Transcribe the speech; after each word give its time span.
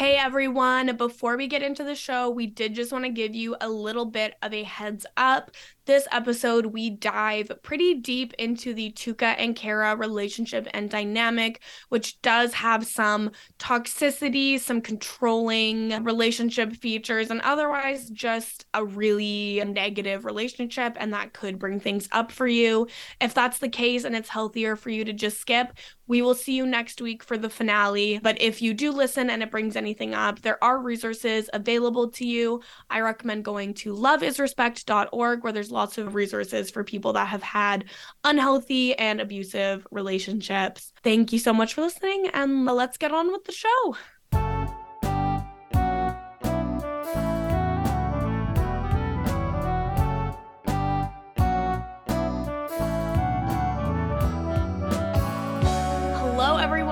Hey 0.00 0.16
everyone, 0.16 0.96
before 0.96 1.36
we 1.36 1.46
get 1.46 1.62
into 1.62 1.84
the 1.84 1.94
show, 1.94 2.30
we 2.30 2.46
did 2.46 2.74
just 2.74 2.90
want 2.90 3.04
to 3.04 3.10
give 3.10 3.34
you 3.34 3.54
a 3.60 3.68
little 3.68 4.06
bit 4.06 4.32
of 4.40 4.54
a 4.54 4.62
heads 4.62 5.04
up. 5.18 5.50
This 5.84 6.08
episode, 6.10 6.66
we 6.66 6.88
dive 6.88 7.50
pretty 7.62 7.94
deep 7.94 8.32
into 8.38 8.72
the 8.72 8.92
Tuca 8.92 9.34
and 9.36 9.54
Kara 9.54 9.94
relationship 9.96 10.66
and 10.72 10.88
dynamic, 10.88 11.60
which 11.90 12.18
does 12.22 12.54
have 12.54 12.86
some 12.86 13.32
toxicity, 13.58 14.58
some 14.58 14.80
controlling 14.80 16.02
relationship 16.02 16.72
features, 16.76 17.28
and 17.30 17.42
otherwise 17.42 18.08
just 18.08 18.64
a 18.72 18.82
really 18.82 19.62
negative 19.66 20.24
relationship. 20.24 20.96
And 20.98 21.12
that 21.12 21.34
could 21.34 21.58
bring 21.58 21.78
things 21.78 22.08
up 22.12 22.32
for 22.32 22.46
you. 22.46 22.86
If 23.20 23.34
that's 23.34 23.58
the 23.58 23.68
case 23.68 24.04
and 24.04 24.16
it's 24.16 24.30
healthier 24.30 24.76
for 24.76 24.88
you 24.88 25.04
to 25.04 25.12
just 25.12 25.40
skip, 25.40 25.76
we 26.10 26.22
will 26.22 26.34
see 26.34 26.54
you 26.54 26.66
next 26.66 27.00
week 27.00 27.22
for 27.22 27.38
the 27.38 27.48
finale. 27.48 28.18
But 28.20 28.42
if 28.42 28.60
you 28.60 28.74
do 28.74 28.90
listen 28.90 29.30
and 29.30 29.44
it 29.44 29.50
brings 29.52 29.76
anything 29.76 30.12
up, 30.12 30.42
there 30.42 30.62
are 30.62 30.82
resources 30.82 31.48
available 31.52 32.10
to 32.10 32.26
you. 32.26 32.62
I 32.90 32.98
recommend 33.00 33.44
going 33.44 33.74
to 33.74 33.94
loveisrespect.org 33.94 35.44
where 35.44 35.52
there's 35.52 35.70
lots 35.70 35.98
of 35.98 36.16
resources 36.16 36.68
for 36.68 36.82
people 36.82 37.12
that 37.12 37.28
have 37.28 37.44
had 37.44 37.84
unhealthy 38.24 38.98
and 38.98 39.20
abusive 39.20 39.86
relationships. 39.92 40.92
Thank 41.04 41.32
you 41.32 41.38
so 41.38 41.52
much 41.52 41.74
for 41.74 41.82
listening 41.82 42.28
and 42.34 42.64
let's 42.64 42.96
get 42.96 43.12
on 43.12 43.30
with 43.30 43.44
the 43.44 43.52
show. 43.52 43.96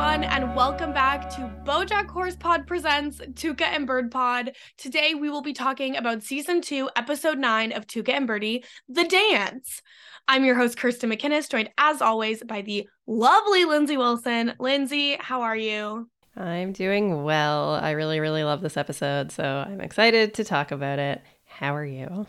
And 0.09 0.57
welcome 0.57 0.95
back 0.95 1.29
to 1.37 1.53
Bojack 1.65 2.07
Horse 2.07 2.35
Pod 2.35 2.67
presents 2.67 3.19
Tuca 3.19 3.63
and 3.63 3.87
Bird 3.87 4.11
Pod. 4.11 4.53
Today 4.79 5.15
we 5.15 5.29
will 5.29 5.43
be 5.43 5.53
talking 5.53 5.97
about 5.97 6.23
season 6.23 6.63
two, 6.63 6.89
episode 6.97 7.39
nine 7.39 7.73
of 7.73 7.87
Tuca 7.87 8.15
and 8.15 8.27
Bertie, 8.27 8.65
The 8.89 9.05
Dance. 9.05 9.83
I'm 10.27 10.47
your 10.47 10.55
host, 10.55 10.79
Kirsten 10.79 11.11
McInnes, 11.11 11.51
joined 11.51 11.71
as 11.77 12.01
always 12.01 12.43
by 12.43 12.63
the 12.63 12.89
lovely 13.07 13.67
Lindsay 13.67 13.99
Wilson. 13.99 14.55
Lindsay, 14.59 15.17
how 15.21 15.43
are 15.43 15.57
you? 15.57 16.09
I'm 16.37 16.73
doing 16.73 17.23
well. 17.23 17.75
I 17.75 17.91
really, 17.91 18.19
really 18.19 18.45
love 18.45 18.63
this 18.63 18.79
episode, 18.79 19.31
so 19.31 19.45
I'm 19.45 19.83
excited 19.83 20.35
to 20.35 20.45
talk 20.45 20.71
about 20.73 20.99
it. 20.99 21.21
How 21.45 21.77
are 21.77 21.85
you? 21.85 22.27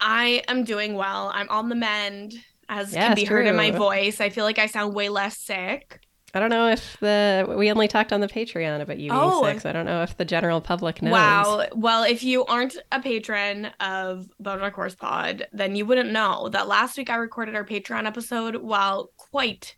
I 0.00 0.44
am 0.46 0.62
doing 0.62 0.94
well. 0.94 1.32
I'm 1.34 1.48
on 1.50 1.68
the 1.68 1.74
mend, 1.74 2.34
as 2.68 2.92
can 2.92 3.16
be 3.16 3.24
heard 3.24 3.48
in 3.48 3.56
my 3.56 3.72
voice. 3.72 4.20
I 4.20 4.30
feel 4.30 4.44
like 4.44 4.60
I 4.60 4.66
sound 4.66 4.94
way 4.94 5.08
less 5.08 5.38
sick. 5.38 6.00
I 6.36 6.38
don't 6.38 6.50
know 6.50 6.68
if 6.68 6.98
the 7.00 7.46
we 7.56 7.70
only 7.70 7.88
talked 7.88 8.12
on 8.12 8.20
the 8.20 8.28
Patreon 8.28 8.82
about 8.82 8.98
you 8.98 9.10
being 9.10 9.22
oh. 9.22 9.58
so 9.58 9.70
I 9.70 9.72
don't 9.72 9.86
know 9.86 10.02
if 10.02 10.18
the 10.18 10.26
general 10.26 10.60
public 10.60 11.00
knows. 11.00 11.12
Wow. 11.12 11.66
Well, 11.74 12.02
if 12.02 12.22
you 12.22 12.44
aren't 12.44 12.76
a 12.92 13.00
patron 13.00 13.70
of 13.80 14.28
Bojack 14.42 14.72
Horse 14.72 14.94
Pod, 14.94 15.46
then 15.54 15.76
you 15.76 15.86
wouldn't 15.86 16.12
know 16.12 16.50
that 16.50 16.68
last 16.68 16.98
week 16.98 17.08
I 17.08 17.16
recorded 17.16 17.54
our 17.54 17.64
Patreon 17.64 18.04
episode 18.04 18.56
while 18.56 19.12
quite 19.16 19.76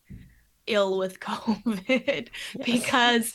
ill 0.67 0.99
with 0.99 1.21
COVID 1.21 2.29
yes. 2.29 2.67
because 2.67 3.35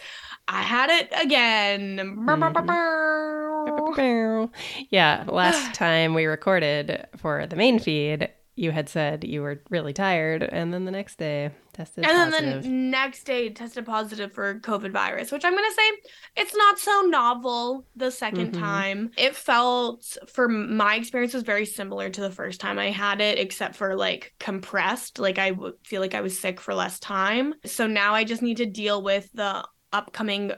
I 0.50 0.62
had 0.62 0.90
it 0.90 1.08
again. 1.18 2.26
Mm. 2.28 4.50
Yeah, 4.90 5.24
last 5.30 5.74
time 5.76 6.14
we 6.14 6.26
recorded 6.26 7.08
for 7.16 7.48
the 7.48 7.56
main 7.56 7.80
feed, 7.80 8.28
you 8.58 8.72
had 8.72 8.90
said 8.90 9.24
you 9.24 9.42
were 9.42 9.62
really 9.70 9.94
tired, 9.94 10.44
and 10.44 10.74
then 10.74 10.84
the 10.84 10.92
next 10.92 11.18
day 11.18 11.52
tested 11.74 12.06
and 12.06 12.32
positive. 12.32 12.62
then 12.62 12.62
the 12.62 12.70
next 12.70 13.24
day 13.24 13.50
tested 13.50 13.86
positive 13.86 14.32
for 14.32 14.60
COVID 14.60 14.92
virus, 14.92 15.32
which 15.32 15.44
I'm 15.44 15.54
gonna 15.54 15.72
say 15.72 15.92
it's 16.38 16.56
not 16.56 16.80
so 16.80 17.02
novel 17.02 17.86
the 17.96 18.06
2nd 18.06 18.52
mm-hmm. 18.52 18.62
time. 18.62 19.12
It 19.18 19.36
felt, 19.36 20.18
for 20.28 20.48
my 20.48 20.96
experience, 20.96 21.34
was 21.34 21.44
very 21.44 21.66
similar 21.66 22.10
to 22.10 22.22
the 22.22 22.32
first 22.32 22.62
time 22.62 22.80
I 22.80 22.92
had 22.92 23.22
it, 23.22 23.40
except 23.40 23.76
for 23.76 23.96
like 23.96 24.34
compressed. 24.40 25.20
Like 25.20 25.38
I 25.38 25.54
feel 25.84 26.02
like 26.02 26.16
I 26.16 26.22
was 26.22 26.40
sick 26.40 26.62
for 26.62 26.74
less 26.74 27.00
time. 27.00 27.54
So 27.66 27.88
now 27.88 28.14
I 28.14 28.24
just 28.24 28.42
need 28.42 28.58
to 28.58 28.66
deal 28.66 29.02
with 29.02 29.30
the 29.34 29.66
upcoming. 29.92 30.52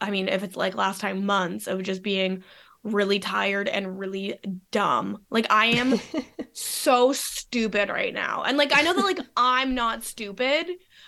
I 0.00 0.10
mean, 0.10 0.28
if 0.28 0.42
it's 0.42 0.56
like 0.56 0.74
last 0.74 1.00
time, 1.00 1.24
months 1.24 1.66
of 1.66 1.82
just 1.82 2.02
being 2.02 2.42
really 2.84 3.18
tired 3.18 3.68
and 3.68 3.98
really 3.98 4.38
dumb. 4.70 5.22
Like 5.30 5.46
I 5.50 5.66
am 5.66 6.00
so 6.52 7.12
stupid 7.12 7.88
right 7.88 8.12
now. 8.12 8.42
And 8.42 8.58
like 8.58 8.72
I 8.74 8.82
know 8.82 8.94
that 8.94 9.04
like 9.04 9.20
I'm 9.36 9.74
not 9.74 10.04
stupid, 10.04 10.66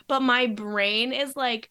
but 0.09 0.21
my 0.21 0.47
brain 0.47 1.13
is 1.13 1.37
like 1.37 1.69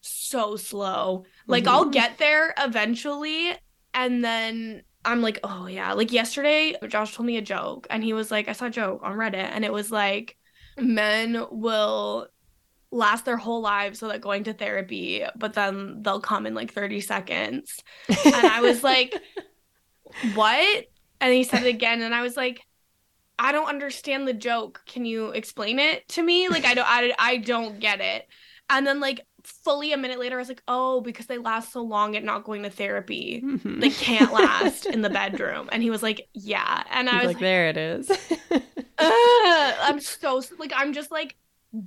so 0.00 0.56
slow. 0.56 1.24
Like 1.46 1.64
mm-hmm. 1.64 1.74
I'll 1.74 1.84
get 1.86 2.18
there 2.18 2.54
eventually 2.58 3.52
and 3.92 4.24
then 4.24 4.82
I'm 5.04 5.22
like, 5.22 5.40
"Oh 5.42 5.66
yeah." 5.66 5.94
Like 5.94 6.12
yesterday 6.12 6.74
Josh 6.86 7.16
told 7.16 7.26
me 7.26 7.38
a 7.38 7.42
joke 7.42 7.86
and 7.90 8.04
he 8.04 8.12
was 8.12 8.30
like, 8.30 8.48
I 8.48 8.52
saw 8.52 8.66
a 8.66 8.70
joke 8.70 9.00
on 9.02 9.16
Reddit 9.16 9.34
and 9.34 9.64
it 9.64 9.72
was 9.72 9.90
like 9.90 10.36
men 10.78 11.44
will 11.50 12.28
last 12.92 13.24
their 13.24 13.36
whole 13.36 13.60
lives 13.60 14.02
without 14.02 14.20
going 14.20 14.44
to 14.44 14.52
therapy, 14.52 15.24
but 15.36 15.54
then 15.54 16.02
they'll 16.02 16.20
come 16.20 16.46
in 16.46 16.54
like 16.54 16.72
30 16.72 17.00
seconds. 17.00 17.82
and 18.08 18.46
I 18.46 18.60
was 18.60 18.82
like, 18.82 19.14
what? 20.34 20.86
And 21.20 21.32
he 21.32 21.44
said 21.44 21.64
it 21.64 21.74
again, 21.74 22.02
and 22.02 22.14
I 22.14 22.22
was 22.22 22.36
like, 22.36 22.62
I 23.38 23.52
don't 23.52 23.68
understand 23.68 24.28
the 24.28 24.34
joke. 24.34 24.82
Can 24.86 25.04
you 25.04 25.28
explain 25.28 25.78
it 25.78 26.06
to 26.10 26.22
me? 26.22 26.48
Like, 26.48 26.64
I 26.64 26.74
don't, 26.74 26.88
I, 26.88 27.14
I 27.18 27.36
don't 27.38 27.80
get 27.80 28.00
it. 28.00 28.26
And 28.68 28.86
then 28.86 29.00
like 29.00 29.20
fully 29.42 29.92
a 29.92 29.96
minute 29.96 30.18
later, 30.18 30.36
I 30.36 30.38
was 30.38 30.48
like, 30.48 30.62
oh, 30.68 31.00
because 31.00 31.26
they 31.26 31.38
last 31.38 31.72
so 31.72 31.82
long 31.82 32.16
at 32.16 32.24
not 32.24 32.44
going 32.44 32.62
to 32.62 32.70
therapy, 32.70 33.42
mm-hmm. 33.44 33.80
they 33.80 33.90
can't 33.90 34.32
last 34.32 34.86
in 34.86 35.02
the 35.02 35.10
bedroom. 35.10 35.68
And 35.72 35.82
he 35.82 35.90
was 35.90 36.02
like, 36.02 36.28
yeah. 36.34 36.84
And 36.90 37.08
I 37.08 37.16
was 37.18 37.26
like, 37.26 37.36
like, 37.36 37.40
there 37.40 37.68
it 37.68 37.76
is. 37.76 38.10
I'm 38.98 40.00
so 40.00 40.42
like, 40.58 40.72
I'm 40.74 40.92
just 40.92 41.10
like 41.10 41.36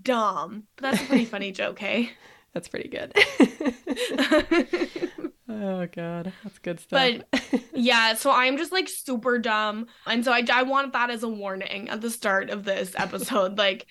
dumb. 0.02 0.64
But 0.76 0.92
that's 0.92 1.04
a 1.04 1.08
pretty 1.08 1.26
funny 1.26 1.52
joke, 1.54 1.80
hey? 1.80 2.12
That's 2.54 2.68
pretty 2.68 2.90
good. 2.90 3.14
oh 5.50 5.88
god, 5.88 6.32
that's 6.44 6.60
good 6.60 6.80
stuff. 6.80 7.22
But 7.32 7.62
yeah, 7.74 8.14
so 8.14 8.32
I'm 8.32 8.58
just 8.58 8.72
like 8.72 8.88
super 8.88 9.40
dumb, 9.40 9.88
and 10.06 10.24
so 10.24 10.32
I 10.32 10.44
I 10.52 10.64
want 10.64 10.94
that 10.94 11.10
as 11.10 11.24
a 11.24 11.28
warning 11.28 11.90
at 11.90 12.02
the 12.02 12.12
start 12.12 12.52
of 12.52 12.64
this 12.64 12.94
episode. 12.96 13.58
like, 13.58 13.88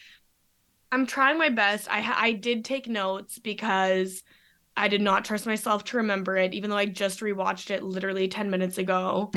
I'm 0.93 1.07
trying 1.07 1.39
my 1.39 1.49
best. 1.49 1.89
I 1.91 2.15
I 2.17 2.33
did 2.33 2.65
take 2.65 2.87
notes 2.87 3.41
because 3.41 4.23
I 4.77 4.89
did 4.89 5.03
not 5.03 5.25
trust 5.25 5.45
myself 5.45 5.85
to 5.87 5.99
remember 5.99 6.37
it, 6.37 6.55
even 6.55 6.71
though 6.71 6.77
I 6.77 6.87
just 6.87 7.21
rewatched 7.21 7.71
it 7.71 7.83
literally 7.83 8.29
10 8.29 8.51
minutes 8.51 8.79
ago 8.79 9.31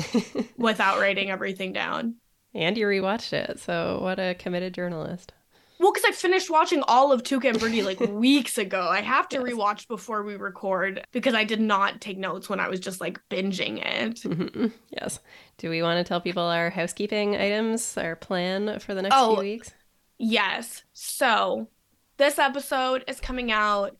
without 0.56 0.98
writing 0.98 1.30
everything 1.30 1.72
down. 1.72 2.16
And 2.54 2.78
you 2.78 2.86
rewatched 2.86 3.32
it, 3.34 3.58
so 3.58 3.98
what 4.00 4.18
a 4.18 4.34
committed 4.34 4.72
journalist. 4.72 5.34
Well, 5.78 5.92
because 5.92 6.08
I 6.08 6.12
finished 6.12 6.50
watching 6.50 6.82
all 6.82 7.12
of 7.12 7.22
Tuca 7.22 7.50
and 7.50 7.60
Bertie 7.60 7.82
like 7.82 8.00
weeks 8.10 8.58
ago. 8.58 8.88
I 8.88 9.02
have 9.02 9.28
to 9.30 9.36
yes. 9.36 9.44
rewatch 9.44 9.88
before 9.88 10.22
we 10.22 10.36
record 10.36 11.06
because 11.12 11.34
I 11.34 11.44
did 11.44 11.60
not 11.60 12.00
take 12.00 12.18
notes 12.18 12.48
when 12.48 12.60
I 12.60 12.68
was 12.68 12.80
just 12.80 13.00
like 13.00 13.20
binging 13.28 13.84
it. 13.84 14.16
Mm-hmm. 14.22 14.66
Yes. 14.90 15.20
Do 15.58 15.68
we 15.68 15.82
want 15.82 15.98
to 15.98 16.08
tell 16.08 16.20
people 16.22 16.42
our 16.42 16.70
housekeeping 16.70 17.36
items, 17.36 17.98
our 17.98 18.16
plan 18.16 18.78
for 18.78 18.94
the 18.94 19.02
next 19.02 19.14
oh, 19.16 19.34
few 19.34 19.42
weeks? 19.42 19.74
Yes. 20.18 20.84
So 20.94 21.68
this 22.16 22.38
episode 22.38 23.04
is 23.06 23.20
coming 23.20 23.52
out 23.52 23.96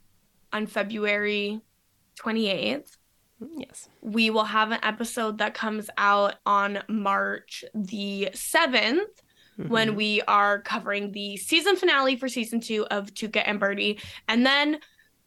on 0.53 0.67
February 0.67 1.61
28th. 2.19 2.97
Yes. 3.57 3.91
We 4.01 4.31
will 4.31 4.45
have 4.45 4.71
an 4.71 4.81
episode 4.83 5.39
that 5.39 5.53
comes 5.53 5.91
out 5.99 6.37
on 6.47 6.83
March 6.89 7.65
the 7.75 8.31
7th 8.33 9.23
mm-hmm. 9.59 9.69
when 9.69 9.95
we 9.95 10.23
are 10.23 10.61
covering 10.61 11.13
the 11.13 11.37
season 11.37 11.77
finale 11.77 12.17
for 12.17 12.29
season 12.29 12.61
two 12.61 12.87
of 12.87 13.13
Tuca 13.15 13.43
and 13.45 13.61
Bertie. 13.61 14.01
And 14.29 14.45
then 14.45 14.79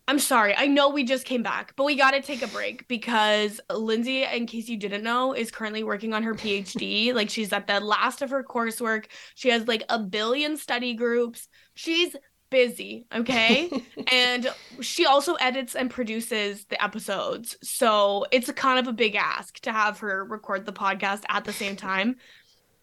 I'm 0.10 0.18
sorry, 0.18 0.56
I 0.58 0.66
know 0.66 0.90
we 0.90 1.04
just 1.04 1.24
came 1.24 1.44
back, 1.44 1.74
but 1.76 1.84
we 1.84 1.96
got 1.96 2.12
to 2.12 2.22
take 2.24 2.42
a 2.42 2.48
break 2.48 2.88
because 2.88 3.62
Lindsay, 3.72 4.24
in 4.24 4.48
case 4.48 4.68
you 4.68 4.76
didn't 4.76 5.04
know, 5.04 5.34
is 5.34 5.52
currently 5.52 5.84
working 5.84 6.16
on 6.16 6.24
her 6.24 6.34
PhD. 6.34 7.14
like 7.16 7.30
she's 7.30 7.54
at 7.54 7.68
the 7.68 7.80
last 7.80 8.24
of 8.24 8.32
her 8.32 8.44
coursework. 8.44 9.06
She 9.36 9.50
has 9.50 9.68
like 9.68 9.84
a 9.88 10.00
billion 10.00 10.58
study 10.58 10.96
groups. 10.96 11.48
She's 11.76 12.16
busy, 12.50 13.06
okay? 13.14 13.70
and 14.12 14.52
she 14.82 15.06
also 15.06 15.36
edits 15.36 15.76
and 15.76 15.92
produces 15.92 16.66
the 16.66 16.84
episodes. 16.84 17.56
So 17.62 18.26
it's 18.32 18.52
kind 18.54 18.80
of 18.80 18.88
a 18.88 18.94
big 18.94 19.14
ask 19.14 19.60
to 19.60 19.72
have 19.72 20.00
her 20.00 20.26
record 20.26 20.66
the 20.66 20.74
podcast 20.74 21.22
at 21.30 21.46
the 21.46 21.54
same 21.54 21.76
time. 21.76 22.16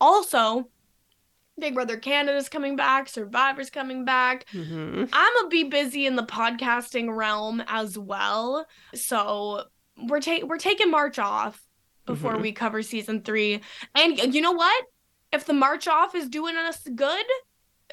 Also, 0.01 0.69
Big 1.59 1.75
Brother 1.75 1.97
Canada's 1.97 2.49
coming 2.49 2.77
back, 2.77 3.09
Survivor's 3.09 3.71
coming 3.71 4.05
back. 4.05 4.47
Mm-hmm. 4.53 5.05
I'm 5.13 5.35
gonna 5.35 5.49
be 5.49 5.65
busy 5.65 6.07
in 6.07 6.17
the 6.17 6.23
podcasting 6.23 7.15
realm 7.15 7.63
as 7.67 7.99
well. 7.99 8.67
So 8.95 9.65
we're 10.09 10.21
taking 10.21 10.49
we're 10.49 10.59
taking 10.59 10.91
March 10.91 11.19
off 11.19 11.63
before 12.05 12.33
mm-hmm. 12.33 12.43
we 12.43 12.53
cover 12.53 12.83
season 12.83 13.23
three. 13.23 13.61
And 13.95 14.35
you 14.35 14.41
know 14.41 14.53
what? 14.53 14.85
If 15.33 15.47
the 15.47 15.55
March 15.55 15.89
off 15.89 16.15
is 16.15 16.29
doing 16.29 16.57
us 16.57 16.81
good, 16.95 17.27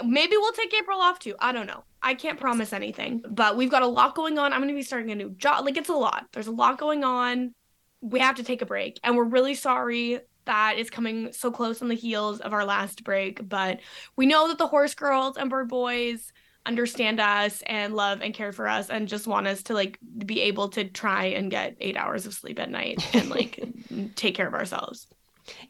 Maybe 0.04 0.38
we'll 0.38 0.54
take 0.54 0.74
April 0.74 1.00
off 1.00 1.19
too. 1.19 1.36
I 1.39 1.51
don't 1.51 1.68
know. 1.68 1.83
I 2.01 2.15
can't 2.15 2.39
promise 2.39 2.74
anything, 2.74 3.24
but 3.30 3.56
we've 3.56 3.69
got 3.69 3.83
a 3.83 3.88
lot 3.88 4.15
going 4.15 4.39
on. 4.39 4.51
I'm 4.51 4.60
going 4.60 4.74
to 4.74 4.75
be 4.75 4.81
starting 4.81 5.12
a 5.12 5.15
new 5.15 5.30
job. 5.31 5.65
Like, 5.65 5.77
it's 5.77 5.89
a 5.89 5.94
lot. 5.94 6.25
There's 6.33 6.48
a 6.48 6.51
lot 6.51 6.77
going 6.80 7.04
on. 7.04 7.54
We 8.01 8.19
have 8.19 8.36
to 8.36 8.44
take 8.44 8.62
a 8.62 8.65
break, 8.65 9.00
and 9.04 9.15
we're 9.15 9.24
really 9.24 9.54
sorry 9.54 10.19
that 10.45 10.78
is 10.78 10.90
coming 10.90 11.31
so 11.31 11.51
close 11.51 11.81
on 11.81 11.88
the 11.88 11.95
heels 11.95 12.40
of 12.40 12.54
our 12.54 12.66
last 12.66 13.04
break. 13.04 13.48
But 13.48 13.80
we 14.16 14.25
know 14.25 14.48
that 14.48 14.57
the 14.57 14.68
horse 14.68 14.94
girls 14.95 15.38
and 15.38 15.50
bird 15.50 15.69
boys 15.69 16.31
understand 16.66 17.19
us 17.19 17.62
and 17.66 17.94
love 17.94 18.22
and 18.22 18.34
care 18.34 18.51
for 18.51 18.68
us 18.68 18.90
and 18.90 19.07
just 19.07 19.28
want 19.28 19.48
us 19.48 19.63
to 19.63 19.74
like 19.74 20.00
be 20.25 20.42
able 20.42 20.69
to 20.69 20.86
try 20.86 21.25
and 21.25 21.51
get 21.51 21.75
eight 21.80 21.98
hours 21.98 22.25
of 22.25 22.34
sleep 22.34 22.60
at 22.60 22.69
night 22.69 23.04
and 23.13 23.30
like 23.30 23.63
take 24.16 24.36
care 24.36 24.48
of 24.48 24.54
ourselves. 24.54 25.07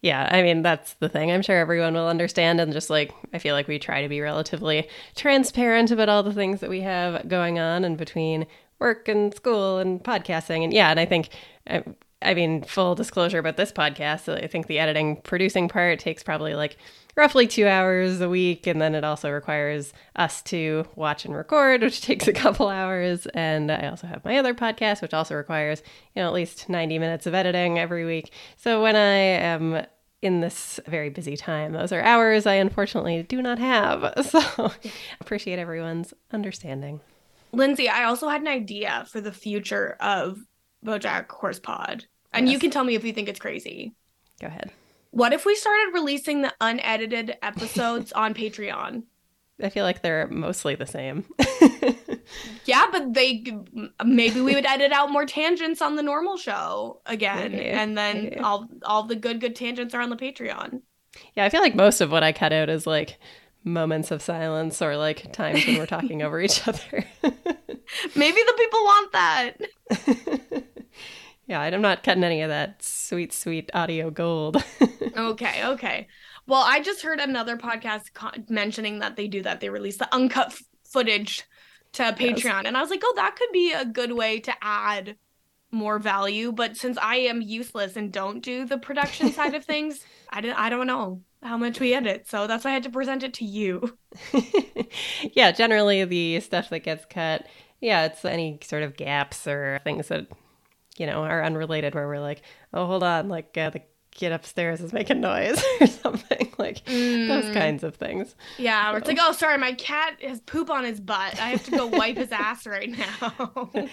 Yeah, 0.01 0.29
I 0.31 0.43
mean, 0.43 0.61
that's 0.61 0.93
the 0.95 1.09
thing. 1.09 1.31
I'm 1.31 1.41
sure 1.41 1.57
everyone 1.57 1.95
will 1.95 2.07
understand. 2.07 2.59
And 2.59 2.71
just 2.71 2.91
like, 2.91 3.11
I 3.33 3.39
feel 3.39 3.55
like 3.55 3.67
we 3.67 3.79
try 3.79 4.03
to 4.03 4.09
be 4.09 4.21
relatively 4.21 4.87
transparent 5.15 5.89
about 5.89 6.09
all 6.09 6.21
the 6.21 6.33
things 6.33 6.59
that 6.59 6.69
we 6.69 6.81
have 6.81 7.27
going 7.27 7.57
on 7.57 7.83
in 7.83 7.95
between 7.95 8.45
work 8.79 9.07
and 9.07 9.33
school 9.33 9.79
and 9.79 10.03
podcasting. 10.03 10.63
And 10.63 10.73
yeah, 10.73 10.91
and 10.91 10.99
I 10.99 11.05
think, 11.05 11.29
I, 11.67 11.83
I 12.23 12.33
mean, 12.33 12.63
full 12.63 12.95
disclosure 12.95 13.39
about 13.39 13.57
this 13.57 13.71
podcast, 13.71 14.41
I 14.41 14.47
think 14.47 14.67
the 14.67 14.79
editing, 14.79 15.17
producing 15.17 15.67
part 15.69 15.99
takes 15.99 16.23
probably 16.23 16.55
like 16.55 16.77
roughly 17.15 17.47
two 17.47 17.67
hours 17.67 18.21
a 18.21 18.29
week. 18.29 18.67
And 18.67 18.81
then 18.81 18.95
it 18.95 19.03
also 19.03 19.29
requires 19.29 19.93
us 20.15 20.41
to 20.43 20.85
watch 20.95 21.25
and 21.25 21.35
record, 21.35 21.81
which 21.81 22.01
takes 22.05 22.27
a 22.27 22.33
couple 22.33 22.69
hours. 22.69 23.25
And 23.27 23.71
I 23.71 23.87
also 23.87 24.07
have 24.07 24.25
my 24.25 24.37
other 24.37 24.53
podcast, 24.53 25.01
which 25.01 25.13
also 25.13 25.35
requires, 25.35 25.81
you 26.15 26.21
know, 26.21 26.27
at 26.27 26.33
least 26.33 26.69
90 26.69 26.99
minutes 26.99 27.27
of 27.27 27.33
editing 27.33 27.79
every 27.79 28.05
week. 28.05 28.31
So 28.57 28.81
when 28.81 28.95
I 28.95 29.15
am 29.17 29.85
in 30.21 30.39
this 30.39 30.79
very 30.87 31.09
busy 31.09 31.35
time, 31.35 31.73
those 31.73 31.91
are 31.91 32.01
hours 32.01 32.45
I 32.45 32.55
unfortunately 32.55 33.23
do 33.23 33.41
not 33.41 33.59
have. 33.59 34.13
So 34.23 34.71
appreciate 35.21 35.59
everyone's 35.59 36.13
understanding. 36.31 37.01
Lindsay, 37.51 37.87
I 37.87 38.05
also 38.05 38.29
had 38.29 38.41
an 38.41 38.47
idea 38.47 39.05
for 39.11 39.21
the 39.21 39.31
future 39.31 39.95
of 39.99 40.39
Bojack 40.83 41.29
Horse 41.29 41.59
Pod. 41.59 42.05
And 42.33 42.47
yes. 42.47 42.53
you 42.53 42.59
can 42.59 42.71
tell 42.71 42.83
me 42.83 42.95
if 42.95 43.03
you 43.03 43.13
think 43.13 43.29
it's 43.29 43.39
crazy. 43.39 43.93
Go 44.39 44.47
ahead. 44.47 44.71
What 45.11 45.31
if 45.31 45.45
we 45.45 45.55
started 45.55 45.91
releasing 45.93 46.41
the 46.41 46.53
unedited 46.59 47.37
episodes 47.41 48.11
on 48.13 48.33
Patreon? 48.33 49.03
I 49.61 49.69
feel 49.69 49.85
like 49.85 50.01
they're 50.01 50.27
mostly 50.27 50.73
the 50.73 50.87
same. 50.87 51.25
yeah, 52.65 52.85
but 52.91 53.13
they 53.13 53.45
maybe 54.03 54.41
we 54.41 54.55
would 54.55 54.65
edit 54.65 54.91
out 54.91 55.11
more 55.11 55.25
tangents 55.27 55.81
on 55.81 55.95
the 55.95 56.01
normal 56.01 56.37
show 56.37 57.01
again, 57.05 57.51
maybe. 57.51 57.65
and 57.67 57.95
then 57.95 58.23
maybe. 58.23 58.37
all 58.39 58.67
all 58.83 59.03
the 59.03 59.15
good 59.15 59.39
good 59.39 59.55
tangents 59.55 59.93
are 59.93 60.01
on 60.01 60.09
the 60.09 60.15
Patreon. 60.15 60.81
Yeah, 61.35 61.45
I 61.45 61.49
feel 61.49 61.61
like 61.61 61.75
most 61.75 62.01
of 62.01 62.11
what 62.11 62.23
I 62.23 62.31
cut 62.31 62.51
out 62.51 62.69
is 62.69 62.87
like 62.87 63.19
moments 63.63 64.09
of 64.09 64.21
silence 64.21 64.81
or 64.81 64.97
like 64.97 65.31
times 65.31 65.65
when 65.67 65.77
we're 65.77 65.85
talking 65.85 66.23
over 66.23 66.41
each 66.41 66.67
other. 66.67 67.05
maybe 67.21 68.41
the 68.41 68.55
people 68.57 68.79
want 68.79 69.11
that. 69.11 70.63
Yeah, 71.45 71.59
I'm 71.59 71.81
not 71.81 72.03
cutting 72.03 72.23
any 72.23 72.41
of 72.41 72.49
that 72.49 72.81
sweet, 72.81 73.33
sweet 73.33 73.69
audio 73.73 74.09
gold. 74.09 74.63
okay, 75.17 75.65
okay. 75.65 76.07
Well, 76.47 76.63
I 76.65 76.81
just 76.81 77.01
heard 77.01 77.19
another 77.19 77.57
podcast 77.57 78.13
co- 78.13 78.31
mentioning 78.49 78.99
that 78.99 79.15
they 79.15 79.27
do 79.27 79.41
that. 79.43 79.59
They 79.59 79.69
release 79.69 79.97
the 79.97 80.13
uncut 80.13 80.47
f- 80.47 80.63
footage 80.85 81.43
to 81.93 82.03
Patreon. 82.03 82.43
Yes. 82.43 82.63
And 82.65 82.77
I 82.77 82.81
was 82.81 82.89
like, 82.89 83.01
oh, 83.03 83.13
that 83.15 83.35
could 83.35 83.51
be 83.51 83.73
a 83.73 83.85
good 83.85 84.13
way 84.13 84.39
to 84.41 84.53
add 84.61 85.17
more 85.71 85.99
value. 85.99 86.51
But 86.51 86.77
since 86.77 86.97
I 87.01 87.15
am 87.17 87.41
useless 87.41 87.97
and 87.97 88.11
don't 88.11 88.41
do 88.41 88.65
the 88.65 88.77
production 88.77 89.31
side 89.33 89.53
of 89.55 89.65
things, 89.65 90.05
I, 90.29 90.41
didn't, 90.41 90.59
I 90.59 90.69
don't 90.69 90.87
know 90.87 91.21
how 91.41 91.57
much 91.57 91.79
we 91.79 91.93
edit. 91.93 92.29
So 92.29 92.47
that's 92.47 92.63
why 92.63 92.71
I 92.71 92.75
had 92.75 92.83
to 92.83 92.89
present 92.89 93.23
it 93.23 93.33
to 93.35 93.45
you. 93.45 93.97
yeah, 95.33 95.51
generally 95.51 96.05
the 96.05 96.39
stuff 96.39 96.69
that 96.69 96.79
gets 96.79 97.05
cut, 97.05 97.45
yeah, 97.81 98.05
it's 98.05 98.23
any 98.23 98.59
sort 98.63 98.83
of 98.83 98.95
gaps 98.95 99.45
or 99.45 99.81
things 99.83 100.07
that 100.07 100.27
you 100.97 101.05
know, 101.05 101.23
are 101.23 101.43
unrelated 101.43 101.95
where 101.95 102.07
we're 102.07 102.19
like, 102.19 102.41
oh, 102.73 102.85
hold 102.85 103.03
on, 103.03 103.29
like 103.29 103.57
uh, 103.57 103.69
the 103.69 103.81
kid 104.13 104.31
upstairs 104.31 104.79
is 104.79 104.93
making 104.93 105.19
noise 105.19 105.61
or 105.81 105.87
something 105.87 106.53
like 106.57 106.85
mm. 106.85 107.27
those 107.27 107.53
kinds 107.53 107.83
of 107.83 107.95
things. 107.95 108.35
Yeah, 108.57 108.91
so. 108.91 108.97
it's 108.97 109.07
like, 109.07 109.17
oh, 109.19 109.31
sorry, 109.31 109.57
my 109.57 109.73
cat 109.73 110.17
has 110.21 110.39
poop 110.41 110.69
on 110.69 110.83
his 110.83 110.99
butt. 110.99 111.39
I 111.39 111.49
have 111.49 111.63
to 111.65 111.71
go 111.71 111.87
wipe 111.87 112.17
his 112.17 112.31
ass 112.31 112.67
right 112.67 112.89
now. 112.89 113.71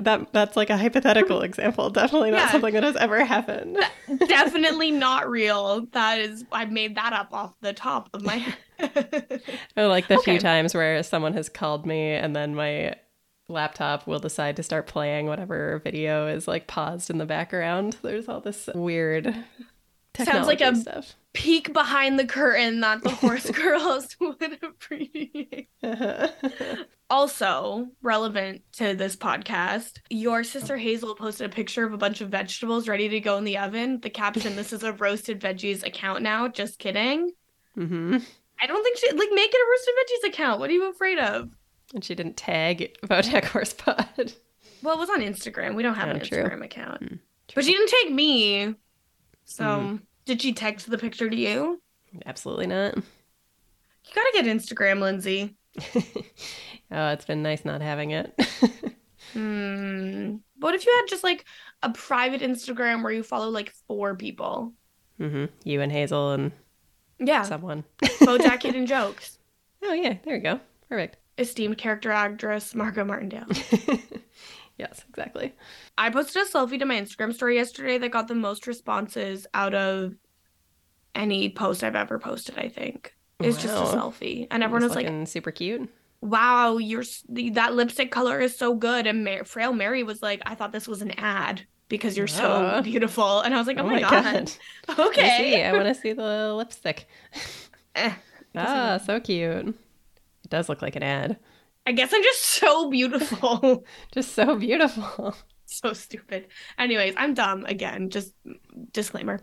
that 0.00 0.28
that's 0.32 0.56
like 0.56 0.70
a 0.70 0.76
hypothetical 0.76 1.42
example. 1.42 1.90
Definitely 1.90 2.30
not 2.30 2.38
yeah. 2.38 2.52
something 2.52 2.74
that 2.74 2.82
has 2.82 2.96
ever 2.96 3.24
happened. 3.24 3.78
Definitely 4.26 4.90
not 4.90 5.28
real. 5.28 5.86
That 5.92 6.18
is, 6.18 6.44
I 6.52 6.66
made 6.66 6.96
that 6.96 7.12
up 7.12 7.32
off 7.32 7.54
the 7.60 7.72
top 7.72 8.10
of 8.12 8.22
my 8.22 8.36
head. 8.78 9.42
or 9.76 9.86
like 9.86 10.08
the 10.08 10.18
okay. 10.18 10.32
few 10.32 10.40
times 10.40 10.74
where 10.74 11.02
someone 11.02 11.32
has 11.32 11.48
called 11.48 11.86
me 11.86 12.12
and 12.12 12.36
then 12.36 12.54
my 12.54 12.94
laptop 13.48 14.06
will 14.06 14.18
decide 14.18 14.56
to 14.56 14.62
start 14.62 14.86
playing 14.86 15.26
whatever 15.26 15.80
video 15.84 16.26
is 16.26 16.48
like 16.48 16.66
paused 16.66 17.10
in 17.10 17.18
the 17.18 17.26
background. 17.26 17.96
There's 18.02 18.28
all 18.28 18.40
this 18.40 18.68
weird 18.74 19.34
Sounds 20.16 20.46
like 20.46 20.60
a 20.60 20.76
stuff. 20.76 21.16
peek 21.32 21.72
behind 21.72 22.18
the 22.18 22.26
curtain 22.26 22.80
that 22.80 23.02
the 23.02 23.10
horse 23.10 23.50
girls 23.50 24.16
would 24.20 24.58
appreciate. 24.62 25.68
also, 27.10 27.88
relevant 28.00 28.62
to 28.74 28.94
this 28.94 29.16
podcast, 29.16 29.98
your 30.10 30.44
sister 30.44 30.76
Hazel 30.76 31.16
posted 31.16 31.50
a 31.50 31.54
picture 31.54 31.84
of 31.84 31.92
a 31.92 31.98
bunch 31.98 32.20
of 32.20 32.28
vegetables 32.28 32.86
ready 32.86 33.08
to 33.08 33.20
go 33.20 33.36
in 33.38 33.44
the 33.44 33.58
oven. 33.58 33.98
The 34.00 34.10
caption, 34.10 34.54
This 34.54 34.72
is 34.72 34.84
a 34.84 34.92
roasted 34.92 35.40
veggies 35.40 35.84
account 35.84 36.22
now. 36.22 36.46
Just 36.46 36.78
kidding. 36.78 37.32
Mm-hmm. 37.76 38.18
I 38.60 38.66
don't 38.66 38.84
think 38.84 38.98
she 38.98 39.10
like 39.10 39.30
make 39.32 39.50
it 39.52 39.56
a 39.56 39.70
roasted 39.70 39.94
veggies 39.98 40.28
account. 40.28 40.60
What 40.60 40.70
are 40.70 40.74
you 40.74 40.88
afraid 40.88 41.18
of? 41.18 41.50
And 41.94 42.04
she 42.04 42.16
didn't 42.16 42.36
tag 42.36 42.96
Bojack 43.04 43.42
Horsepod. 43.44 44.34
Well, 44.82 44.96
it 44.96 44.98
was 44.98 45.08
on 45.08 45.20
Instagram. 45.20 45.76
We 45.76 45.84
don't 45.84 45.94
have 45.94 46.08
oh, 46.08 46.12
an 46.12 46.20
true. 46.20 46.42
Instagram 46.42 46.64
account. 46.64 47.02
Mm, 47.02 47.18
but 47.54 47.64
she 47.64 47.72
didn't 47.72 47.88
tag 47.88 48.12
me. 48.12 48.74
So 49.44 49.64
mm. 49.64 50.00
did 50.26 50.42
she 50.42 50.52
text 50.52 50.90
the 50.90 50.98
picture 50.98 51.30
to 51.30 51.36
you? 51.36 51.80
Absolutely 52.26 52.66
not. 52.66 52.96
You 52.96 54.12
gotta 54.14 54.30
get 54.34 54.44
Instagram, 54.44 55.00
Lindsay. 55.00 55.56
oh, 55.96 57.08
it's 57.08 57.24
been 57.24 57.42
nice 57.42 57.64
not 57.64 57.80
having 57.80 58.10
it. 58.10 58.34
hmm. 59.32 60.36
What 60.58 60.74
if 60.74 60.84
you 60.84 60.92
had 60.92 61.06
just 61.08 61.24
like 61.24 61.44
a 61.82 61.90
private 61.90 62.40
Instagram 62.40 63.02
where 63.02 63.12
you 63.12 63.22
follow 63.22 63.48
like 63.48 63.72
four 63.88 64.14
people? 64.16 64.72
Mm-hmm. 65.20 65.46
You 65.64 65.80
and 65.80 65.90
Hazel 65.90 66.32
and 66.32 66.52
yeah, 67.18 67.42
someone. 67.42 67.84
Bojack 68.02 68.62
Hidden 68.62 68.86
Jokes. 68.86 69.38
Oh 69.82 69.92
yeah, 69.92 70.16
there 70.24 70.34
we 70.34 70.40
go. 70.40 70.60
Perfect 70.88 71.16
esteemed 71.38 71.78
character 71.78 72.10
actress 72.10 72.74
Margot 72.74 73.04
Martindale. 73.04 73.46
yes, 74.78 75.04
exactly. 75.08 75.54
I 75.98 76.10
posted 76.10 76.42
a 76.42 76.46
selfie 76.46 76.78
to 76.78 76.84
my 76.84 77.00
Instagram 77.00 77.34
story 77.34 77.56
yesterday 77.56 77.98
that 77.98 78.10
got 78.10 78.28
the 78.28 78.34
most 78.34 78.66
responses 78.66 79.46
out 79.54 79.74
of 79.74 80.14
any 81.14 81.48
post 81.48 81.84
I've 81.84 81.96
ever 81.96 82.18
posted, 82.18 82.58
I 82.58 82.68
think. 82.68 83.14
It's 83.40 83.56
wow. 83.58 83.62
just 83.62 83.94
a 83.94 83.96
selfie. 83.96 84.46
And 84.50 84.62
everyone 84.62 84.84
was 84.84 84.94
like 84.94 85.28
super 85.28 85.50
cute. 85.50 85.88
Wow, 86.20 86.78
your 86.78 87.04
that 87.28 87.74
lipstick 87.74 88.10
color 88.10 88.40
is 88.40 88.56
so 88.56 88.74
good. 88.74 89.06
And 89.06 89.24
Mar- 89.24 89.44
Frail 89.44 89.72
Mary 89.72 90.02
was 90.02 90.22
like, 90.22 90.40
I 90.46 90.54
thought 90.54 90.72
this 90.72 90.88
was 90.88 91.02
an 91.02 91.10
ad 91.18 91.66
because 91.88 92.16
you're 92.16 92.26
so 92.26 92.80
beautiful. 92.82 93.40
And 93.40 93.54
I 93.54 93.58
was 93.58 93.66
like, 93.66 93.78
oh, 93.78 93.82
oh 93.82 93.90
my, 93.90 94.00
god. 94.00 94.10
god. 94.10 94.98
Okay. 95.06 95.62
I, 95.64 95.68
I 95.68 95.72
want 95.72 95.84
to 95.84 95.94
see 95.94 96.12
the 96.12 96.54
lipstick. 96.54 97.06
eh, 97.94 98.14
ah, 98.56 98.98
so 99.04 99.20
cute. 99.20 99.76
It 100.54 100.58
does 100.58 100.68
look 100.68 100.82
like 100.82 100.94
an 100.94 101.02
ad. 101.02 101.40
I 101.84 101.90
guess 101.90 102.12
I'm 102.14 102.22
just 102.22 102.44
so 102.44 102.88
beautiful. 102.88 103.84
just 104.12 104.34
so 104.34 104.54
beautiful. 104.54 105.34
so 105.66 105.92
stupid. 105.92 106.46
Anyways, 106.78 107.14
I'm 107.16 107.34
dumb 107.34 107.64
again. 107.66 108.08
Just 108.08 108.34
disclaimer. 108.92 109.40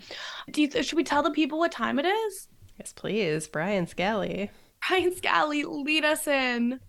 Do 0.51 0.61
you, 0.61 0.83
should 0.83 0.95
we 0.95 1.03
tell 1.03 1.21
the 1.21 1.31
people 1.31 1.59
what 1.59 1.73
time 1.73 1.99
it 1.99 2.05
is? 2.05 2.47
Yes, 2.79 2.93
please. 2.93 3.49
Brian 3.49 3.87
Scally. 3.87 4.51
Brian 4.87 5.13
Scally, 5.13 5.65
lead 5.65 6.05
us 6.05 6.27
in. 6.27 6.79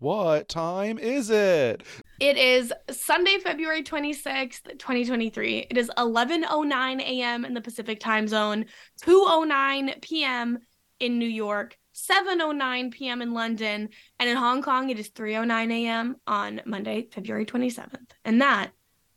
What 0.00 0.48
time 0.48 0.98
is 0.98 1.30
it? 1.30 1.84
It 2.18 2.36
is 2.36 2.72
Sunday, 2.90 3.38
February 3.38 3.84
26th, 3.84 4.76
2023. 4.76 5.68
It 5.70 5.78
is 5.78 5.88
11:09 5.96 7.00
a.m. 7.00 7.44
in 7.44 7.54
the 7.54 7.60
Pacific 7.60 8.00
Time 8.00 8.26
Zone, 8.26 8.64
2:09 9.02 10.02
p.m. 10.02 10.58
in 10.98 11.20
New 11.20 11.28
York. 11.28 11.77
7:09 11.98 12.92
p.m. 12.92 13.22
in 13.22 13.32
London, 13.32 13.88
and 14.18 14.28
in 14.28 14.36
Hong 14.36 14.62
Kong 14.62 14.90
it 14.90 14.98
is 14.98 15.10
3:09 15.10 15.72
a.m. 15.72 16.16
on 16.26 16.60
Monday, 16.64 17.08
February 17.12 17.44
27th. 17.44 18.10
And 18.24 18.40
that 18.40 18.70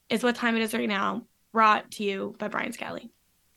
is 0.10 0.24
what 0.24 0.36
time 0.36 0.56
it 0.56 0.62
is 0.62 0.74
right 0.74 0.90
now, 0.90 1.26
brought 1.54 1.92
to 1.92 2.04
you 2.04 2.36
by 2.40 2.48
Brian 2.48 2.74
Scally. 2.74 3.12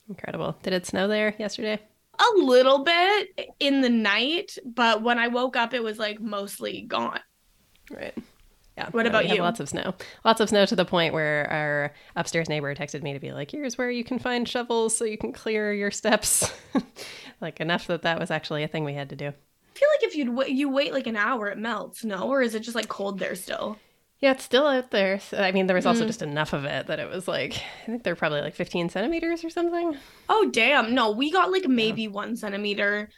Incredible. 0.07 0.55
Did 0.61 0.73
it 0.73 0.85
snow 0.85 1.07
there 1.07 1.35
yesterday? 1.39 1.81
A 2.17 2.37
little 2.37 2.83
bit 2.83 3.53
in 3.59 3.81
the 3.81 3.89
night, 3.89 4.57
but 4.63 5.01
when 5.01 5.17
I 5.17 5.27
woke 5.27 5.55
up 5.55 5.73
it 5.73 5.83
was 5.83 5.99
like 5.99 6.21
mostly 6.21 6.81
gone. 6.81 7.19
Right. 7.91 8.15
Yeah. 8.77 8.89
What 8.91 9.05
about 9.07 9.29
you? 9.29 9.41
Lots 9.41 9.59
of 9.61 9.69
snow. 9.69 9.93
Lots 10.25 10.41
of 10.41 10.49
snow 10.49 10.65
to 10.65 10.75
the 10.75 10.83
point 10.85 11.13
where 11.13 11.49
our 11.49 11.93
upstairs 12.15 12.49
neighbor 12.49 12.75
texted 12.75 13.03
me 13.03 13.13
to 13.13 13.19
be 13.19 13.31
like, 13.31 13.51
"Here's 13.51 13.77
where 13.77 13.89
you 13.89 14.03
can 14.03 14.19
find 14.19 14.47
shovels 14.47 14.97
so 14.97 15.05
you 15.05 15.17
can 15.17 15.31
clear 15.31 15.71
your 15.73 15.91
steps." 15.91 16.51
like 17.41 17.59
enough 17.61 17.87
that 17.87 18.01
that 18.01 18.19
was 18.19 18.31
actually 18.31 18.63
a 18.63 18.67
thing 18.67 18.83
we 18.83 18.93
had 18.93 19.09
to 19.09 19.15
do. 19.15 19.27
I 19.27 19.77
feel 19.79 19.87
like 19.95 20.03
if 20.03 20.15
you'd 20.15 20.29
wait, 20.29 20.49
you 20.49 20.69
wait 20.69 20.93
like 20.93 21.07
an 21.07 21.15
hour, 21.15 21.47
it 21.47 21.57
melts. 21.57 22.03
No, 22.03 22.29
or 22.29 22.41
is 22.41 22.53
it 22.55 22.61
just 22.61 22.75
like 22.75 22.87
cold 22.89 23.19
there 23.19 23.35
still? 23.35 23.77
Yeah, 24.19 24.31
it's 24.31 24.43
still 24.45 24.65
out 24.65 24.91
there. 24.91 25.19
So, 25.19 25.37
I 25.37 25.51
mean, 25.51 25.67
there 25.67 25.75
was 25.75 25.85
also 25.85 26.03
Mm. 26.05 26.07
just 26.07 26.21
enough 26.21 26.53
of 26.53 26.63
it 26.63 26.87
that 26.87 26.99
it 26.99 27.09
was 27.09 27.27
like, 27.27 27.53
I 27.83 27.85
think 27.85 28.03
they're 28.03 28.15
probably 28.15 28.39
like 28.41 28.55
15 28.55 28.89
centimeters 28.89 29.43
or 29.43 29.49
something. 29.49 29.97
Oh 30.29 30.49
damn! 30.51 30.93
No, 30.95 31.11
we 31.11 31.31
got 31.31 31.51
like 31.51 31.67
maybe 31.67 32.07
one 32.07 32.35
centimeter, 32.35 33.09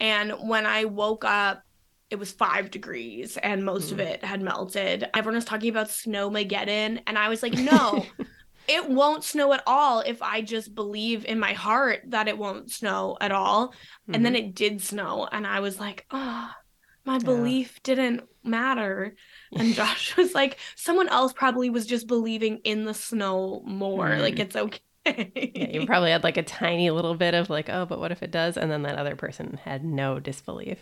and 0.00 0.32
when 0.48 0.64
I 0.66 0.84
woke 0.86 1.24
up, 1.24 1.62
it 2.10 2.16
was 2.18 2.32
five 2.32 2.70
degrees, 2.70 3.36
and 3.38 3.64
most 3.64 3.92
of 3.92 3.98
Hmm. 3.98 4.00
it 4.00 4.24
had 4.24 4.42
melted. 4.42 5.08
Everyone 5.14 5.36
was 5.36 5.44
talking 5.44 5.70
about 5.70 5.88
snowmageddon, 5.88 7.02
and 7.06 7.18
I 7.18 7.28
was 7.28 7.42
like, 7.42 7.54
no. 7.54 8.06
It 8.66 8.88
won't 8.88 9.24
snow 9.24 9.52
at 9.52 9.62
all 9.66 10.00
if 10.00 10.22
I 10.22 10.40
just 10.40 10.74
believe 10.74 11.26
in 11.26 11.38
my 11.38 11.52
heart 11.52 12.00
that 12.06 12.28
it 12.28 12.38
won't 12.38 12.70
snow 12.70 13.18
at 13.20 13.30
all. 13.30 13.74
And 14.12 14.24
then 14.24 14.34
it 14.34 14.54
did 14.54 14.80
snow, 14.82 15.28
and 15.30 15.46
I 15.46 15.60
was 15.60 15.78
like, 15.78 16.06
oh, 16.10 16.50
my 17.04 17.18
belief 17.18 17.82
didn't 17.82 18.22
matter. 18.42 19.16
And 19.54 19.74
Josh 19.74 20.16
was 20.16 20.34
like, 20.34 20.58
someone 20.76 21.08
else 21.10 21.34
probably 21.34 21.68
was 21.68 21.86
just 21.86 22.06
believing 22.06 22.58
in 22.64 22.84
the 22.86 22.94
snow 22.94 23.62
more. 23.66 24.08
Mm. 24.08 24.20
Like, 24.22 24.38
it's 24.38 24.56
okay. 24.56 24.80
Yeah, 25.54 25.68
you 25.72 25.82
probably 25.86 26.10
had 26.10 26.24
like 26.24 26.38
a 26.38 26.42
tiny 26.42 26.90
little 26.90 27.14
bit 27.14 27.34
of 27.34 27.50
like, 27.50 27.68
oh, 27.68 27.84
but 27.86 28.00
what 28.00 28.12
if 28.12 28.22
it 28.22 28.30
does? 28.30 28.56
And 28.56 28.70
then 28.70 28.82
that 28.82 28.96
other 28.96 29.16
person 29.16 29.60
had 29.64 29.84
no 29.84 30.20
disbelief. 30.20 30.78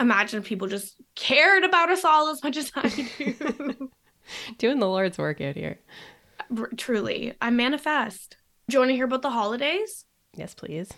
Imagine 0.00 0.40
if 0.40 0.46
people 0.46 0.68
just 0.68 0.94
cared 1.14 1.64
about 1.64 1.90
us 1.90 2.04
all 2.04 2.28
as 2.28 2.42
much 2.42 2.56
as 2.56 2.70
I 2.74 2.88
do. 3.18 3.90
Doing 4.58 4.78
the 4.78 4.86
Lord's 4.88 5.18
work 5.18 5.40
out 5.40 5.56
here. 5.56 5.80
R- 6.56 6.70
Truly, 6.76 7.34
I 7.40 7.50
manifest. 7.50 8.36
Do 8.68 8.74
you 8.74 8.78
want 8.80 8.90
to 8.90 8.94
hear 8.94 9.06
about 9.06 9.22
the 9.22 9.30
holidays? 9.30 10.04
Yes, 10.36 10.54
please. 10.54 10.90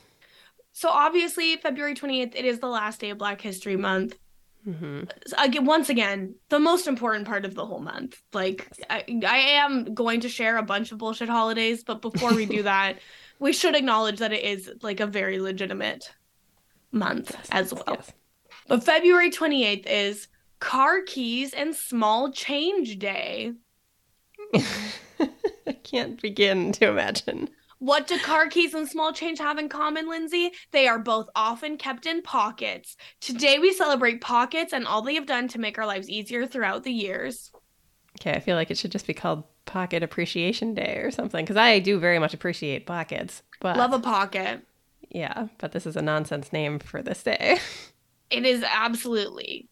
So, 0.73 0.89
obviously, 0.89 1.57
February 1.57 1.95
28th, 1.95 2.35
it 2.35 2.45
is 2.45 2.59
the 2.61 2.67
last 2.69 3.01
day 3.01 3.11
of 3.11 3.19
Black 3.19 3.41
History 3.41 3.77
Month. 3.77 4.17
hmm 4.65 5.03
again 5.39 5.65
once 5.65 5.89
again 5.89 6.35
the 6.51 6.59
most 6.61 6.87
important 6.87 7.27
part 7.27 7.47
of 7.47 7.55
the 7.55 7.65
whole 7.65 7.81
month 7.81 8.21
like 8.35 8.69
I, 8.91 9.05
I 9.27 9.39
am 9.65 9.95
going 9.95 10.21
to 10.21 10.29
share 10.29 10.59
a 10.59 10.63
bunch 10.63 10.93
of 10.93 10.99
bullshit 10.99 11.31
holidays 11.31 11.83
but 11.83 12.03
before 12.03 12.35
we 12.35 12.45
do 12.45 12.63
that 12.75 12.99
we 13.39 13.55
should 13.55 13.75
acknowledge 13.75 14.19
that 14.19 14.35
it 14.35 14.45
is 14.45 14.71
like 14.83 15.01
a 15.01 15.07
very 15.07 15.41
legitimate 15.41 16.13
month 16.93 17.35
as 17.53 17.73
well 17.73 17.85
Yes. 17.97 18.13
But 18.71 18.83
february 18.83 19.31
28th 19.31 19.87
is 19.87 20.29
car 20.61 21.03
keys 21.03 21.53
and 21.53 21.75
small 21.77 22.33
change 22.33 22.99
day 22.99 23.53
I 24.55 25.73
can't 25.85 26.21
begin 26.21 26.73
to 26.73 26.89
imagine. 26.89 27.51
what 27.79 28.07
do 28.07 28.19
car 28.19 28.49
keys 28.49 28.73
and 28.75 28.89
small 28.89 29.13
change 29.13 29.39
have 29.39 29.59
in 29.59 29.69
common 29.69 30.09
lindsay 30.09 30.53
they 30.71 30.89
are 30.89 30.99
both 30.99 31.29
often 31.35 31.77
kept 31.77 32.07
in 32.07 32.23
pockets 32.23 32.97
today 33.21 33.59
we 33.59 33.73
celebrate 33.73 34.21
pockets 34.21 34.73
and 34.73 34.87
all 34.87 35.03
they 35.03 35.15
have 35.15 35.27
done 35.27 35.49
to 35.49 35.59
make 35.61 35.77
our 35.79 35.87
lives 35.87 36.09
easier 36.09 36.47
throughout 36.47 36.83
the 36.85 36.93
years 36.93 37.51
Okay, 38.21 38.33
I 38.33 38.41
feel 38.41 38.57
like 38.57 38.71
it 38.73 38.77
should 38.77 38.91
just 38.91 39.07
be 39.07 39.15
called 39.15 39.45
Pocket 39.67 40.03
Appreciation 40.03 40.75
Day 40.75 40.97
or 40.97 41.11
something 41.13 41.45
because 41.45 41.57
I 41.57 41.79
do 41.79 41.99
very 41.99 42.19
much 42.19 42.35
appreciate 42.35 42.85
pockets. 42.85 43.43
But 43.61 43.77
love 43.77 43.93
a 43.93 44.01
pocket 44.01 44.67
yeah, 45.11 45.49
but 45.59 45.73
this 45.73 45.87
is 45.87 45.97
a 45.97 46.03
nonsense 46.03 46.53
name 46.53 46.79
for 46.79 47.03
this 47.03 47.23
day. 47.23 47.59
It 48.31 48.45
is 48.47 48.65
absolutely. 48.67 49.69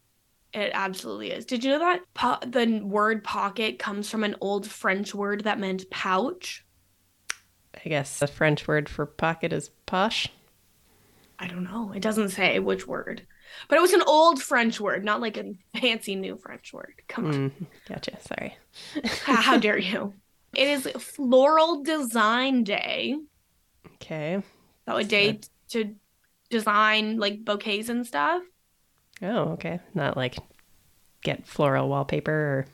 It 0.53 0.71
absolutely 0.75 1.31
is. 1.31 1.45
Did 1.45 1.62
you 1.62 1.73
know 1.73 1.79
that 1.81 2.00
po- 2.15 2.38
the 2.47 2.81
word 2.83 3.23
pocket 3.23 3.79
comes 3.79 4.11
from 4.11 4.25
an 4.25 4.37
old 4.41 4.67
French 4.67 5.15
word 5.15 5.45
that 5.45 5.59
meant 5.59 5.88
pouch? 5.91 6.65
I 7.75 7.88
guess 7.88 8.19
the 8.19 8.27
French 8.27 8.67
word 8.67 8.88
for 8.88 9.07
pocket 9.07 9.53
is 9.53 9.71
poche. 9.87 10.29
I 11.38 11.47
don't 11.47 11.65
know. 11.65 11.93
It 11.95 12.03
doesn't 12.03 12.31
say 12.31 12.59
which 12.59 12.87
word. 12.87 13.27
But 13.69 13.79
it 13.79 13.83
was 13.83 13.93
an 13.93 14.03
old 14.07 14.43
French 14.43 14.81
word, 14.81 15.05
not 15.05 15.21
like 15.21 15.37
a 15.37 15.55
fancy 15.79 16.17
new 16.17 16.37
French 16.37 16.73
word. 16.73 16.95
Come 17.09 17.27
on. 17.27 17.33
Mm, 17.33 17.67
gotcha. 17.88 18.19
Sorry. 18.21 18.57
How 19.25 19.57
dare 19.59 19.79
you? 19.79 20.15
It 20.55 20.69
is 20.69 20.87
Floral 20.99 21.83
Design 21.83 22.65
Day. 22.65 23.17
Okay. 23.95 24.43
So 24.88 24.97
a 24.97 25.05
day 25.05 25.41
to 25.71 25.95
design 26.50 27.19
like 27.19 27.45
bouquets 27.45 27.88
and 27.88 28.07
stuff. 28.07 28.43
Oh, 29.23 29.50
okay. 29.52 29.81
Not 29.95 30.17
like 30.17 30.37
get 31.23 31.47
floral 31.47 31.88
wallpaper 31.88 32.33
or 32.33 32.67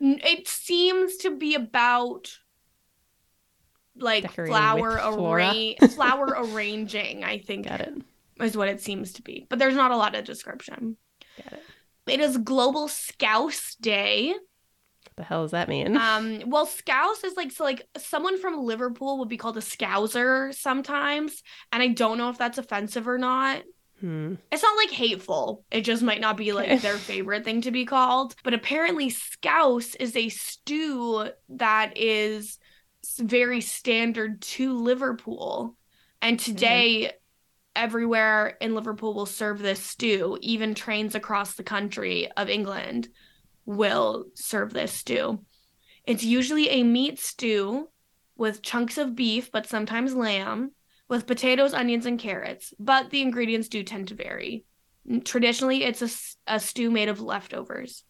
It 0.00 0.48
seems 0.48 1.16
to 1.18 1.36
be 1.36 1.54
about 1.54 2.36
like 3.96 4.22
Decorating 4.22 4.52
flower 4.54 4.90
with 4.94 5.00
flora. 5.14 5.46
arra- 5.80 5.88
flower 5.88 6.26
arranging, 6.38 7.24
I 7.24 7.38
think 7.38 7.66
got 7.68 7.80
it. 7.80 7.94
is 8.40 8.56
what 8.56 8.68
it 8.68 8.80
seems 8.80 9.12
to 9.14 9.22
be. 9.22 9.46
But 9.48 9.58
there's 9.58 9.74
not 9.74 9.90
a 9.90 9.96
lot 9.96 10.14
of 10.14 10.24
description. 10.24 10.96
Got 11.42 11.52
it. 11.54 11.62
It 12.06 12.20
is 12.20 12.38
Global 12.38 12.88
Scouse 12.88 13.74
Day. 13.76 14.34
What 15.20 15.26
the 15.26 15.34
hell 15.34 15.42
does 15.42 15.50
that 15.50 15.68
mean? 15.68 15.98
Um, 15.98 16.44
well, 16.46 16.64
Scouse 16.64 17.24
is 17.24 17.36
like 17.36 17.52
so 17.52 17.62
like 17.62 17.86
someone 17.98 18.40
from 18.40 18.64
Liverpool 18.64 19.18
would 19.18 19.28
be 19.28 19.36
called 19.36 19.58
a 19.58 19.60
Scouser 19.60 20.54
sometimes, 20.54 21.42
and 21.70 21.82
I 21.82 21.88
don't 21.88 22.16
know 22.16 22.30
if 22.30 22.38
that's 22.38 22.56
offensive 22.56 23.06
or 23.06 23.18
not. 23.18 23.62
Hmm. 24.00 24.36
It's 24.50 24.62
not 24.62 24.76
like 24.78 24.90
hateful. 24.90 25.66
It 25.70 25.82
just 25.82 26.02
might 26.02 26.22
not 26.22 26.38
be 26.38 26.52
like 26.52 26.80
their 26.80 26.96
favorite 26.96 27.44
thing 27.44 27.60
to 27.62 27.70
be 27.70 27.84
called. 27.84 28.34
But 28.42 28.54
apparently, 28.54 29.10
scouse 29.10 29.94
is 29.96 30.16
a 30.16 30.30
stew 30.30 31.28
that 31.50 31.98
is 31.98 32.58
very 33.18 33.60
standard 33.60 34.40
to 34.40 34.72
Liverpool. 34.72 35.76
And 36.22 36.40
today, 36.40 37.12
everywhere 37.76 38.56
in 38.62 38.74
Liverpool 38.74 39.12
will 39.12 39.26
serve 39.26 39.58
this 39.58 39.82
stew. 39.82 40.38
Even 40.40 40.74
trains 40.74 41.14
across 41.14 41.56
the 41.56 41.62
country 41.62 42.30
of 42.38 42.48
England 42.48 43.10
will 43.66 44.26
serve 44.34 44.72
this 44.72 44.92
stew. 44.92 45.40
It's 46.04 46.24
usually 46.24 46.68
a 46.70 46.82
meat 46.82 47.18
stew 47.18 47.88
with 48.36 48.62
chunks 48.62 48.98
of 48.98 49.14
beef, 49.14 49.50
but 49.52 49.66
sometimes 49.66 50.14
lamb 50.14 50.72
with 51.08 51.26
potatoes, 51.26 51.74
onions, 51.74 52.06
and 52.06 52.18
carrots, 52.18 52.72
but 52.78 53.10
the 53.10 53.20
ingredients 53.20 53.68
do 53.68 53.82
tend 53.82 54.08
to 54.08 54.14
vary. 54.14 54.64
Traditionally, 55.24 55.84
it's 55.84 56.36
a 56.46 56.60
stew 56.60 56.90
made 56.90 57.08
of 57.08 57.20
leftovers. 57.20 58.04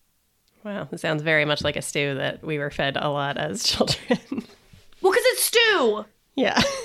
Wow, 0.65 0.87
this 0.91 1.01
sounds 1.01 1.23
very 1.23 1.45
much 1.47 1.63
like 1.65 1.77
a 1.77 1.83
stew 1.83 2.15
that 2.17 2.45
we 2.45 2.59
were 2.59 2.71
fed 2.71 2.97
a 3.01 3.09
lot 3.09 3.39
as 3.39 3.63
children. 3.65 4.19
Well, 5.01 5.13
because 5.13 5.25
it's 5.27 5.45
stew. 5.45 6.05
yeah. 6.37 6.61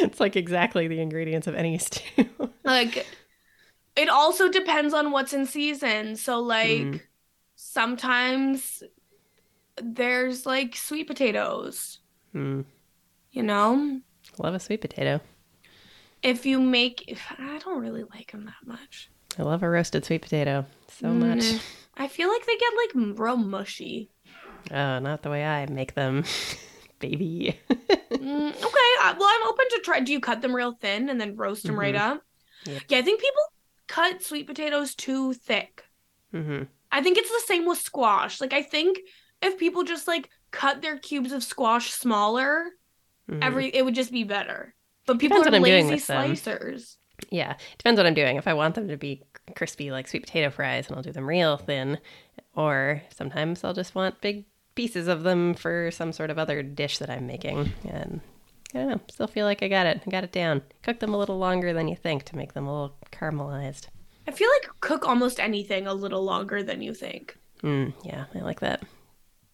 it's 0.00 0.18
like 0.20 0.34
exactly 0.36 0.88
the 0.88 1.00
ingredients 1.00 1.46
of 1.46 1.54
any 1.54 1.78
stew. 1.78 2.26
Like, 2.64 3.06
it 3.96 4.08
also 4.08 4.48
depends 4.48 4.92
on 4.92 5.12
what's 5.12 5.32
in 5.32 5.46
season. 5.46 6.16
So, 6.16 6.40
like, 6.40 6.70
Mm. 6.80 7.00
Sometimes 7.60 8.82
there's 9.82 10.46
like 10.46 10.74
sweet 10.76 11.06
potatoes, 11.06 11.98
Hmm. 12.32 12.62
you 13.32 13.42
know? 13.42 14.00
Love 14.38 14.54
a 14.54 14.60
sweet 14.60 14.80
potato. 14.80 15.20
If 16.22 16.46
you 16.46 16.58
make, 16.60 17.04
if, 17.08 17.22
I 17.38 17.58
don't 17.58 17.80
really 17.80 18.04
like 18.04 18.32
them 18.32 18.46
that 18.46 18.66
much. 18.66 19.10
I 19.38 19.42
love 19.42 19.62
a 19.62 19.68
roasted 19.70 20.04
sweet 20.04 20.22
potato 20.22 20.66
so 20.88 21.08
much. 21.08 21.38
Mm, 21.38 21.60
I 21.96 22.08
feel 22.08 22.28
like 22.28 22.44
they 22.46 22.56
get 22.56 22.72
like 22.76 23.18
real 23.18 23.36
mushy. 23.36 24.10
Oh, 24.70 24.98
not 24.98 25.22
the 25.22 25.30
way 25.30 25.44
I 25.44 25.66
make 25.66 25.94
them, 25.94 26.24
baby. 26.98 27.58
Mm, 28.10 28.50
okay, 28.50 28.90
uh, 29.02 29.14
well, 29.18 29.28
I'm 29.30 29.48
open 29.48 29.64
to 29.70 29.80
try. 29.82 30.00
Do 30.00 30.12
you 30.12 30.20
cut 30.20 30.42
them 30.42 30.54
real 30.54 30.72
thin 30.72 31.08
and 31.08 31.18
then 31.18 31.36
roast 31.36 31.64
them 31.66 31.78
right 31.78 31.94
up? 31.96 32.22
Yep. 32.66 32.82
Yeah, 32.90 32.98
I 32.98 33.02
think 33.02 33.18
people 33.18 33.42
cut 33.88 34.22
sweet 34.22 34.46
potatoes 34.46 34.94
too 34.94 35.32
thick. 35.32 35.84
hmm 36.32 36.64
I 36.92 37.02
think 37.02 37.18
it's 37.18 37.30
the 37.30 37.42
same 37.46 37.66
with 37.66 37.78
squash. 37.78 38.40
Like, 38.40 38.52
I 38.52 38.62
think 38.62 39.00
if 39.42 39.58
people 39.58 39.84
just 39.84 40.08
like 40.08 40.30
cut 40.50 40.82
their 40.82 40.98
cubes 40.98 41.32
of 41.32 41.42
squash 41.42 41.90
smaller, 41.90 42.70
mm-hmm. 43.30 43.42
every 43.42 43.68
it 43.68 43.84
would 43.84 43.94
just 43.94 44.12
be 44.12 44.24
better. 44.24 44.74
But 45.06 45.18
people. 45.18 45.38
Depends 45.38 45.48
are 45.48 45.50
what 45.50 45.56
I'm 45.56 45.64
doing 45.64 45.88
lazy 45.88 45.94
with 45.94 46.06
them. 46.06 46.32
slicers. 46.32 46.96
Yeah, 47.30 47.56
depends 47.76 47.98
what 47.98 48.06
I'm 48.06 48.14
doing. 48.14 48.36
If 48.36 48.48
I 48.48 48.54
want 48.54 48.74
them 48.74 48.88
to 48.88 48.96
be 48.96 49.22
crispy 49.54 49.90
like 49.90 50.08
sweet 50.08 50.22
potato 50.22 50.50
fries, 50.50 50.88
and 50.88 50.96
I'll 50.96 51.02
do 51.02 51.12
them 51.12 51.28
real 51.28 51.56
thin, 51.56 51.98
or 52.54 53.02
sometimes 53.14 53.62
I'll 53.62 53.74
just 53.74 53.94
want 53.94 54.20
big 54.20 54.44
pieces 54.74 55.08
of 55.08 55.22
them 55.22 55.54
for 55.54 55.90
some 55.90 56.12
sort 56.12 56.30
of 56.30 56.38
other 56.38 56.62
dish 56.62 56.98
that 56.98 57.10
I'm 57.10 57.26
making. 57.26 57.72
And 57.88 58.20
I 58.74 58.78
don't 58.78 58.88
know, 58.88 59.00
still 59.10 59.26
feel 59.26 59.46
like 59.46 59.62
I 59.62 59.68
got 59.68 59.86
it. 59.86 60.02
I 60.06 60.10
got 60.10 60.24
it 60.24 60.32
down. 60.32 60.62
Cook 60.82 61.00
them 61.00 61.12
a 61.12 61.18
little 61.18 61.38
longer 61.38 61.72
than 61.72 61.88
you 61.88 61.96
think 61.96 62.24
to 62.24 62.36
make 62.36 62.54
them 62.54 62.66
a 62.66 62.72
little 62.72 62.96
caramelized. 63.12 63.88
I 64.28 64.32
feel 64.32 64.48
like 64.60 64.70
cook 64.80 65.06
almost 65.08 65.40
anything 65.40 65.86
a 65.86 65.94
little 65.94 66.22
longer 66.22 66.62
than 66.62 66.82
you 66.82 66.94
think. 66.94 67.36
Mm, 67.62 67.92
yeah, 68.04 68.26
I 68.34 68.38
like 68.40 68.60
that. 68.60 68.82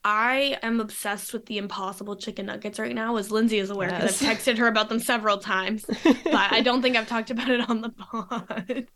I 0.04 0.58
am 0.62 0.78
obsessed 0.80 1.32
with 1.32 1.46
the 1.46 1.58
Impossible 1.58 2.14
Chicken 2.14 2.46
Nuggets 2.46 2.78
right 2.78 2.94
now, 2.94 3.16
as 3.16 3.32
Lindsay 3.32 3.58
is 3.58 3.70
aware 3.70 3.88
because 3.90 4.22
Yes. 4.22 4.30
I've 4.30 4.38
texted 4.54 4.58
her 4.58 4.68
about 4.68 4.88
them 4.88 5.00
several 5.00 5.38
times. 5.38 5.84
but 6.04 6.52
I 6.52 6.60
don't 6.60 6.80
think 6.82 6.96
I've 6.96 7.08
talked 7.08 7.30
about 7.30 7.48
it 7.50 7.68
on 7.68 7.80
the 7.80 7.90
pod. 7.90 8.86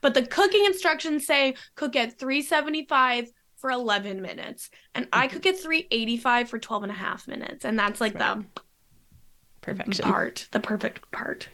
But 0.00 0.14
the 0.14 0.26
cooking 0.26 0.64
instructions 0.64 1.26
say 1.26 1.54
cook 1.76 1.94
at 1.94 2.18
375 2.18 3.30
for 3.56 3.70
11 3.70 4.20
minutes. 4.20 4.68
And 4.94 5.06
I 5.12 5.28
cook 5.28 5.46
at 5.46 5.58
385 5.58 6.48
for 6.50 6.58
12 6.58 6.82
and 6.84 6.92
a 6.92 6.94
half 6.96 7.28
minutes. 7.28 7.64
And 7.64 7.78
that's 7.78 8.00
like 8.00 8.14
the 8.14 8.44
Perfection. 9.60 10.04
part, 10.04 10.48
the 10.52 10.60
perfect 10.60 11.10
part. 11.12 11.48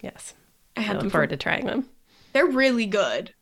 Yes. 0.00 0.34
I 0.76 0.88
I 0.88 0.92
look 0.94 1.04
for, 1.04 1.10
forward 1.10 1.30
to 1.30 1.36
trying 1.36 1.66
them. 1.66 1.88
They're 2.32 2.46
really 2.46 2.86
good. 2.86 3.34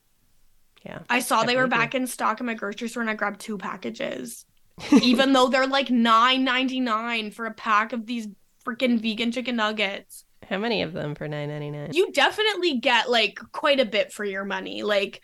Yeah. 0.84 1.00
I 1.10 1.20
saw 1.20 1.44
they 1.44 1.56
were 1.56 1.66
back 1.66 1.94
in 1.94 2.06
stock 2.06 2.40
in 2.40 2.46
my 2.46 2.54
grocery 2.54 2.88
store 2.88 3.02
and 3.02 3.10
I 3.10 3.14
grabbed 3.14 3.40
two 3.40 3.58
packages. 3.58 4.46
Even 5.02 5.32
though 5.34 5.48
they're 5.48 5.66
like 5.66 5.90
nine 5.90 6.42
ninety 6.42 6.80
nine 6.80 7.30
for 7.32 7.44
a 7.44 7.52
pack 7.52 7.92
of 7.92 8.06
these 8.06 8.28
freaking 8.66 9.00
vegan 9.00 9.30
chicken 9.30 9.56
nuggets. 9.56 10.24
How 10.48 10.58
many 10.58 10.82
of 10.82 10.94
them 10.94 11.14
for 11.14 11.28
nine 11.28 11.48
ninety 11.50 11.70
nine? 11.70 11.90
You 11.92 12.10
definitely 12.12 12.78
get 12.78 13.10
like 13.10 13.38
quite 13.52 13.78
a 13.78 13.84
bit 13.84 14.12
for 14.12 14.24
your 14.24 14.44
money. 14.44 14.82
Like 14.82 15.20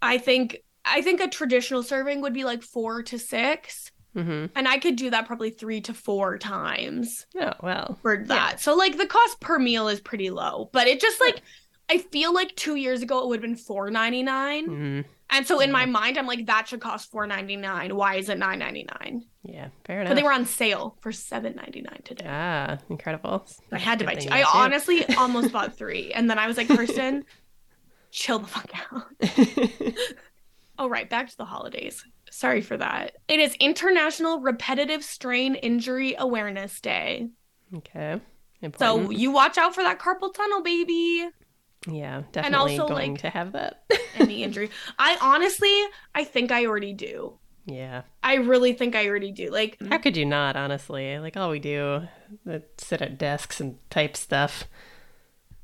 I 0.00 0.18
think 0.18 0.58
I 0.84 1.02
think 1.02 1.20
a 1.20 1.28
traditional 1.28 1.82
serving 1.82 2.20
would 2.22 2.32
be 2.32 2.44
like 2.44 2.62
four 2.62 3.02
to 3.02 3.18
six. 3.18 3.90
Mm-hmm. 4.16 4.46
And 4.56 4.66
I 4.66 4.78
could 4.78 4.96
do 4.96 5.10
that 5.10 5.26
probably 5.26 5.50
three 5.50 5.80
to 5.82 5.94
four 5.94 6.36
times 6.38 7.26
Oh 7.40 7.52
well. 7.62 7.98
for 8.02 8.24
that. 8.26 8.60
So 8.60 8.74
like 8.74 8.96
the 8.96 9.06
cost 9.06 9.40
per 9.40 9.58
meal 9.58 9.88
is 9.88 10.00
pretty 10.00 10.30
low. 10.30 10.68
But 10.72 10.86
it 10.88 11.00
just 11.00 11.20
like 11.20 11.42
I 11.90 11.98
feel 11.98 12.32
like 12.32 12.54
two 12.56 12.76
years 12.76 13.02
ago 13.02 13.22
it 13.22 13.28
would 13.28 13.36
have 13.38 13.42
been 13.42 13.56
four 13.56 13.90
ninety 13.90 14.22
nine. 14.22 14.68
Mm, 14.68 15.04
And 15.30 15.46
so 15.46 15.60
in 15.60 15.68
Yeah. 15.70 15.72
my 15.80 15.86
mind, 15.86 16.18
I'm 16.18 16.26
like, 16.26 16.46
that 16.46 16.68
should 16.68 16.80
cost 16.80 17.10
four 17.10 17.26
ninety 17.26 17.56
nine. 17.56 17.94
Why 17.96 18.16
is 18.16 18.28
it 18.28 18.38
nine 18.38 18.58
ninety 18.60 18.86
nine? 19.00 19.24
yeah. 19.42 19.68
Fair 19.84 20.00
enough. 20.00 20.10
But 20.10 20.14
they 20.16 20.22
were 20.22 20.32
on 20.32 20.44
sale 20.46 20.96
for 21.00 21.12
seven 21.12 21.56
ninety 21.56 21.80
nine 21.82 22.00
today. 22.04 22.26
ah 22.28 22.78
incredible. 22.88 23.46
I 23.72 23.78
had 23.78 23.98
to 24.00 24.04
Good 24.04 24.14
buy 24.14 24.20
two. 24.20 24.28
I 24.30 24.44
honestly 24.54 25.04
almost 25.16 25.52
bought 25.52 25.76
three, 25.76 26.12
and 26.12 26.28
then 26.30 26.38
I 26.38 26.46
was 26.46 26.56
like, 26.56 26.68
Kirsten, 26.76 27.24
chill 28.10 28.38
the 28.38 28.46
fuck 28.46 28.70
out. 28.92 29.06
All 30.78 30.88
right, 30.96 31.08
back 31.10 31.28
to 31.30 31.36
the 31.36 31.44
holidays. 31.44 32.04
Sorry 32.30 32.60
for 32.60 32.76
that. 32.76 33.16
It 33.28 33.40
is 33.40 33.54
International 33.54 34.40
Repetitive 34.40 35.02
Strain 35.02 35.54
Injury 35.56 36.14
Awareness 36.18 36.80
Day. 36.80 37.28
okay. 37.76 38.20
So 38.78 39.10
you 39.10 39.30
watch 39.30 39.56
out 39.58 39.74
for 39.74 39.82
that 39.82 39.98
carpal 39.98 40.32
tunnel, 40.34 40.62
baby. 40.62 41.28
Yeah, 41.86 42.22
definitely 42.32 42.72
and 42.74 42.80
also, 42.82 42.88
going 42.94 43.12
like- 43.12 43.20
to 43.22 43.30
have 43.30 43.52
that. 43.52 43.82
Any 44.16 44.42
injury. 44.42 44.70
I 44.98 45.16
honestly, 45.20 45.72
I 46.14 46.24
think 46.24 46.50
I 46.52 46.66
already 46.66 46.92
do. 46.92 47.38
yeah. 47.66 48.02
I 48.22 48.34
really 48.34 48.72
think 48.74 48.94
I 48.94 49.06
already 49.08 49.32
do. 49.32 49.50
Like, 49.50 49.76
How 49.88 49.98
could 49.98 50.16
you 50.16 50.26
not, 50.26 50.56
honestly? 50.56 51.18
Like 51.18 51.36
all 51.36 51.50
we 51.50 51.58
do 51.58 52.02
is 52.46 52.62
sit 52.78 53.00
at 53.02 53.18
desks 53.18 53.60
and 53.60 53.76
type 53.88 54.16
stuff. 54.16 54.64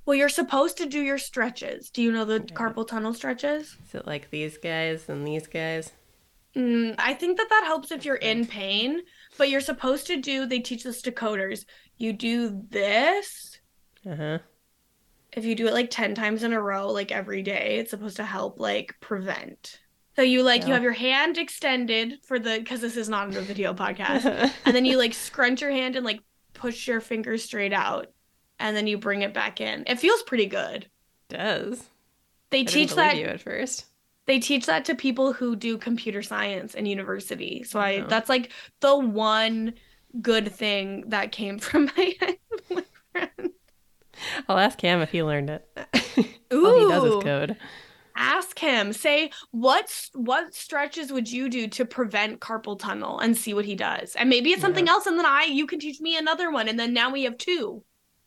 well, 0.07 0.17
you're 0.17 0.29
supposed 0.29 0.79
to 0.79 0.87
do 0.87 1.01
your 1.01 1.19
stretches. 1.19 1.91
Do 1.91 2.03
you 2.03 2.11
know 2.13 2.25
the 2.25 2.41
carpal 2.41 2.87
tunnel 2.87 3.13
stretches? 3.13 3.77
Is 3.87 3.95
it 3.95 4.07
like 4.07 4.31
these 4.31 4.57
guys 4.59 5.09
and 5.09 5.27
these 5.27 5.47
guys? 5.47 5.93
Mm, 6.57 6.95
I 6.99 7.13
think 7.13 7.37
that 7.37 7.49
that 7.51 7.65
helps 7.67 7.91
if 7.93 8.05
you're 8.07 8.15
in 8.17 8.47
pain, 8.47 9.03
but 9.37 9.51
you're 9.51 9.61
supposed 9.61 10.07
to 10.07 10.17
do, 10.17 10.47
they 10.47 10.61
teach 10.61 10.85
this 10.85 11.03
to 11.03 11.13
coders. 11.13 11.67
You 11.99 12.15
do 12.15 12.63
this. 12.71 13.59
Uh-huh. 14.09 14.39
If 15.37 15.45
you 15.45 15.55
do 15.55 15.67
it 15.67 15.75
like 15.75 15.91
10 15.91 16.15
times 16.15 16.43
in 16.43 16.53
a 16.53 16.61
row, 16.61 16.91
like 16.91 17.13
every 17.13 17.43
day, 17.43 17.77
it's 17.79 17.91
supposed 17.91 18.17
to 18.17 18.25
help 18.25 18.59
like 18.59 18.95
prevent. 19.01 19.79
So 20.17 20.23
you 20.23 20.43
like, 20.43 20.67
you 20.67 20.73
have 20.73 20.83
your 20.83 20.93
hand 20.93 21.37
extended 21.37 22.15
for 22.25 22.39
the, 22.39 22.59
because 22.59 22.81
this 22.81 22.97
is 22.97 23.09
not 23.11 23.35
a 23.37 23.41
video 23.43 23.75
podcast. 23.75 24.25
and 24.65 24.75
then 24.75 24.87
you 24.87 24.97
like 24.97 25.13
scrunch 25.13 25.61
your 25.61 25.71
hand 25.71 25.95
and 25.95 26.07
like 26.07 26.21
push 26.55 26.89
your 26.89 27.03
fingers 27.03 27.45
straight 27.45 27.75
out. 27.75 28.11
And 28.59 28.75
then 28.75 28.87
you 28.87 28.97
bring 28.97 29.21
it 29.21 29.35
back 29.35 29.61
in. 29.61 29.85
It 29.87 30.01
feels 30.01 30.23
pretty 30.23 30.47
good. 30.47 30.89
does. 31.29 31.85
They 32.49 32.61
I 32.61 32.65
teach 32.65 32.95
that 32.95 33.19
you 33.19 33.27
at 33.27 33.43
first. 33.43 33.85
they 34.27 34.39
teach 34.39 34.65
that 34.67 34.87
to 34.87 34.95
people 34.95 35.35
who 35.35 35.55
do 35.55 35.77
computer 35.77 36.23
science 36.23 36.75
in 36.75 36.87
university. 36.87 37.63
So 37.65 37.79
I 37.79 37.97
Oh. 38.01 38.07
that's 38.09 38.31
like 38.31 38.53
the 38.81 38.97
one 38.97 39.75
good 40.23 40.51
thing 40.51 41.05
that 41.11 41.31
came 41.33 41.59
from 41.67 41.91
my, 41.95 42.15
my 42.71 42.85
friend. 43.13 43.51
I'll 44.49 44.59
ask 44.59 44.79
Cam 44.79 45.01
if 45.03 45.11
he 45.11 45.23
learned 45.23 45.51
it. 45.51 45.69
Ooh, 46.53 46.67
All 46.67 46.79
he 46.79 46.93
does 46.95 47.05
is 47.05 47.23
code. 47.25 47.57
ask 48.17 48.59
him. 48.59 48.93
Say 48.93 49.31
what 49.51 50.09
what 50.15 50.55
stretches 50.55 51.13
would 51.13 51.31
you 51.31 51.49
do 51.49 51.69
to 51.69 51.85
prevent 51.85 52.41
carpal 52.41 52.79
tunnel, 52.79 53.19
and 53.19 53.37
see 53.37 53.55
what 53.55 53.65
he 53.65 53.75
does. 53.75 54.15
And 54.17 54.29
maybe 54.31 54.51
it's 54.53 54.63
something 54.63 54.87
Yeah. 54.87 54.93
else, 54.93 55.07
and 55.07 55.19
then 55.19 55.27
I 55.27 55.45
you 55.45 55.67
can 55.67 55.79
teach 55.79 56.01
me 56.01 56.17
another 56.17 56.51
one, 56.51 56.69
and 56.69 56.79
then 56.79 56.93
now 56.95 57.11
we 57.13 57.25
have 57.25 57.37
two. 57.39 57.83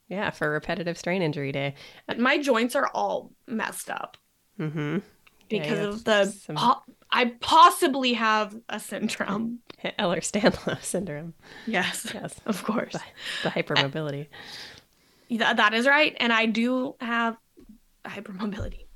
Yeah, 0.07 0.31
for 0.31 0.49
repetitive 0.49 0.97
strain 0.97 1.21
injury 1.21 1.51
day. 1.51 1.75
My 2.17 2.39
joints 2.39 2.75
are 2.75 2.87
all 2.93 3.31
messed 3.47 3.89
up 3.91 4.17
Mm-hmm. 4.59 4.97
because 5.49 5.95
of 5.95 6.03
the. 6.03 6.25
some 6.25 6.55
po- 6.55 6.81
I 7.11 7.25
possibly 7.39 8.13
have 8.13 8.55
a 8.69 8.79
syndrome. 8.79 9.59
Ehlers-Danlos 9.99 10.83
syndrome. 10.83 11.33
Yes, 11.65 12.11
Yes, 12.13 12.39
of 12.45 12.63
course. 12.63 12.93
the, 12.93 13.01
the 13.43 13.49
hypermobility. 13.49 14.27
Th- 15.29 15.39
that 15.39 15.73
is 15.73 15.87
right. 15.87 16.15
And 16.19 16.33
I 16.33 16.45
do 16.47 16.95
have 16.99 17.37
hypermobility. 18.05 18.87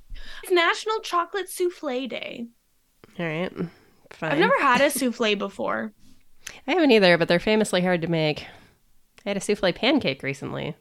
It's 0.43 0.51
National 0.51 0.99
Chocolate 0.99 1.49
Souffle 1.49 2.07
Day. 2.09 2.47
All 3.19 3.25
right, 3.25 3.51
fine. 4.11 4.31
I've 4.31 4.39
never 4.39 4.59
had 4.59 4.81
a 4.81 4.89
souffle 4.89 5.35
before. 5.37 5.93
I 6.67 6.71
haven't 6.73 6.91
either, 6.91 7.17
but 7.17 7.27
they're 7.27 7.39
famously 7.39 7.81
hard 7.81 8.01
to 8.01 8.07
make. 8.07 8.47
I 9.25 9.29
had 9.29 9.37
a 9.37 9.41
souffle 9.41 9.71
pancake 9.73 10.23
recently. 10.23 10.75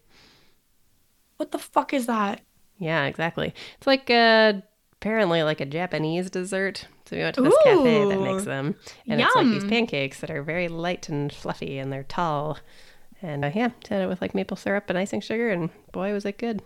What 1.36 1.52
the 1.52 1.58
fuck 1.58 1.92
is 1.92 2.06
that? 2.06 2.40
Yeah, 2.78 3.04
exactly. 3.04 3.54
It's 3.76 3.86
like 3.86 4.10
uh 4.10 4.54
apparently 5.00 5.42
like 5.42 5.60
a 5.60 5.66
Japanese 5.66 6.30
dessert. 6.30 6.86
So 7.06 7.16
we 7.16 7.22
went 7.22 7.34
to 7.34 7.42
this 7.42 7.54
cafe 7.64 8.04
that 8.06 8.20
makes 8.20 8.44
them, 8.44 8.76
and 9.08 9.20
it's 9.20 9.34
like 9.34 9.46
these 9.46 9.64
pancakes 9.64 10.20
that 10.20 10.30
are 10.30 10.42
very 10.42 10.68
light 10.68 11.08
and 11.08 11.32
fluffy, 11.32 11.78
and 11.78 11.92
they're 11.92 12.04
tall. 12.04 12.58
And 13.22 13.44
uh, 13.44 13.50
yeah, 13.54 13.70
had 13.88 14.02
it 14.02 14.08
with 14.08 14.20
like 14.20 14.34
maple 14.34 14.56
syrup 14.56 14.88
and 14.90 14.98
icing 14.98 15.20
sugar, 15.20 15.48
and 15.50 15.70
boy, 15.92 16.12
was 16.12 16.24
it 16.24 16.38
good. 16.38 16.60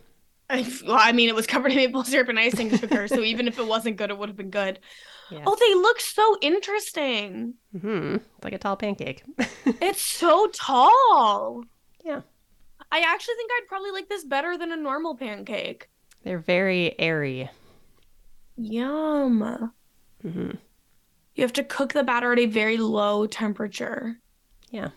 I, 0.49 0.67
well, 0.87 0.97
I 0.99 1.13
mean, 1.13 1.29
it 1.29 1.35
was 1.35 1.47
covered 1.47 1.73
in 1.73 1.77
maple 1.77 2.05
syrup 2.05 2.29
and 2.29 2.39
icing 2.39 2.75
sugar, 2.77 3.09
so 3.09 3.21
even 3.23 3.47
if 3.49 3.59
it 3.59 3.67
wasn't 3.67 3.97
good, 3.97 4.11
it 4.11 4.17
would 4.19 4.29
have 4.29 4.37
been 4.37 4.51
good. 4.51 4.79
Yeah. 5.31 5.43
Oh, 5.47 5.57
they 5.59 5.75
look 5.75 6.01
so 6.01 6.37
interesting. 6.41 7.55
hmm 7.79 8.15
It's 8.37 8.45
like 8.45 8.53
a 8.53 8.59
tall 8.59 8.77
pancake. 8.77 9.23
It's 9.83 10.01
so 10.01 10.47
tall. 10.55 11.65
Yeah. 12.05 12.21
I 12.93 13.01
actually 13.01 13.35
think 13.35 13.51
I'd 13.53 13.69
probably 13.69 13.91
like 13.91 14.09
this 14.09 14.25
better 14.25 14.57
than 14.57 14.71
a 14.73 14.77
normal 14.77 15.17
pancake. 15.17 15.89
they're 16.23 16.39
very 16.39 16.95
airy. 16.99 17.51
Yum. 18.57 19.73
hmm 20.23 20.51
You 21.35 21.43
have 21.43 21.53
to 21.55 21.65
cook 21.65 21.93
the 21.93 22.05
batter 22.05 22.33
at 22.33 22.39
a 22.39 22.47
very 22.47 22.77
low 22.77 23.27
temperature. 23.27 24.19
Yeah. 24.71 24.91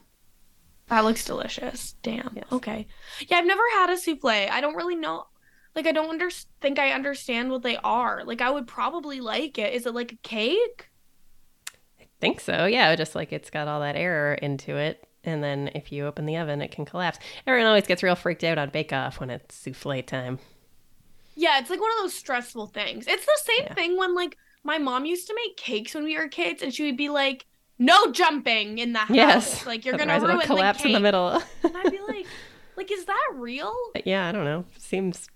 That 0.90 1.06
looks 1.06 1.24
delicious. 1.26 1.96
Damn. 2.02 2.32
Yes. 2.36 2.46
Okay. 2.52 2.88
Yeah, 3.28 3.38
I've 3.38 3.46
never 3.46 3.62
had 3.74 3.90
a 3.90 3.98
souffle. 3.98 4.50
I 4.50 4.60
don't 4.62 4.76
really 4.76 4.96
know. 4.96 5.26
Like, 5.76 5.86
I 5.86 5.92
don't 5.92 6.10
under- 6.10 6.32
think 6.62 6.80
I 6.80 6.92
understand 6.92 7.52
what 7.52 7.62
they 7.62 7.78
are. 7.78 8.24
Like, 8.26 8.42
I 8.42 8.50
would 8.50 8.68
probably 8.68 9.22
like 9.22 9.58
it. 9.60 9.74
Is 9.74 9.86
it 9.86 9.94
like 9.94 10.12
a 10.14 10.18
cake? 10.18 10.90
I 12.00 12.08
think 12.20 12.40
so. 12.40 12.66
Yeah, 12.66 12.96
just 12.96 13.14
like 13.16 13.32
it's 13.32 13.50
got 13.52 13.68
all 13.68 13.82
that 13.82 13.96
air 13.96 14.34
into 14.34 14.76
it. 14.76 15.08
And 15.24 15.44
then 15.44 15.70
if 15.76 15.92
you 15.92 16.06
open 16.08 16.26
the 16.26 16.38
oven, 16.38 16.62
it 16.62 16.72
can 16.72 16.86
collapse. 16.86 17.20
Everyone 17.46 17.68
always 17.68 17.86
gets 17.88 18.02
real 18.02 18.16
freaked 18.16 18.44
out 18.44 18.58
on 18.58 18.70
Bake 18.70 18.92
Off 18.94 19.20
when 19.20 19.30
it's 19.30 19.56
souffle 19.56 20.02
time. 20.02 20.40
Yeah, 21.36 21.60
it's 21.60 21.70
like 21.70 21.80
one 21.80 21.92
of 21.92 21.98
those 22.00 22.14
stressful 22.16 22.68
things. 22.68 23.06
It's 23.08 23.26
the 23.26 23.40
same 23.44 23.64
Yeah. 23.68 23.74
thing 23.74 23.98
when, 23.98 24.16
like, 24.16 24.38
my 24.64 24.78
mom 24.78 25.06
used 25.06 25.28
to 25.28 25.36
make 25.36 25.56
cakes 25.56 25.94
when 25.94 26.04
we 26.04 26.18
were 26.18 26.28
kids, 26.28 26.62
and 26.62 26.74
she 26.74 26.84
would 26.84 26.98
be 26.98 27.10
like, 27.10 27.46
no 27.80 28.12
jumping 28.12 28.78
in 28.78 28.94
the 28.94 29.00
house. 29.00 29.10
Yes. 29.16 29.66
Like, 29.66 29.86
you're 29.86 29.98
going 29.98 30.10
to 30.10 30.16
Otherwise 30.16 30.36
ruin 30.36 30.46
collapse 30.46 30.82
the 30.82 30.88
in 30.90 30.94
the 30.94 31.00
middle. 31.00 31.30
and 31.30 31.78
I'd 31.78 31.92
be 31.92 32.00
like, 32.08 32.26
like, 32.78 32.92
is 32.92 33.06
that 33.06 33.28
real? 33.36 33.74
yeah, 34.06 34.28
I 34.28 34.32
don't 34.32 34.46
know. 34.46 34.66
Seems 34.78 35.28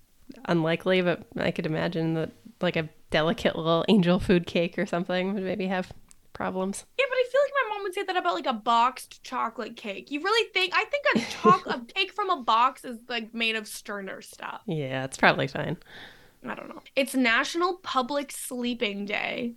unlikely, 0.45 1.01
but 1.01 1.25
I 1.37 1.51
could 1.51 1.65
imagine 1.65 2.13
that 2.15 2.31
like 2.61 2.75
a 2.75 2.89
delicate 3.09 3.55
little 3.55 3.85
angel 3.87 4.19
food 4.19 4.45
cake 4.47 4.77
or 4.77 4.85
something 4.85 5.33
would 5.33 5.43
maybe 5.43 5.67
have 5.67 5.91
problems. 6.33 6.85
Yeah, 6.97 7.05
but 7.09 7.15
I 7.15 7.25
feel 7.31 7.41
like 7.43 7.53
my 7.53 7.75
mom 7.75 7.83
would 7.83 7.93
say 7.93 8.03
that 8.03 8.15
about 8.17 8.33
like 8.33 8.45
a 8.47 8.53
boxed 8.53 9.23
chocolate 9.23 9.75
cake. 9.75 10.09
You 10.11 10.21
really 10.21 10.49
think? 10.51 10.73
I 10.75 10.85
think 10.85 11.03
a 11.15 11.31
choc 11.31 11.65
a 11.67 11.79
cake 11.93 12.11
from 12.13 12.29
a 12.29 12.41
box 12.41 12.83
is 12.85 12.97
like 13.07 13.33
made 13.33 13.55
of 13.55 13.67
sterner 13.67 14.21
stuff. 14.21 14.61
Yeah, 14.65 15.03
it's 15.03 15.17
probably 15.17 15.47
fine. 15.47 15.77
I 16.45 16.55
don't 16.55 16.67
know. 16.69 16.81
It's 16.95 17.13
National 17.15 17.75
Public 17.83 18.31
Sleeping 18.31 19.05
Day. 19.05 19.53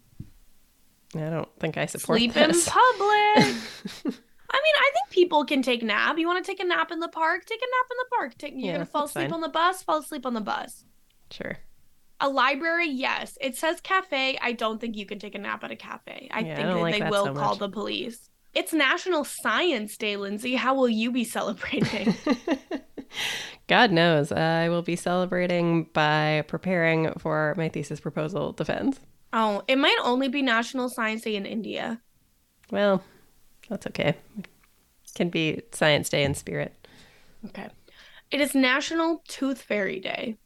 I 1.19 1.31
don't 1.31 1.49
think 1.61 1.77
I 1.77 1.87
support 1.87 2.19
Sleep 2.19 2.37
in 2.37 2.49
this. 2.53 2.69
public. 2.69 2.83
I 4.49 4.61
mean, 4.63 4.75
I 4.79 4.91
think 4.93 5.11
people 5.11 5.45
can 5.45 5.61
take 5.63 5.83
nap. 5.83 6.19
You 6.19 6.27
want 6.27 6.45
to 6.45 6.51
take 6.51 6.61
a 6.61 6.65
nap 6.67 6.91
in 6.93 7.01
the 7.01 7.09
park? 7.09 7.45
Take 7.45 7.61
a 7.61 7.65
nap 7.65 7.87
in 7.91 7.97
the 7.99 8.17
park. 8.17 8.39
Take, 8.39 8.53
you're 8.57 8.67
Yeah, 8.67 8.73
gonna 8.75 8.87
fall 8.87 9.05
asleep 9.05 9.27
fine. 9.31 9.35
on 9.35 9.41
the 9.41 9.49
bus. 9.49 9.83
Fall 9.83 9.99
asleep 9.99 10.25
on 10.27 10.35
the 10.35 10.41
bus. 10.41 10.85
sure. 11.31 11.59
A 12.21 12.29
library, 12.31 12.89
yes. 12.89 13.37
It 13.43 13.57
says 13.57 13.79
cafe. 13.83 14.39
I 14.41 14.53
don't 14.53 14.81
think 14.81 14.97
you 14.97 15.05
can 15.05 15.19
take 15.19 15.35
a 15.35 15.39
nap 15.39 15.63
at 15.65 15.71
a 15.71 15.77
cafe. 15.77 16.29
I 16.33 16.41
Yeah, 16.41 16.55
think 16.57 16.67
don't 16.69 16.77
that 16.77 16.83
like 16.83 16.95
they 16.95 17.01
that 17.01 17.11
will 17.11 17.27
so 17.27 17.35
call 17.35 17.57
the 17.57 17.69
police. 17.69 18.31
It's 18.55 18.73
National 18.73 19.23
Science 19.25 19.99
Day, 19.99 20.17
Lindsay. 20.17 20.55
How 20.55 20.75
will 20.75 20.89
you 20.89 21.13
be 21.13 21.25
celebrating? 21.25 22.15
God 23.69 23.91
knows. 23.93 24.33
I 24.33 24.69
will 24.71 24.81
be 24.83 24.97
celebrating 24.97 25.85
by 25.93 26.45
preparing 26.49 27.13
for 27.19 27.55
my 27.59 27.69
thesis 27.69 28.01
proposal 28.01 28.53
defense. 28.53 28.99
Oh, 29.39 29.63
it 29.69 29.77
might 29.77 29.99
only 30.03 30.29
be 30.29 30.41
National 30.41 30.89
Science 30.89 31.21
Day 31.21 31.37
in 31.37 31.45
India. 31.45 32.01
Well, 32.71 33.05
that's 33.69 33.87
okay. 33.89 34.15
Can 35.15 35.29
be 35.29 35.61
Science 35.73 36.09
Day 36.09 36.25
in 36.25 36.33
spirit. 36.33 36.75
Okay. 37.45 37.69
It 38.31 38.41
is 38.41 38.55
National 38.55 39.23
Tooth 39.29 39.61
Fairy 39.61 40.01
Day. 40.01 40.39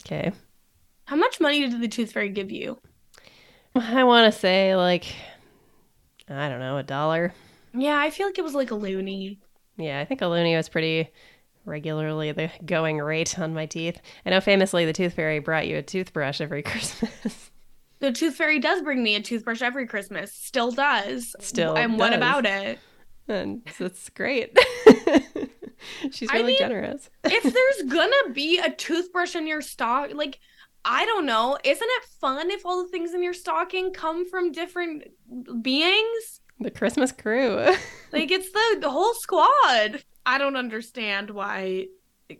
Okay. 0.00 0.30
How 1.06 1.16
much 1.16 1.40
money 1.40 1.60
did 1.60 1.80
the 1.80 1.88
Tooth 1.88 2.12
Fairy 2.12 2.28
give 2.28 2.50
you? 2.50 2.78
I 3.74 4.04
want 4.04 4.30
to 4.30 4.38
say 4.38 4.76
like 4.76 5.06
I 6.28 6.50
don't 6.50 6.60
know, 6.60 6.76
a 6.76 6.82
dollar. 6.82 7.32
Yeah, 7.72 7.98
I 7.98 8.10
feel 8.10 8.26
like 8.26 8.38
it 8.38 8.44
was 8.44 8.54
like 8.54 8.72
a 8.72 8.74
loonie. 8.74 9.38
Yeah, 9.78 10.00
I 10.00 10.04
think 10.04 10.20
a 10.20 10.26
loonie 10.26 10.54
was 10.54 10.68
pretty 10.68 11.08
regularly 11.64 12.32
the 12.32 12.50
going 12.62 12.98
rate 12.98 13.38
on 13.38 13.54
my 13.54 13.64
teeth. 13.64 14.02
I 14.26 14.30
know 14.30 14.42
famously 14.42 14.84
the 14.84 14.92
tooth 14.92 15.14
fairy 15.14 15.38
brought 15.38 15.66
you 15.66 15.78
a 15.78 15.82
toothbrush 15.82 16.42
every 16.42 16.62
Christmas. 16.62 17.49
The 18.00 18.12
Tooth 18.12 18.34
Fairy 18.36 18.58
does 18.58 18.82
bring 18.82 19.02
me 19.02 19.14
a 19.14 19.20
toothbrush 19.22 19.62
every 19.62 19.86
Christmas. 19.86 20.32
Still 20.34 20.70
does. 20.70 21.34
Still 21.40 21.74
And 21.76 21.98
what 21.98 22.10
does. 22.10 22.16
about 22.16 22.46
it? 22.46 22.78
and 23.28 23.62
it's 23.78 24.08
great. 24.08 24.56
She's 26.10 26.28
I 26.30 26.34
really 26.34 26.46
mean- 26.48 26.58
generous. 26.58 27.08
if 27.24 27.42
there's 27.42 27.92
gonna 27.92 28.32
be 28.34 28.58
a 28.58 28.70
toothbrush 28.70 29.34
in 29.36 29.46
your 29.46 29.60
stock, 29.62 30.10
like 30.14 30.38
I 30.84 31.04
don't 31.04 31.26
know, 31.26 31.58
isn't 31.62 31.88
it 31.88 32.04
fun 32.20 32.50
if 32.50 32.64
all 32.66 32.82
the 32.82 32.88
things 32.88 33.12
in 33.14 33.22
your 33.22 33.34
stocking 33.34 33.92
come 33.92 34.28
from 34.28 34.50
different 34.52 35.04
beings? 35.62 36.40
The 36.58 36.70
Christmas 36.70 37.12
crew. 37.12 37.74
Like 38.12 38.32
it's 38.32 38.50
the, 38.50 38.78
the 38.80 38.90
whole 38.90 39.14
squad. 39.14 40.02
I 40.26 40.36
don't 40.38 40.56
understand 40.56 41.30
why 41.30 41.86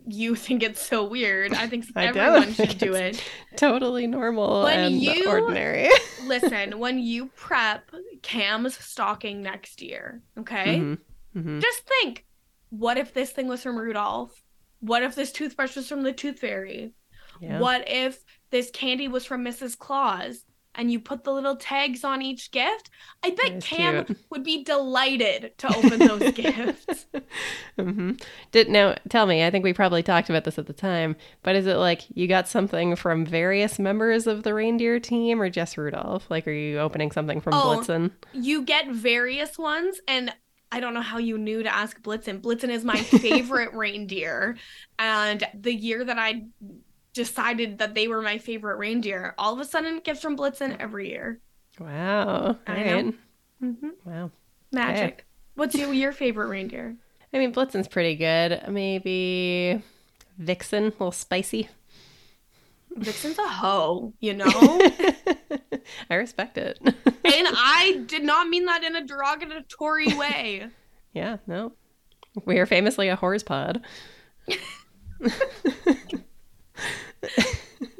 you 0.07 0.35
think 0.45 0.63
it's 0.63 0.81
so 0.81 1.03
weird. 1.05 1.53
I 1.53 1.67
think 1.67 1.85
I 1.95 2.05
everyone 2.05 2.53
think 2.53 2.69
should 2.71 2.79
do 2.79 2.93
it. 2.93 3.23
totally 3.55 4.07
normal 4.07 4.63
When 4.63 4.79
and 4.79 4.95
you- 5.01 5.27
ordinary. 5.29 5.89
Listen, 6.25 6.79
when 6.79 6.99
you 6.99 7.27
prep 7.35 7.89
Cam's 8.21 8.77
stocking 8.77 9.41
next 9.41 9.81
year, 9.81 10.21
okay? 10.39 10.77
Mhm, 10.79 10.97
mhm. 11.35 11.61
Just 11.61 11.81
think, 11.87 12.25
what 12.69 12.97
if 12.97 13.13
this 13.13 13.31
thing 13.31 13.47
was 13.47 13.61
from 13.63 13.77
Rudolph? 13.77 14.43
What 14.79 15.03
if 15.03 15.15
this 15.15 15.31
toothbrush 15.31 15.75
was 15.75 15.87
from 15.87 16.03
the 16.03 16.13
Tooth 16.13 16.39
Fairy? 16.39 16.93
Yeah. 17.39 17.59
What 17.59 17.83
if 17.87 18.23
this 18.51 18.69
candy 18.71 19.07
was 19.07 19.25
from 19.25 19.43
Mrs. 19.43 19.77
Claus 19.77 20.45
and 20.75 20.91
you 20.91 20.99
put 20.99 21.23
the 21.23 21.31
little 21.33 21.55
tags 21.55 22.03
on 22.03 22.21
each 22.21 22.51
gift? 22.51 22.89
I 23.23 23.31
bet 23.31 23.61
Cam 23.61 24.05
cute. 24.05 24.17
would 24.29 24.43
be 24.43 24.63
delighted 24.63 25.57
to 25.59 25.67
open 25.75 25.99
those 25.99 26.31
gifts. 26.33 27.05
hmm 27.77 28.11
Did 28.51 28.69
now 28.69 28.95
tell 29.09 29.25
me? 29.25 29.43
I 29.45 29.51
think 29.51 29.63
we 29.63 29.73
probably 29.73 30.03
talked 30.03 30.29
about 30.29 30.43
this 30.43 30.57
at 30.59 30.67
the 30.67 30.73
time, 30.73 31.15
but 31.43 31.55
is 31.55 31.67
it 31.67 31.75
like 31.75 32.01
you 32.15 32.27
got 32.27 32.47
something 32.47 32.95
from 32.95 33.25
various 33.25 33.79
members 33.79 34.27
of 34.27 34.43
the 34.43 34.53
reindeer 34.53 34.99
team, 34.99 35.41
or 35.41 35.49
just 35.49 35.77
Rudolph? 35.77 36.29
Like, 36.29 36.47
are 36.47 36.51
you 36.51 36.79
opening 36.79 37.11
something 37.11 37.41
from 37.41 37.53
Oh. 37.53 37.77
Blitzen? 37.77 38.11
You 38.33 38.63
get 38.63 38.87
various 38.89 39.57
ones, 39.57 39.99
and 40.07 40.33
I 40.71 40.79
don't 40.79 40.93
know 40.93 41.01
how 41.01 41.17
you 41.17 41.37
knew 41.37 41.63
to 41.63 41.73
ask 41.73 42.01
Blitzen. 42.01 42.39
Blitzen 42.41 42.69
is 42.69 42.85
my 42.85 42.95
favorite 42.97 43.73
reindeer. 43.73 44.55
And 44.97 45.43
the 45.53 45.73
year 45.75 46.05
that 46.05 46.17
I 46.17 46.45
decided 47.13 47.77
that 47.79 47.93
they 47.95 48.07
were 48.07 48.21
my 48.21 48.37
favorite 48.37 48.77
reindeer, 48.77 49.35
all 49.37 49.53
of 49.53 49.59
a 49.59 49.65
sudden 49.65 49.99
gifts 50.03 50.21
from 50.21 50.37
Blitzen 50.37 50.77
every 50.79 51.09
year. 51.09 51.39
Wow! 51.79 52.57
I 52.67 52.77
All 52.77 52.85
know. 52.85 52.95
right. 52.95 53.13
hmm 53.59 53.89
Wow. 54.05 54.31
Magic. 54.71 55.25
What's 55.55 55.75
your, 55.75 55.91
your 55.93 56.11
favorite 56.23 56.47
reindeer? 56.47 56.95
I 57.33 57.37
mean, 57.39 57.53
Blitzen's 57.53 57.87
pretty 57.87 58.15
good. 58.15 58.61
Maybe 58.69 59.81
Vixen, 60.37 60.83
a 60.83 60.87
little 60.87 61.11
spicy. 61.11 61.69
Vixen's 62.95 63.39
a 63.39 63.47
hoe, 63.47 64.13
you 64.19 64.33
know? 64.35 64.45
I 66.09 66.15
respect 66.15 66.57
it. 66.57 66.77
and 66.83 66.93
I 67.25 68.03
did 68.07 68.23
not 68.23 68.49
mean 68.49 68.65
that 68.65 68.83
in 68.83 68.95
a 68.97 69.05
derogatory 69.05 70.13
way. 70.13 70.67
yeah, 71.13 71.37
no. 71.47 71.71
We 72.45 72.59
are 72.59 72.65
famously 72.65 73.07
a 73.09 73.15
horse 73.15 73.43
pod. 73.43 73.81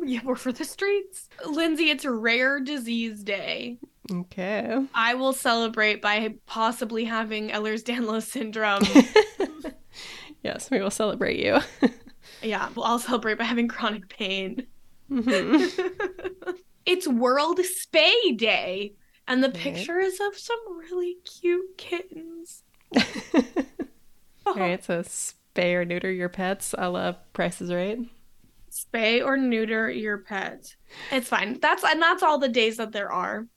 Yeah, 0.04 0.20
we're 0.24 0.36
for 0.36 0.52
the 0.52 0.64
streets. 0.66 1.30
Lindsay, 1.46 1.90
it's 1.90 2.06
Rare 2.06 2.60
Disease 2.60 3.24
Day. 3.24 3.78
Okay. 4.12 4.78
I 4.94 5.14
will 5.16 5.34
celebrate 5.34 6.02
by 6.02 6.36
possibly 6.48 7.06
having 7.06 7.50
Ehlers-Danlos 7.50 8.24
syndrome. 8.24 8.84
Yes, 10.44 10.72
we 10.72 10.82
will 10.82 10.90
celebrate 10.90 11.40
you. 11.40 11.60
yeah, 12.42 12.70
well, 12.76 12.86
I'll 12.86 12.98
celebrate 13.00 13.38
by 13.38 13.44
having 13.44 13.68
chronic 13.68 14.10
pain. 14.10 14.66
Mhm. 15.12 15.70
it's 16.88 17.08
World 17.08 17.60
Spay 17.60 18.36
Day, 18.38 18.96
and 19.28 19.44
the 19.44 19.50
Right. 19.50 19.58
picture 19.58 20.00
is 20.00 20.20
of 20.20 20.36
some 20.36 20.58
really 20.80 21.18
cute 21.26 21.78
kittens. 21.78 22.64
All 24.48 24.56
right, 24.56 24.84
so 24.84 25.04
spay 25.04 25.74
or 25.76 25.86
neuter 25.86 26.12
your 26.12 26.30
pets 26.30 26.74
I 26.76 26.88
love 26.88 27.18
prices, 27.34 27.72
Right. 27.72 28.00
Spay 28.72 29.24
or 29.24 29.36
neuter 29.38 29.90
your 29.92 30.20
pet. 30.20 30.76
It's 31.12 31.28
fine. 31.28 31.60
That's 31.60 31.84
and 31.84 32.02
that's 32.02 32.24
all 32.24 32.38
the 32.40 32.50
days 32.50 32.78
that 32.78 32.92
there 32.94 33.12
are. 33.12 33.48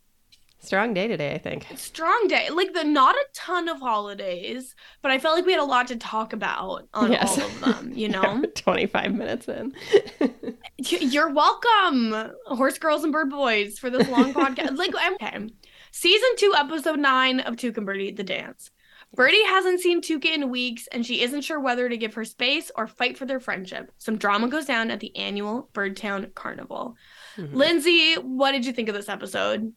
Strong 0.59 0.95
day 0.95 1.07
today, 1.07 1.35
I 1.35 1.39
think. 1.39 1.67
Strong 1.77 2.27
day. 2.29 2.49
Like 2.51 2.73
the 2.73 2.85
not 2.85 3.15
a 3.15 3.25
ton 3.35 3.69
of 3.69 3.81
holidays, 3.81 4.75
but 5.03 5.11
I 5.11 5.19
felt 5.19 5.37
like 5.37 5.45
we 5.45 5.53
had 5.53 5.61
a 5.61 5.65
lot 5.65 5.89
to 5.89 5.97
talk 5.97 6.33
about 6.33 6.89
on 6.95 7.13
Yes. 7.13 7.39
all 7.39 7.45
of 7.47 7.61
them, 7.61 7.93
you 7.95 8.09
know? 8.15 8.41
we're 8.43 8.47
25 8.47 9.15
minutes 9.15 9.47
in. 9.47 9.75
You're 10.79 11.31
welcome, 11.33 12.33
Horse 12.47 12.79
Girls 12.79 13.05
and 13.05 13.13
Bird 13.13 13.29
Boys, 13.31 13.79
for 13.79 13.91
this 13.91 14.09
long 14.09 14.33
podcast. 14.35 14.77
Like, 14.79 14.95
okay. 15.15 15.49
Season 15.93 16.29
two, 16.39 16.55
episode 16.59 16.99
nine 16.99 17.41
of 17.41 17.57
Tuca 17.57 17.77
and 17.77 17.87
Bertie, 17.87 18.11
The 18.11 18.25
Dance. 18.25 18.71
Bertie 19.15 19.45
hasn't 19.45 19.81
seen 19.81 20.01
Tuca 20.01 20.27
in 20.35 20.51
weeks, 20.51 20.87
and 20.89 21.05
she 21.07 21.23
isn't 21.23 21.43
sure 21.43 21.61
whether 21.61 21.89
to 21.89 21.97
give 21.97 22.15
her 22.15 22.25
space 22.25 22.71
or 22.77 22.87
fight 22.87 23.17
for 23.17 23.27
their 23.27 23.41
friendship. 23.41 23.93
Some 23.99 24.17
drama 24.19 24.49
goes 24.49 24.67
down 24.67 24.91
at 24.91 25.01
the 25.01 25.15
annual 25.17 25.69
Birdtown 25.73 26.35
Carnival. 26.35 26.97
Mhm. 27.37 27.55
Lindsay, 27.55 28.15
what 28.15 28.53
did 28.53 28.67
you 28.67 28.73
think 28.73 28.89
of 28.89 28.95
this 28.95 29.09
episode? 29.09 29.73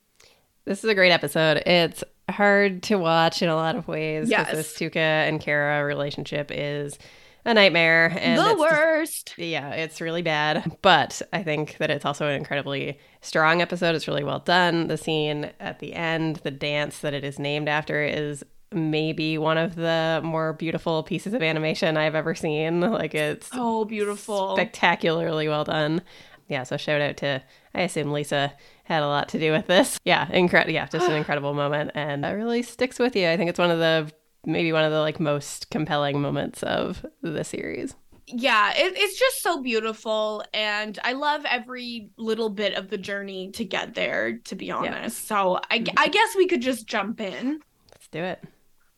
This 0.65 0.83
is 0.83 0.89
a 0.89 0.95
great 0.95 1.11
episode. 1.11 1.57
It's 1.65 2.03
hard 2.29 2.83
to 2.83 2.97
watch 2.97 3.41
in 3.41 3.49
a 3.49 3.55
lot 3.55 3.75
of 3.75 3.87
ways. 3.87 4.29
Yes. 4.29 4.51
This 4.51 4.73
Tuca 4.73 4.97
and 4.97 5.39
Kara 5.39 5.83
relationship 5.85 6.51
is 6.53 6.97
a 7.45 7.53
nightmare. 7.53 8.07
And 8.19 8.37
the 8.37 8.51
it's 8.51 8.61
just- 8.61 8.73
worst. 8.73 9.33
yeah, 9.37 9.69
it's 9.71 10.01
really 10.01 10.21
bad. 10.23 10.75
But 10.81 11.21
I 11.31 11.43
think 11.43 11.77
that 11.77 11.89
it's 11.89 12.03
also 12.03 12.27
an 12.27 12.35
incredibly 12.35 12.99
strong 13.21 13.61
episode. 13.61 13.95
It's 13.95 14.07
really 14.09 14.25
well 14.25 14.39
done. 14.39 14.87
The 14.87 14.97
scene 14.97 15.51
at 15.59 15.79
the 15.79 15.93
end, 15.93 16.37
the 16.37 16.51
dance 16.51 16.99
that 16.99 17.13
it 17.13 17.23
is 17.23 17.39
named 17.39 17.69
after, 17.69 18.03
is 18.03 18.43
maybe 18.71 19.37
one 19.37 19.57
of 19.57 19.75
the 19.75 20.21
more 20.23 20.53
beautiful 20.53 21.03
pieces 21.03 21.33
of 21.33 21.41
animation 21.41 21.97
I've 21.97 22.15
ever 22.15 22.35
seen. 22.35 22.81
Like 22.97 23.13
it's 23.15 23.47
So 23.51 23.85
beautiful. 23.85 24.55
spectacularly 24.55 25.47
well 25.47 25.63
done. 25.63 26.01
Yeah, 26.47 26.63
so 26.63 26.77
shout 26.77 27.01
out 27.01 27.17
to 27.17 27.43
I 27.73 27.81
assume 27.81 28.11
Lisa 28.11 28.53
had 28.85 29.03
a 29.03 29.07
lot 29.07 29.29
to 29.29 29.39
do 29.39 29.51
with 29.51 29.67
this. 29.67 29.99
Yeah, 30.05 30.29
incredible. 30.31 30.73
Yeah, 30.73 30.87
just 30.87 31.07
an 31.09 31.15
incredible 31.21 31.53
moment, 31.53 31.91
and 31.93 32.25
it 32.25 32.29
really 32.29 32.63
sticks 32.63 32.99
with 32.99 33.15
you. 33.15 33.27
I 33.29 33.37
think 33.37 33.49
it's 33.49 33.59
one 33.59 33.71
of 33.71 33.79
the 33.79 34.11
maybe 34.45 34.71
one 34.71 34.83
of 34.85 34.91
the 34.91 34.99
like 35.01 35.19
most 35.19 35.69
compelling 35.69 36.21
moments 36.21 36.63
of 36.63 37.05
the 37.21 37.43
series. 37.43 37.95
yeah, 38.27 38.71
it, 38.75 38.93
it's 38.97 39.19
just 39.19 39.41
so 39.43 39.61
beautiful, 39.61 40.43
and 40.53 40.97
I 41.03 41.13
love 41.13 41.43
every 41.45 42.09
little 42.17 42.49
bit 42.49 42.73
of 42.75 42.89
the 42.89 42.97
journey 42.97 43.51
to 43.51 43.65
get 43.65 43.93
there. 43.93 44.37
To 44.45 44.55
be 44.55 44.71
honest, 44.71 45.27
so 45.27 45.59
I, 45.69 45.79
Mm-hmm. 45.79 45.99
I 45.99 46.07
guess 46.07 46.35
we 46.35 46.47
could 46.47 46.61
just 46.61 46.87
jump 46.87 47.19
in. 47.21 47.59
Let's 47.91 48.07
do 48.07 48.19
it. 48.23 48.41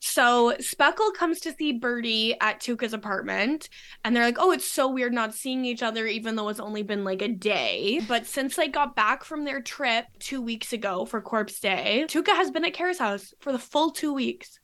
So 0.02 0.56
Speckle 0.60 1.14
comes 1.14 1.40
to 1.42 1.54
see 1.54 1.74
Bertie 1.74 2.36
at 2.40 2.60
Tuca's 2.62 2.94
apartment, 2.94 3.70
and 4.04 4.16
they're 4.16 4.24
like, 4.24 4.38
"Oh, 4.40 4.52
it's 4.52 4.70
so 4.70 4.88
weird 4.88 5.14
not 5.14 5.34
seeing 5.34 5.66
each 5.66 5.84
other, 5.84 6.08
even 6.08 6.36
though 6.36 6.50
it's 6.50 6.60
only 6.60 6.84
been 6.84 7.04
like 7.04 7.22
a 7.22 7.28
day." 7.28 8.02
But 8.08 8.26
since 8.26 8.56
they 8.56 8.68
got 8.70 8.96
back 8.96 9.24
from 9.24 9.44
their 9.44 9.62
trip 9.62 10.06
two 10.20 10.42
weeks 10.42 10.72
ago 10.74 11.06
for 11.06 11.22
Corpse 11.22 11.60
Day, 11.60 12.06
Tuca 12.08 12.36
has 12.36 12.50
been 12.52 12.66
at 12.66 12.74
Kara's 12.74 13.00
house 13.00 13.34
for 13.40 13.52
the 13.52 13.60
full 13.60 13.92
two 13.92 14.14
weeks. 14.14 14.59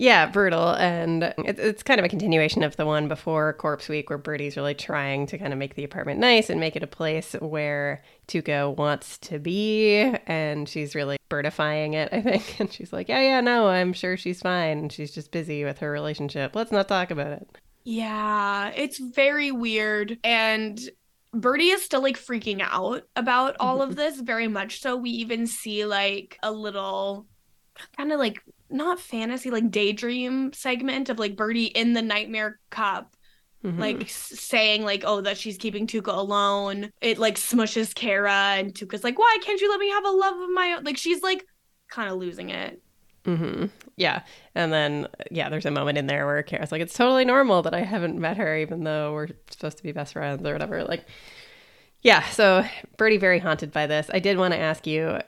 Yeah, 0.00 0.26
brutal. 0.26 0.74
And 0.74 1.24
it, 1.24 1.58
it's 1.58 1.82
kind 1.82 1.98
of 1.98 2.04
a 2.04 2.08
continuation 2.08 2.62
of 2.62 2.76
the 2.76 2.86
one 2.86 3.08
before 3.08 3.54
Corpse 3.54 3.88
Week, 3.88 4.08
where 4.08 4.18
Bertie's 4.18 4.56
really 4.56 4.76
trying 4.76 5.26
to 5.26 5.36
kind 5.36 5.52
of 5.52 5.58
make 5.58 5.74
the 5.74 5.82
apartment 5.82 6.20
nice 6.20 6.48
and 6.48 6.60
make 6.60 6.76
it 6.76 6.84
a 6.84 6.86
place 6.86 7.32
where 7.40 8.04
Tuca 8.28 8.76
wants 8.76 9.18
to 9.18 9.40
be. 9.40 9.96
And 10.28 10.68
she's 10.68 10.94
really 10.94 11.16
birdifying 11.28 11.94
it, 11.94 12.10
I 12.12 12.20
think. 12.20 12.60
And 12.60 12.72
she's 12.72 12.92
like, 12.92 13.08
yeah, 13.08 13.20
yeah, 13.20 13.40
no, 13.40 13.66
I'm 13.66 13.92
sure 13.92 14.16
she's 14.16 14.40
fine. 14.40 14.78
And 14.78 14.92
she's 14.92 15.10
just 15.10 15.32
busy 15.32 15.64
with 15.64 15.80
her 15.80 15.90
relationship. 15.90 16.54
Let's 16.54 16.70
not 16.70 16.86
talk 16.86 17.10
about 17.10 17.32
it. 17.32 17.48
Yeah, 17.82 18.70
it's 18.76 18.98
very 18.98 19.50
weird. 19.50 20.16
And 20.22 20.78
Bertie 21.32 21.70
is 21.70 21.82
still 21.82 22.02
like 22.02 22.16
freaking 22.16 22.60
out 22.62 23.02
about 23.16 23.56
all 23.58 23.82
of 23.82 23.96
this, 23.96 24.20
very 24.20 24.46
much 24.46 24.80
so. 24.80 24.96
We 24.96 25.10
even 25.10 25.48
see 25.48 25.84
like 25.84 26.38
a 26.40 26.52
little 26.52 27.26
kind 27.96 28.12
of 28.12 28.20
like 28.20 28.44
not 28.70 29.00
fantasy, 29.00 29.50
like 29.50 29.70
daydream 29.70 30.52
segment 30.52 31.08
of 31.08 31.18
like 31.18 31.36
Bertie 31.36 31.66
in 31.66 31.92
the 31.94 32.02
nightmare 32.02 32.60
cup. 32.70 33.14
Mhm. 33.64 33.78
Like 33.78 34.08
saying 34.08 34.84
like 34.84 35.02
oh 35.04 35.20
that 35.22 35.36
she's 35.38 35.58
keeping 35.58 35.86
Tuca 35.86 36.16
alone. 36.16 36.90
It 37.00 37.18
like 37.18 37.36
smushes 37.36 37.94
Kara 37.94 38.54
and 38.56 38.72
Tuca's 38.72 39.02
like 39.04 39.18
why 39.18 39.38
can't 39.42 39.60
you 39.60 39.68
let 39.70 39.80
me 39.80 39.90
have 39.90 40.04
a 40.04 40.10
love 40.10 40.36
of 40.40 40.50
my 40.50 40.74
own? 40.76 40.84
Like 40.84 40.96
she's 40.96 41.22
like 41.22 41.44
kind 41.88 42.10
of 42.10 42.18
losing 42.18 42.50
it. 42.50 42.80
Mm-hmm. 43.24 43.66
Yeah. 43.96 44.22
And 44.54 44.72
then, 44.72 45.08
yeah, 45.30 45.48
there's 45.50 45.66
a 45.66 45.70
moment 45.70 45.98
in 45.98 46.06
there 46.06 46.24
where 46.24 46.42
Kara's 46.42 46.72
like, 46.72 46.80
it's 46.80 46.94
totally 46.94 47.24
normal 47.26 47.62
that 47.62 47.74
I 47.74 47.80
haven't 47.82 48.18
met 48.18 48.36
her, 48.38 48.56
even 48.56 48.84
though 48.84 49.12
we're 49.12 49.28
supposed 49.50 49.76
to 49.78 49.82
be 49.82 49.92
best 49.92 50.14
friends 50.14 50.46
or 50.46 50.52
whatever. 50.52 50.84
Like, 50.84 51.04
Yeah, 52.02 52.22
so 52.30 52.64
Bertie 52.96 53.16
very 53.18 53.38
haunted 53.40 53.72
by 53.72 53.86
this. 53.86 54.08
I 54.12 54.20
did 54.20 54.38
want 54.38 54.54
to 54.54 54.60
ask 54.60 54.86
you 54.86 55.18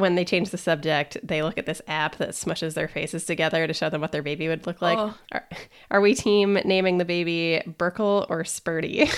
when 0.00 0.14
they 0.14 0.24
change 0.24 0.50
the 0.50 0.58
subject, 0.58 1.16
they 1.22 1.42
look 1.42 1.58
at 1.58 1.66
this 1.66 1.82
app 1.86 2.16
that 2.16 2.30
smushes 2.30 2.74
their 2.74 2.88
faces 2.88 3.24
together 3.24 3.66
to 3.66 3.72
show 3.72 3.88
them 3.90 4.00
what 4.00 4.12
their 4.12 4.22
baby 4.22 4.48
would 4.48 4.66
look 4.66 4.82
like. 4.82 4.98
Oh. 4.98 5.14
Are, 5.32 5.48
are 5.90 6.00
we 6.00 6.14
team 6.14 6.54
naming 6.64 6.98
the 6.98 7.04
baby 7.04 7.62
Burkle 7.66 8.26
or 8.28 8.42
Spurdy? 8.42 9.08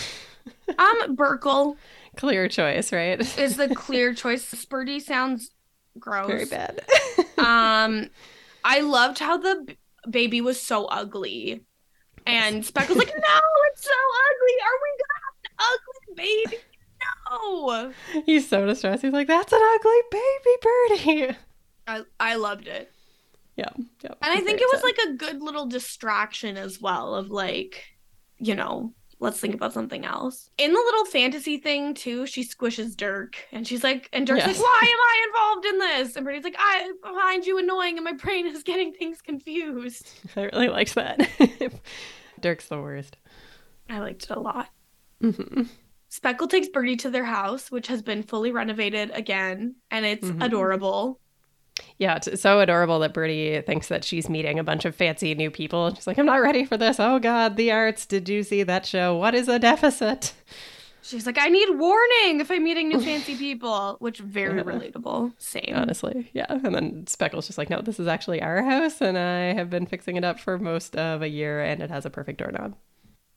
Um, 0.79 1.17
Burkle 1.17 1.77
Clear 2.17 2.49
choice, 2.49 2.93
right? 2.93 3.21
is 3.39 3.57
the 3.57 3.69
clear 3.75 4.13
choice. 4.15 4.45
Spurdy 4.45 5.01
sounds 5.01 5.51
gross. 5.99 6.27
Very 6.27 6.47
bad. 6.47 6.81
Um, 7.39 8.09
I 8.63 8.81
loved 8.81 9.19
how 9.19 9.37
the 9.37 9.75
baby 10.09 10.41
was 10.41 10.61
so 10.61 10.85
ugly, 10.85 11.65
and 12.25 12.63
Speckle's 12.63 12.99
like, 12.99 13.09
"No, 13.09 13.41
it's 13.73 13.83
so 13.83 13.91
ugly. 13.91 14.55
Are 14.63 14.79
we 14.81 14.91
gonna 15.01 15.21
have 15.25 15.35
an 15.45 15.51
ugly 15.59 16.15
baby? 16.15 16.63
No." 17.33 17.93
He's 18.27 18.49
so 18.49 18.67
distressed. 18.67 19.03
He's 19.03 19.13
like, 19.13 19.27
"That's 19.29 19.53
an 19.53 19.61
ugly 19.63 20.01
baby 20.11 20.57
birdie." 20.63 21.37
I 21.87 22.03
I 22.21 22.35
loved 22.37 22.69
it, 22.69 22.93
Yeah, 23.57 23.71
yeah. 24.03 24.11
and 24.23 24.33
I 24.33 24.41
think 24.41 24.61
it 24.61 24.69
was 24.73 24.83
like 24.83 24.99
a 25.09 25.13
good 25.15 25.43
little 25.43 25.67
distraction 25.67 26.57
as 26.57 26.81
well. 26.81 27.15
Of 27.15 27.31
like, 27.31 27.85
you 28.39 28.55
know. 28.55 28.95
Let's 29.21 29.39
think 29.39 29.55
about 29.55 29.73
something 29.73 30.05
else. 30.05 30.51
In 30.59 30.73
the 30.73 30.81
little 30.81 31.05
fantasy 31.05 31.57
thing 31.57 31.95
too, 31.95 32.27
she 32.27 32.43
squishes 32.43 32.97
Dirk, 32.97 33.37
and 33.53 33.65
she's 33.65 33.85
like, 33.85 34.09
and 34.13 34.27
Dirk's 34.27 34.45
Yes. 34.45 34.57
like, 34.59 34.65
"Why 34.65 34.81
am 34.83 34.99
I 34.99 35.27
involved 35.29 35.67
in 35.67 35.79
this?" 35.79 36.17
And 36.17 36.27
Bertie's 36.27 36.43
like, 36.43 36.57
"I 36.59 36.91
find 37.05 37.47
you 37.47 37.57
annoying, 37.59 37.99
and 37.99 38.05
my 38.05 38.15
brain 38.15 38.49
is 38.49 38.65
getting 38.65 38.93
things 38.93 39.21
confused." 39.23 40.11
I 40.37 40.43
really 40.47 40.69
liked 40.69 40.97
that. 40.97 41.29
Dirk's 42.41 42.67
the 42.67 42.81
worst. 42.81 43.17
I 43.89 44.01
liked 44.01 44.25
it 44.25 44.31
a 44.31 44.41
lot. 44.41 44.71
hmm 45.21 45.63
Speckle 46.13 46.47
takes 46.51 46.69
Bertie 46.69 46.97
to 46.97 47.11
their 47.11 47.25
house, 47.25 47.71
which 47.71 47.87
has 47.87 48.03
been 48.03 48.23
fully 48.23 48.53
renovated 48.53 49.11
again, 49.15 49.77
and 49.91 50.05
it's 50.05 50.27
Mhm. 50.29 50.45
adorable. 50.45 51.19
Yeah, 51.97 52.17
it's 52.17 52.41
so 52.43 52.61
adorable 52.61 52.99
that 52.99 53.15
Bertie 53.15 53.63
thinks 53.63 53.89
that 53.89 54.05
she's 54.05 54.29
meeting 54.29 54.59
a 54.59 54.65
bunch 54.65 54.85
of 54.85 54.95
fancy 54.95 55.35
new 55.35 55.51
people. 55.51 55.95
She's 55.95 56.07
like, 56.07 56.19
I'm 56.19 56.27
not 56.27 56.43
ready 56.43 56.67
for 56.67 56.77
this. 56.77 57.01
Oh 57.01 57.19
God, 57.19 57.57
the 57.57 57.73
arts. 57.73 58.05
Did 58.05 58.29
you 58.29 58.43
see 58.43 58.63
that 58.63 58.85
show? 58.85 59.17
What 59.17 59.35
is 59.35 59.49
a 59.49 59.59
deficit? 59.59 60.35
She's 61.01 61.25
like, 61.27 61.39
I 61.41 61.49
need 61.49 61.71
warning 61.71 62.41
if 62.41 62.51
I'm 62.51 62.63
meeting 62.63 62.89
new 62.89 63.01
fancy 63.01 63.35
people, 63.35 63.97
which 63.99 64.19
very 64.19 64.59
Yeah. 64.59 64.65
relatable. 64.65 65.33
Same. 65.39 65.73
Honestly, 65.75 66.31
yeah. 66.35 66.47
And 66.49 66.75
then 66.75 67.05
Speckle's 67.07 67.47
just 67.47 67.59
like, 67.59 67.71
no, 67.71 67.81
this 67.81 67.99
is 67.99 68.07
actually 68.07 68.43
our 68.43 68.63
house, 68.63 69.01
and 69.01 69.17
I 69.19 69.55
have 69.55 69.71
been 69.71 69.87
fixing 69.87 70.17
it 70.17 70.25
up 70.25 70.39
for 70.39 70.59
most 70.59 70.95
of 70.95 71.23
a 71.23 71.29
year, 71.29 71.61
and 71.63 71.83
it 71.83 71.91
has 71.91 72.05
a 72.05 72.11
perfect 72.11 72.39
doorknob. 72.39 72.77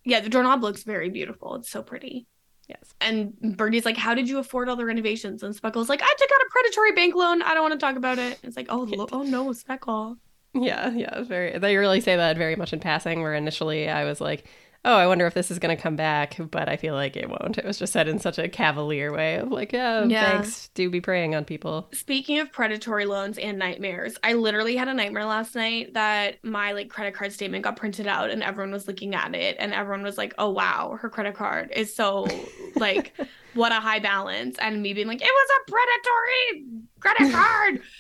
Yeah, 0.04 0.20
the 0.20 0.30
doorknob 0.30 0.62
looks 0.62 0.84
very 0.84 1.10
beautiful. 1.10 1.56
It's 1.56 1.72
so 1.72 1.82
pretty. 1.82 2.28
Yes. 2.68 2.94
And 3.00 3.34
Bertie's 3.58 3.86
like, 3.86 3.98
How 3.98 4.14
did 4.14 4.28
you 4.28 4.40
afford 4.40 4.70
all 4.70 4.76
the 4.76 4.86
renovations? 4.86 5.44
And 5.44 5.54
Speckle's 5.56 5.90
like, 5.90 6.02
I 6.02 6.14
took 6.18 6.30
out 6.32 6.42
a 6.42 6.50
predatory 6.50 6.92
bank 6.94 7.16
loan. 7.16 7.42
I 7.42 7.54
don't 7.54 7.64
want 7.64 7.74
to 7.74 7.86
talk 7.86 7.96
about 7.96 8.18
it. 8.18 8.40
It's 8.44 8.58
like, 8.58 8.68
Oh, 8.70 8.80
lo- 8.90 9.08
oh 9.12 9.24
no, 9.24 9.52
Speckle. 9.54 10.18
Yeah, 10.54 10.90
yeah. 10.92 11.22
Very. 11.24 11.58
They 11.60 11.76
really 11.76 12.00
say 12.00 12.16
that 12.16 12.38
very 12.38 12.56
much 12.56 12.72
in 12.74 12.80
passing. 12.80 13.22
Where 13.22 13.34
initially 13.34 13.90
I 13.90 14.06
was 14.06 14.22
like, 14.22 14.46
oh, 14.86 14.96
I 14.96 15.08
wonder 15.08 15.26
if 15.26 15.34
this 15.34 15.50
is 15.52 15.58
going 15.60 15.76
to 15.76 15.82
come 15.82 15.96
back, 15.96 16.38
but 16.52 16.70
I 16.70 16.78
feel 16.78 16.94
like 16.94 17.18
it 17.18 17.28
won't. 17.28 17.58
It 17.58 17.66
was 17.66 17.78
just 17.80 17.92
said 17.92 18.08
in 18.08 18.20
such 18.20 18.38
a 18.38 18.48
cavalier 18.48 19.12
way 19.12 19.36
of 19.38 19.52
like, 19.52 19.74
yeah, 19.74 20.06
Yeah. 20.06 20.34
banks 20.34 20.70
do 20.76 20.90
be 20.90 21.02
preying 21.02 21.34
on 21.36 21.44
people. 21.44 21.90
Speaking 21.92 22.40
of 22.40 22.52
predatory 22.52 23.06
loans 23.06 23.38
and 23.38 23.58
nightmares, 23.58 24.16
I 24.24 24.34
literally 24.34 24.76
had 24.76 24.88
a 24.88 24.94
nightmare 24.94 25.26
last 25.26 25.56
night 25.56 25.96
that 25.96 26.44
my 26.44 26.72
like 26.74 26.90
credit 26.90 27.16
card 27.16 27.34
statement 27.34 27.64
got 27.64 27.76
printed 27.76 28.06
out 28.08 28.30
and 28.30 28.44
everyone 28.44 28.72
was 28.72 28.88
looking 28.88 29.16
at 29.16 29.34
it 29.36 29.56
and 29.60 29.74
everyone 29.74 30.04
was 30.04 30.18
like, 30.18 30.34
"Oh 30.38 30.52
wow, 30.52 30.98
her 31.02 31.10
credit 31.10 31.36
card 31.36 31.72
is 31.76 31.94
so 31.96 32.28
like 32.76 33.14
what 33.56 33.72
a 33.72 33.76
high 33.82 34.00
balance." 34.00 34.56
And 34.60 34.82
me 34.84 34.94
being 34.94 35.08
like, 35.08 35.22
"It 35.22 35.26
was 35.26 35.50
a 35.58 35.72
predatory 35.72 36.86
credit 37.00 37.34
card." 37.34 37.82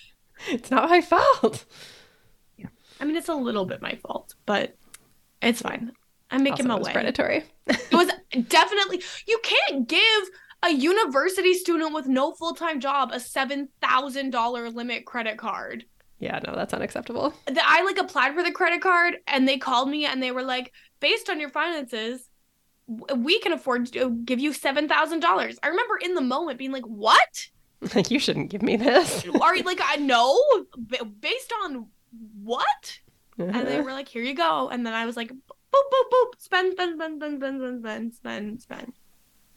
It's 0.50 0.69
not 0.69 0.89
my 0.89 1.00
fault. 1.02 1.63
Yeah. 2.58 2.67
I 3.00 3.06
mean, 3.06 3.15
it's 3.15 3.30
a 3.30 3.34
little 3.34 3.65
bit 3.65 3.82
my 3.82 3.95
fault, 3.95 4.36
but 4.45 4.76
it's 5.41 5.62
fine. 5.62 5.93
I'm 6.32 6.44
making 6.44 6.70
Also, 6.70 6.80
my 6.82 6.88
way. 6.88 6.94
predatory. 6.94 7.44
It 7.68 7.94
was 7.94 8.10
definitely 8.48 9.02
you 9.28 9.40
can't 9.44 9.88
give 9.88 10.24
a 10.64 10.70
university 10.72 11.54
student 11.54 11.94
with 11.94 12.08
no 12.08 12.32
full-time 12.34 12.80
job 12.80 13.12
a 13.14 13.18
$7,000 13.18 14.74
limit 14.74 15.06
credit 15.06 15.38
card. 15.38 15.86
Yeah, 16.20 16.40
no, 16.48 16.56
that's 16.56 16.74
unacceptable. 16.74 17.34
I 17.62 17.84
like 17.84 17.98
applied 17.98 18.34
for 18.34 18.42
the 18.42 18.52
credit 18.52 18.82
card 18.82 19.18
and 19.28 19.48
they 19.48 19.58
called 19.58 19.90
me 19.90 20.06
and 20.06 20.24
they 20.24 20.32
were 20.32 20.44
like, 20.44 20.72
based 21.00 21.30
on 21.30 21.40
your 21.40 21.50
finances, 21.50 22.30
we 23.16 23.40
can 23.40 23.52
afford 23.52 23.92
to 23.94 24.12
give 24.24 24.40
you 24.40 24.54
seven 24.54 24.88
thousand 24.88 25.20
dollars. 25.20 25.58
I 25.62 25.68
remember 25.68 25.98
in 25.98 26.14
the 26.14 26.22
moment 26.22 26.60
being 26.60 26.72
like, 26.72 26.84
"What? 26.86 27.48
Like, 27.96 28.12
you 28.12 28.20
shouldn't 28.20 28.50
give 28.52 28.62
me 28.62 28.78
this. 28.78 29.26
Are 29.42 29.56
you 29.56 29.64
like 29.64 29.82
I 29.84 29.96
know 29.98 30.40
based 31.20 31.52
on 31.64 31.88
what?" 32.44 33.00
And 33.40 33.68
they 33.68 33.82
were 33.86 33.92
like, 33.92 34.08
"Here 34.08 34.22
you 34.22 34.36
go." 34.36 34.70
And 34.70 34.86
then 34.86 34.94
I 34.94 35.06
was 35.08 35.18
like, 35.18 35.32
"Boop 35.76 35.92
boop 35.92 36.10
boop, 36.12 36.40
spend 36.40 36.74
spend 36.74 36.96
spend 36.98 37.20
spend 37.22 37.40
spend 37.42 37.60
spend 37.62 37.84
spend 37.84 38.14
spend 38.14 38.62
spend." 38.62 38.94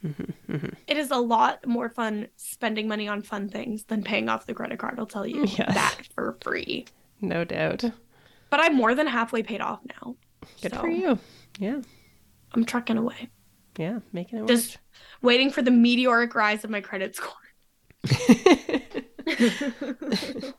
Mhm, 0.05 0.33
mhm. 0.49 0.75
It 0.87 0.97
is 0.97 1.11
a 1.11 1.17
lot 1.17 1.67
more 1.67 1.89
fun 1.89 2.29
spending 2.37 2.87
money 2.89 3.09
on 3.09 3.23
fun 3.23 3.49
things 3.49 3.85
than 3.85 4.03
paying 4.03 4.29
off 4.29 4.47
the 4.47 4.55
credit 4.55 4.79
card. 4.79 4.99
I'll 4.99 5.07
tell 5.07 5.27
you 5.27 5.45
Yes. 5.45 5.75
that 5.75 5.99
for 6.15 6.37
free. 6.43 6.87
no 7.21 7.45
doubt. 7.45 7.85
But 8.51 8.61
I'm 8.61 8.77
more 8.77 8.95
than 8.95 9.07
halfway 9.09 9.43
paid 9.43 9.61
off 9.61 9.81
now. 10.03 10.17
Good 10.63 10.73
So, 10.75 10.81
for 10.81 10.89
you. 10.89 11.19
Yeah, 11.59 11.81
I'm 12.53 12.65
trucking 12.65 12.97
away. 12.97 13.29
yeah, 13.77 13.99
making 14.13 14.39
it 14.39 14.43
work. 14.43 14.49
just 14.51 14.79
waiting 15.21 15.51
for 15.51 15.63
the 15.63 15.71
meteoric 15.73 16.35
rise 16.35 16.63
of 16.65 16.71
my 16.71 16.81
credit 16.81 17.17
score. 17.17 17.35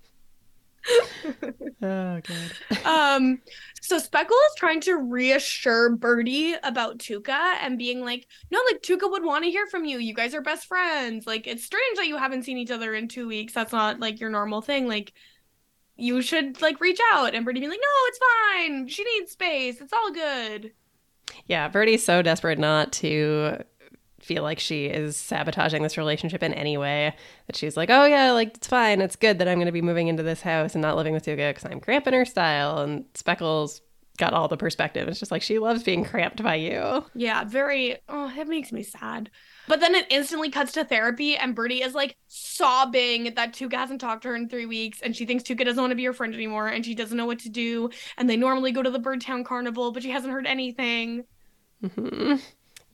oh 1.81 2.21
god. 2.21 2.85
um, 2.85 3.41
so 3.81 3.97
Speckle 3.97 4.31
is 4.31 4.55
trying 4.57 4.81
to 4.81 4.95
reassure 4.95 5.95
Bertie 5.95 6.53
about 6.63 6.99
Tuca 6.99 7.55
and 7.61 7.77
being 7.77 8.01
like, 8.01 8.27
no, 8.51 8.59
like 8.71 8.81
Tuca 8.81 9.09
would 9.09 9.23
want 9.23 9.43
to 9.43 9.51
hear 9.51 9.67
from 9.67 9.85
you. 9.85 9.99
You 9.99 10.13
guys 10.13 10.33
are 10.35 10.41
best 10.41 10.67
friends. 10.67 11.25
Like, 11.25 11.47
it's 11.47 11.63
strange 11.63 11.97
that 11.97 12.07
you 12.07 12.17
haven't 12.17 12.43
seen 12.43 12.57
each 12.57 12.71
other 12.71 12.93
in 12.93 13.07
two 13.07 13.27
weeks. 13.27 13.53
That's 13.53 13.71
not 13.73 13.99
like 13.99 14.19
your 14.19 14.29
normal 14.29 14.61
thing. 14.61 14.87
Like, 14.87 15.13
you 15.95 16.21
should 16.21 16.61
like 16.61 16.79
reach 16.79 16.99
out. 17.13 17.35
And 17.35 17.45
Bertie 17.45 17.59
being 17.59 17.71
like, 17.71 17.79
no, 17.81 18.07
it's 18.07 18.19
fine. 18.19 18.87
She 18.87 19.03
needs 19.03 19.31
space. 19.31 19.81
It's 19.81 19.93
all 19.93 20.11
good. 20.11 20.71
Yeah, 21.47 21.67
Bertie's 21.67 22.03
so 22.03 22.21
desperate 22.21 22.59
not 22.59 22.91
to 22.93 23.63
feel 24.19 24.43
like 24.43 24.59
she 24.59 24.85
is 24.85 25.15
sabotaging 25.17 25.83
this 25.83 25.97
relationship 25.97 26.43
in 26.43 26.53
any 26.53 26.77
way 26.77 27.15
that 27.47 27.55
she's 27.55 27.77
like, 27.77 27.89
oh 27.89 28.05
yeah, 28.05 28.31
like 28.31 28.55
it's 28.55 28.67
fine. 28.67 29.01
It's 29.01 29.15
good 29.15 29.39
that 29.39 29.47
I'm 29.47 29.57
going 29.57 29.65
to 29.67 29.71
be 29.71 29.81
moving 29.81 30.07
into 30.07 30.23
this 30.23 30.41
house 30.41 30.75
and 30.75 30.81
not 30.81 30.95
living 30.95 31.13
with 31.13 31.25
Tuca 31.25 31.49
because 31.49 31.65
I'm 31.65 31.79
cramping 31.79 32.13
her 32.13 32.25
style. 32.25 32.79
And 32.79 33.05
Speckles 33.13 33.81
got 34.19 34.33
all 34.33 34.47
the 34.47 34.57
perspective. 34.57 35.07
It's 35.07 35.19
just 35.19 35.31
like 35.31 35.41
she 35.41 35.57
loves 35.59 35.81
being 35.81 36.03
cramped 36.03 36.43
by 36.43 36.55
you. 36.55 37.05
Yeah, 37.15 37.45
very. 37.45 37.97
Oh, 38.07 38.31
it 38.37 38.47
makes 38.47 38.71
me 38.71 38.83
sad. 38.83 39.31
But 39.67 39.79
then 39.79 39.95
it 39.95 40.07
instantly 40.09 40.49
cuts 40.49 40.73
to 40.73 40.83
therapy, 40.83 41.37
and 41.37 41.55
Bertie 41.55 41.81
is 41.81 41.93
like 41.95 42.15
sobbing 42.27 43.35
that 43.35 43.53
Tuca 43.53 43.75
hasn't 43.75 44.01
talked 44.01 44.23
to 44.23 44.29
her 44.29 44.35
in 44.35 44.49
three 44.49 44.65
weeks, 44.65 44.99
and 45.01 45.15
she 45.15 45.25
thinks 45.25 45.43
Tuca 45.43 45.63
doesn't 45.63 45.81
want 45.81 45.91
to 45.91 45.95
be 45.95 46.05
her 46.05 46.13
friend 46.13 46.33
anymore, 46.33 46.67
and 46.67 46.85
she 46.85 46.95
doesn't 46.95 47.17
know 47.17 47.25
what 47.25 47.39
to 47.39 47.49
do. 47.49 47.89
And 48.17 48.29
they 48.29 48.35
normally 48.35 48.71
go 48.71 48.83
to 48.83 48.89
the 48.89 48.99
Birdtown 48.99 49.45
Carnival, 49.45 49.91
but 49.91 50.03
she 50.03 50.09
hasn't 50.09 50.33
heard 50.33 50.47
anything. 50.47 51.23
hmm 51.95 52.35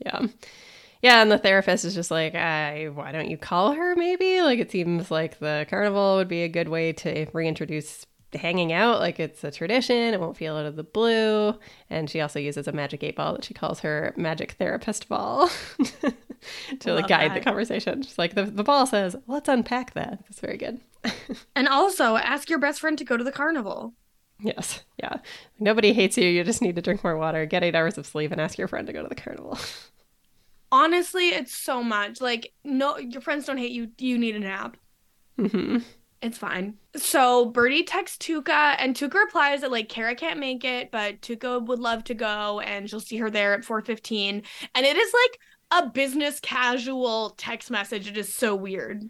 Yeah. 0.06 0.28
Yeah, 1.02 1.22
and 1.22 1.32
the 1.32 1.38
therapist 1.38 1.86
is 1.86 1.94
just 1.94 2.12
like, 2.12 2.36
I, 2.36 2.86
why 2.94 3.12
don't 3.12 3.30
you 3.30 3.38
call 3.38 3.74
her 3.74 3.96
maybe? 3.96 4.42
Like, 4.42 4.60
it 4.60 4.72
seems 4.72 5.12
like 5.12 5.40
the 5.40 5.66
carnival 5.70 6.16
would 6.16 6.28
be 6.28 6.44
a 6.44 6.50
good 6.50 6.70
way 6.70 6.94
to 6.94 7.28
reintroduce 7.34 8.06
hanging 8.34 8.74
out. 8.74 9.00
Like, 9.00 9.20
it's 9.20 9.44
a 9.44 9.52
tradition, 9.52 10.14
it 10.14 10.20
won't 10.20 10.38
feel 10.38 10.56
out 10.56 10.66
of 10.66 10.76
the 10.76 10.84
blue. 10.84 11.54
And 11.90 12.10
she 12.10 12.22
also 12.22 12.40
uses 12.40 12.68
a 12.68 12.72
magic 12.72 13.04
eight 13.04 13.16
ball 13.16 13.34
that 13.34 13.44
she 13.46 13.54
calls 13.54 13.82
her 13.82 14.14
magic 14.18 14.54
therapist 14.54 15.08
ball 15.08 15.50
to 16.80 16.94
like 16.94 17.08
guide 17.08 17.36
the 17.36 17.42
conversation. 17.42 18.02
She's 18.02 18.18
like 18.18 18.34
the, 18.34 18.44
the 18.44 18.64
ball 18.64 18.86
says, 18.86 19.16
let's 19.28 19.50
unpack 19.50 19.94
that. 19.94 20.24
That's 20.24 20.40
very 20.40 20.58
good. 20.58 20.82
And 21.56 21.68
also, 21.68 22.18
ask 22.18 22.50
your 22.50 22.60
best 22.60 22.82
friend 22.82 22.98
to 22.98 23.04
go 23.06 23.16
to 23.16 23.24
the 23.24 23.32
carnival. 23.32 23.94
Yes. 24.42 24.84
Yeah. 24.98 25.18
Nobody 25.60 25.94
hates 25.94 26.18
you. 26.18 26.28
You 26.28 26.44
just 26.44 26.62
need 26.62 26.76
to 26.76 26.82
drink 26.82 27.04
more 27.04 27.16
water, 27.16 27.46
get 27.46 27.64
eight 27.64 27.76
hours 27.76 27.98
of 27.98 28.06
sleep, 28.06 28.32
and 28.32 28.42
ask 28.42 28.58
your 28.58 28.68
friend 28.68 28.86
to 28.88 28.94
go 28.94 29.02
to 29.02 29.08
the 29.08 29.16
carnival. 29.16 29.58
Honestly, 30.72 31.30
it's 31.30 31.56
so 31.56 31.84
much. 31.84 32.22
Like, 32.22 32.54
no, 32.64 32.98
your 32.98 33.22
friends 33.22 33.46
don't 33.46 33.58
hate 33.58 33.72
you. 33.72 33.90
You 33.98 34.18
need 34.18 34.36
a 34.36 34.40
nap. 34.40 34.78
hmm 35.38 35.78
It's 36.22 36.38
fine. 36.38 36.76
So 36.96 37.46
Bertie 37.46 37.84
texts 37.84 38.18
Tuca, 38.18 38.76
and 38.80 38.96
Tuca 38.96 39.16
replies 39.16 39.62
that 39.62 39.72
like 39.72 39.90
Kara 39.90 40.16
can't 40.16 40.40
make 40.40 40.64
it, 40.64 40.92
but 40.92 41.22
Tuca 41.22 41.66
would 41.66 41.80
love 41.80 42.04
to 42.06 42.14
go, 42.14 42.60
and 42.62 42.90
she'll 42.90 43.00
see 43.00 43.18
her 43.18 43.30
there 43.30 43.54
at 43.54 43.66
four 43.66 43.82
fifteen. 43.82 44.44
And 44.74 44.86
it 44.86 44.98
is 44.98 45.14
like 45.14 45.84
a 45.84 45.90
business 45.90 46.40
casual 46.40 47.32
text 47.38 47.70
message. 47.72 48.08
It 48.08 48.18
is 48.18 48.34
so 48.34 48.56
weird. 48.56 49.04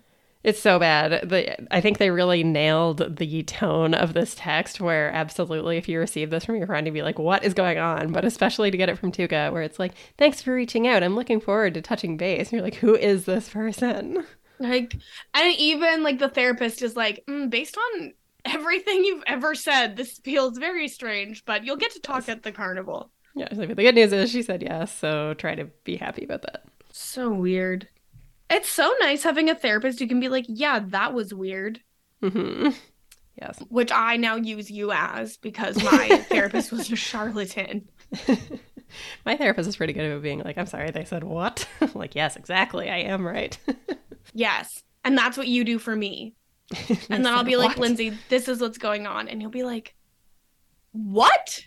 It's 0.46 0.62
so 0.62 0.78
bad. 0.78 1.28
The, 1.28 1.74
I 1.74 1.82
think 1.82 1.98
they 1.98 2.12
really 2.12 2.44
nailed 2.44 3.18
the 3.18 3.42
tone 3.42 3.96
of 3.96 4.14
this 4.14 4.36
text 4.38 4.80
where 4.80 5.10
absolutely 5.10 5.78
if 5.78 5.90
you 5.90 5.98
receive 5.98 6.30
this 6.30 6.46
from 6.46 6.58
your 6.58 6.68
friend, 6.68 6.86
you'd 6.86 6.94
be 6.94 7.02
like, 7.02 7.18
what 7.18 7.44
is 7.44 7.56
going 7.56 7.80
on? 7.80 8.12
But 8.12 8.26
especially 8.26 8.70
to 8.70 8.78
get 8.78 8.88
it 8.88 9.00
from 9.00 9.12
Tuca, 9.12 9.52
where 9.52 9.64
it's 9.64 9.80
like, 9.80 9.94
thanks 10.20 10.44
for 10.44 10.54
reaching 10.54 10.88
out. 10.88 11.02
I'm 11.02 11.16
looking 11.16 11.40
forward 11.40 11.74
to 11.74 11.82
touching 11.82 12.16
base. 12.16 12.50
And 12.50 12.52
you're 12.52 12.62
like, 12.62 12.76
who 12.76 12.96
is 12.96 13.26
this 13.26 13.50
person? 13.50 14.24
Like, 14.60 14.96
and 15.34 15.56
even 15.58 16.04
like 16.04 16.20
the 16.20 16.30
therapist 16.30 16.84
is 16.84 16.96
like, 16.96 17.24
mm, 17.28 17.50
based 17.50 17.76
on 17.76 18.14
everything 18.46 19.04
you've 19.04 19.24
ever 19.26 19.56
said, 19.56 19.98
this 19.98 20.20
feels 20.20 20.60
very 20.60 20.88
strange, 20.88 21.44
but 21.46 21.66
you'll 21.66 21.76
get 21.76 21.92
to 21.94 22.00
talk 22.00 22.30
at 22.30 22.44
the 22.44 22.52
carnival. 22.52 23.10
Yeah, 23.34 23.50
so 23.50 23.66
the 23.66 23.74
good 23.74 23.96
news 23.96 24.14
is 24.14 24.30
she 24.30 24.44
said 24.44 24.62
yes, 24.62 24.96
so 24.96 25.34
try 25.34 25.56
to 25.56 25.66
be 25.86 25.98
happy 25.98 26.24
about 26.24 26.44
that. 26.44 26.66
So 26.92 27.32
weird. 27.32 27.88
It's 28.50 28.70
so 28.70 28.94
nice 29.00 29.24
having 29.24 29.50
a 29.50 29.56
therapist 29.56 30.00
who 30.00 30.08
can 30.08 30.20
be 30.20 30.30
like, 30.30 30.46
yeah, 30.48 30.80
that 30.88 31.14
was 31.14 31.34
weird. 31.34 31.82
hmm 32.22 32.70
Yes. 33.42 33.60
Which 33.68 33.92
I 33.92 34.16
now 34.16 34.38
use 34.38 34.72
you 34.72 34.92
as 34.94 35.38
because 35.38 35.82
my 35.84 36.08
therapist 36.30 36.72
was 36.72 36.90
a 36.90 36.96
charlatan. 36.96 37.90
my 39.26 39.36
therapist 39.36 39.68
is 39.68 39.76
pretty 39.76 39.92
good 39.94 40.10
at 40.10 40.22
being 40.22 40.40
like, 40.40 40.58
I'm 40.58 40.68
sorry, 40.68 40.90
they 40.92 41.04
said 41.04 41.24
what? 41.24 41.68
like, 41.94 42.16
yes, 42.16 42.38
exactly. 42.38 42.90
I 42.90 43.00
am 43.00 43.28
right. 43.28 43.58
yes. 44.34 44.84
And 45.04 45.18
that's 45.18 45.38
what 45.38 45.48
you 45.48 45.66
do 45.66 45.80
for 45.80 45.96
me. 45.96 46.34
and 46.90 47.26
then 47.26 47.28
I'll 47.28 47.44
be 47.44 47.58
like, 47.58 47.78
Lindsay, 47.78 48.18
this 48.30 48.48
is 48.48 48.62
what's 48.62 48.78
going 48.78 49.06
on. 49.06 49.28
And 49.28 49.42
you'll 49.42 49.52
be 49.52 49.64
like, 49.64 49.96
what? 50.94 51.62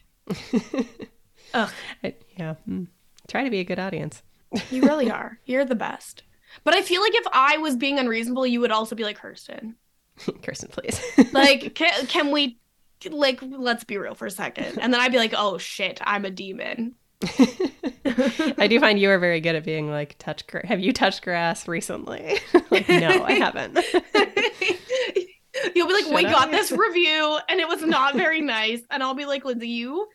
Ugh. 1.55 1.71
I, 2.03 2.15
yeah. 2.37 2.55
Mm. 2.69 2.87
Try 3.29 3.45
to 3.45 3.51
be 3.51 3.61
a 3.61 3.65
good 3.65 3.79
audience. 3.79 4.23
you 4.71 4.83
really 4.83 5.11
are. 5.11 5.39
You're 5.45 5.67
the 5.67 5.75
best. 5.75 6.23
But 6.65 6.75
I 6.75 6.83
feel 6.83 7.01
like 7.01 7.15
if 7.15 7.27
I 7.33 7.59
was 7.59 7.77
being 7.77 7.99
unreasonable, 7.99 8.47
you 8.47 8.61
would 8.61 8.71
also 8.71 8.95
be 8.95 9.05
like, 9.05 9.19
Kirsten. 9.19 9.77
Kirsten, 10.43 10.69
please. 10.71 11.01
like, 11.33 11.75
can, 11.75 12.07
can 12.07 12.31
we, 12.33 12.59
like, 13.11 13.41
let's 13.43 13.85
be 13.85 13.99
real 13.99 14.15
for 14.15 14.27
a 14.27 14.31
second. 14.31 14.79
And 14.79 14.93
then 14.93 15.01
I'd 15.01 15.13
be 15.13 15.19
like, 15.19 15.35
oh 15.37 15.59
shit, 15.59 16.01
I'm 16.03 16.25
a 16.25 16.31
demon. 16.31 16.95
I 17.25 18.67
do 18.69 18.79
find 18.81 18.99
you 18.99 19.11
are 19.11 19.19
very 19.19 19.41
good 19.41 19.55
at 19.55 19.65
being 19.65 19.91
like, 19.91 20.17
touch, 20.19 20.47
gra- 20.47 20.67
have 20.67 20.81
you 20.81 20.93
touched 20.93 21.23
grass 21.23 21.67
recently? 21.69 22.39
like, 22.71 22.89
no, 22.89 23.25
I 23.25 23.33
haven't. 23.33 23.79
You'll 25.75 25.89
be 25.89 25.93
like, 25.95 26.05
Should 26.05 26.15
we 26.15 26.27
I? 26.27 26.31
got 26.31 26.51
this 26.51 26.71
review 26.71 27.39
and 27.49 27.61
it 27.61 27.69
was 27.69 27.83
not 27.83 28.15
very 28.15 28.41
nice. 28.41 28.81
And 28.91 29.03
I'll 29.03 29.15
be 29.15 29.25
like, 29.25 29.45
Lindsay, 29.45 29.69
you, 29.69 30.07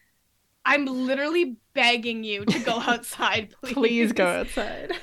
I'm 0.66 0.86
literally 0.86 1.58
begging 1.74 2.24
you 2.24 2.46
to 2.46 2.60
go 2.60 2.80
outside, 2.80 3.54
please. 3.62 3.74
please 3.74 4.12
go 4.14 4.26
outside. 4.26 4.94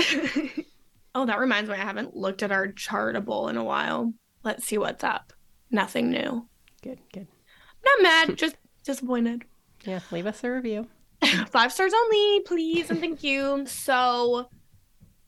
oh, 1.14 1.26
that 1.26 1.38
reminds 1.38 1.70
me, 1.70 1.76
I 1.76 1.78
haven't 1.78 2.16
looked 2.16 2.42
at 2.42 2.52
our 2.52 2.68
chartable 2.68 3.50
in 3.50 3.56
a 3.56 3.64
while. 3.64 4.12
Let's 4.42 4.66
see 4.66 4.78
what's 4.78 5.04
up. 5.04 5.32
Nothing 5.70 6.10
new. 6.10 6.48
Good, 6.82 7.00
good. 7.12 7.26
Not 7.84 8.02
mad, 8.02 8.36
just 8.38 8.56
disappointed. 8.84 9.44
Yeah, 9.84 10.00
leave 10.10 10.26
us 10.26 10.42
a 10.44 10.50
review. 10.50 10.88
Five 11.50 11.72
stars 11.72 11.92
only, 11.94 12.40
please, 12.40 12.90
and 12.90 13.00
thank 13.00 13.22
you. 13.22 13.66
So 13.66 14.48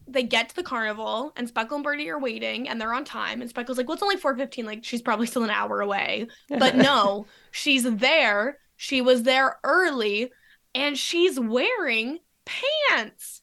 they 0.06 0.22
get 0.22 0.48
to 0.50 0.56
the 0.56 0.62
carnival 0.62 1.32
and 1.36 1.48
Speckle 1.48 1.76
and 1.76 1.84
Bertie 1.84 2.10
are 2.10 2.18
waiting 2.18 2.68
and 2.68 2.80
they're 2.80 2.92
on 2.92 3.04
time. 3.04 3.40
And 3.40 3.52
Speckle's 3.52 3.78
like, 3.78 3.86
well, 3.86 3.94
it's 3.94 4.02
only 4.02 4.16
4.15. 4.16 4.64
Like, 4.64 4.84
she's 4.84 5.02
probably 5.02 5.26
still 5.26 5.44
an 5.44 5.50
hour 5.50 5.80
away. 5.80 6.26
But 6.48 6.76
no, 6.76 7.26
she's 7.50 7.84
there. 7.84 8.58
She 8.76 9.00
was 9.00 9.22
there 9.22 9.58
early 9.64 10.32
and 10.74 10.98
she's 10.98 11.38
wearing 11.38 12.18
pants 12.44 13.41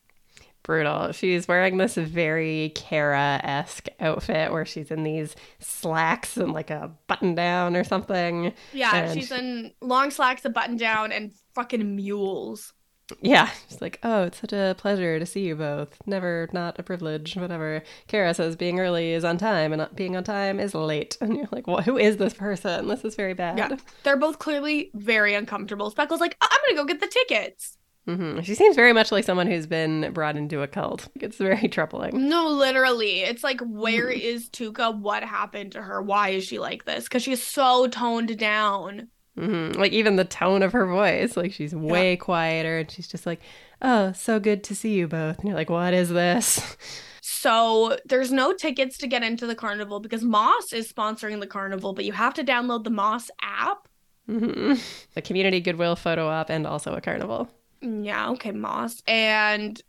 brutal. 0.69 1.12
She's 1.13 1.47
wearing 1.47 1.77
this 1.77 1.95
very 1.95 2.71
Kara 2.75 3.41
esque 3.43 3.88
outfit 3.99 4.51
where 4.51 4.67
she's 4.67 4.91
in 4.91 5.01
these 5.01 5.36
slacks 5.58 6.38
and 6.38 6.53
like 6.53 6.69
a 6.69 6.91
button 7.08 7.34
down 7.34 7.75
or 7.75 7.84
something. 7.84 8.53
Yeah, 8.71 9.12
she's 9.12 9.32
in 9.32 9.71
long 9.82 10.12
slacks, 10.12 10.45
a 10.45 10.49
button 10.51 10.77
down, 10.77 11.12
and 11.12 11.32
fucking 11.55 11.95
mules. 11.95 12.73
Yeah, 13.19 13.49
she's 13.67 13.82
like, 13.82 13.97
oh, 14.03 14.25
it's 14.25 14.41
such 14.41 14.53
a 14.53 14.75
pleasure 14.77 15.17
to 15.17 15.25
see 15.25 15.47
you 15.47 15.55
both. 15.55 15.97
Never 16.05 16.47
not 16.53 16.77
a 16.77 16.84
privilege, 16.84 17.36
whatever. 17.36 17.82
Kara 18.05 18.36
says 18.36 18.55
being 18.55 18.79
early 18.79 19.13
is 19.13 19.25
on 19.25 19.39
time 19.39 19.73
and 19.73 19.79
not 19.79 19.95
being 19.95 20.15
on 20.15 20.23
time 20.23 20.60
is 20.60 20.75
late. 20.75 21.17
And 21.19 21.36
you're 21.36 21.49
like, 21.51 21.65
well, 21.65 21.82
who 21.82 21.97
is 21.97 22.17
this 22.17 22.36
person? 22.36 22.88
This 22.89 23.03
is 23.03 23.15
very 23.15 23.34
bad. 23.34 23.58
Yeah, 23.58 23.75
they're 24.03 24.17
both 24.17 24.38
clearly 24.38 24.91
very 24.93 25.34
uncomfortable. 25.34 25.89
Speckle's 25.89 26.21
like, 26.21 26.38
I'm 26.39 26.60
going 26.67 26.75
to 26.75 26.82
go 26.84 26.86
get 26.86 26.99
the 26.99 27.08
tickets. 27.08 27.79
Mm-hmm. 28.10 28.41
She 28.41 28.56
seems 28.56 28.76
very 28.76 28.91
much 28.91 29.12
like 29.12 29.24
someone 29.24 29.45
who's 29.45 29.67
been 29.67 30.12
brought 30.13 30.36
into 30.36 30.63
a 30.63 30.67
cult. 30.67 31.08
It's 31.19 31.38
very 31.38 31.67
troubling. 31.67 32.28
No, 32.28 32.48
literally. 32.48 33.19
It's 33.19 33.43
like, 33.43 33.62
where 33.62 34.08
mm. 34.08 34.19
is 34.19 34.50
Tuca? 34.50 34.98
What 34.98 35.22
happened 35.24 35.74
to 35.74 35.82
her? 35.82 36.02
Why 36.02 36.30
is 36.30 36.43
she 36.43 36.58
like 36.58 36.86
this? 36.86 37.04
Because 37.04 37.22
she's 37.22 37.43
so 37.43 37.88
toned 37.88 38.36
down. 38.39 39.10
Mm-hmm. 39.38 39.80
Like, 39.80 39.91
even 39.91 40.15
the 40.15 40.26
tone 40.26 40.63
of 40.63 40.72
her 40.72 40.88
voice. 40.88 41.38
Like, 41.38 41.54
she's 41.54 41.76
way 41.76 42.12
yeah. 42.12 42.15
quieter 42.15 42.80
and 42.80 42.89
she's 42.89 43.08
just 43.08 43.28
like, 43.28 43.41
oh, 43.82 44.12
so 44.13 44.39
good 44.39 44.63
to 44.65 44.76
see 44.76 44.95
you 44.95 45.08
both. 45.08 45.38
And 45.38 45.45
you're 45.45 45.58
like, 45.58 45.69
what 45.69 45.93
is 45.93 46.10
this? 46.10 46.78
So 47.22 47.98
there's 48.06 48.32
no 48.32 48.54
tickets 48.54 48.98
to 48.98 49.08
get 49.08 49.22
into 49.22 49.45
the 49.45 49.56
carnival 49.56 50.00
because 50.00 50.24
Moss 50.24 50.74
is 50.74 50.91
sponsoring 50.91 51.39
the 51.39 51.48
carnival, 51.48 51.93
but 51.93 52.06
you 52.06 52.13
have 52.13 52.34
to 52.36 52.43
download 52.43 52.86
the 52.86 52.89
Moss 52.89 53.30
app. 53.41 53.88
Mm-hmm. 54.28 54.74
A 55.15 55.22
community 55.22 55.60
goodwill 55.60 55.95
photo 55.95 56.28
op 56.28 56.50
and 56.50 56.65
also 56.65 56.95
a 56.95 57.02
carnival. 57.02 57.50
Yeah, 57.82 58.30
okay, 58.32 58.52
Moss. 58.52 59.02
And 59.08 59.82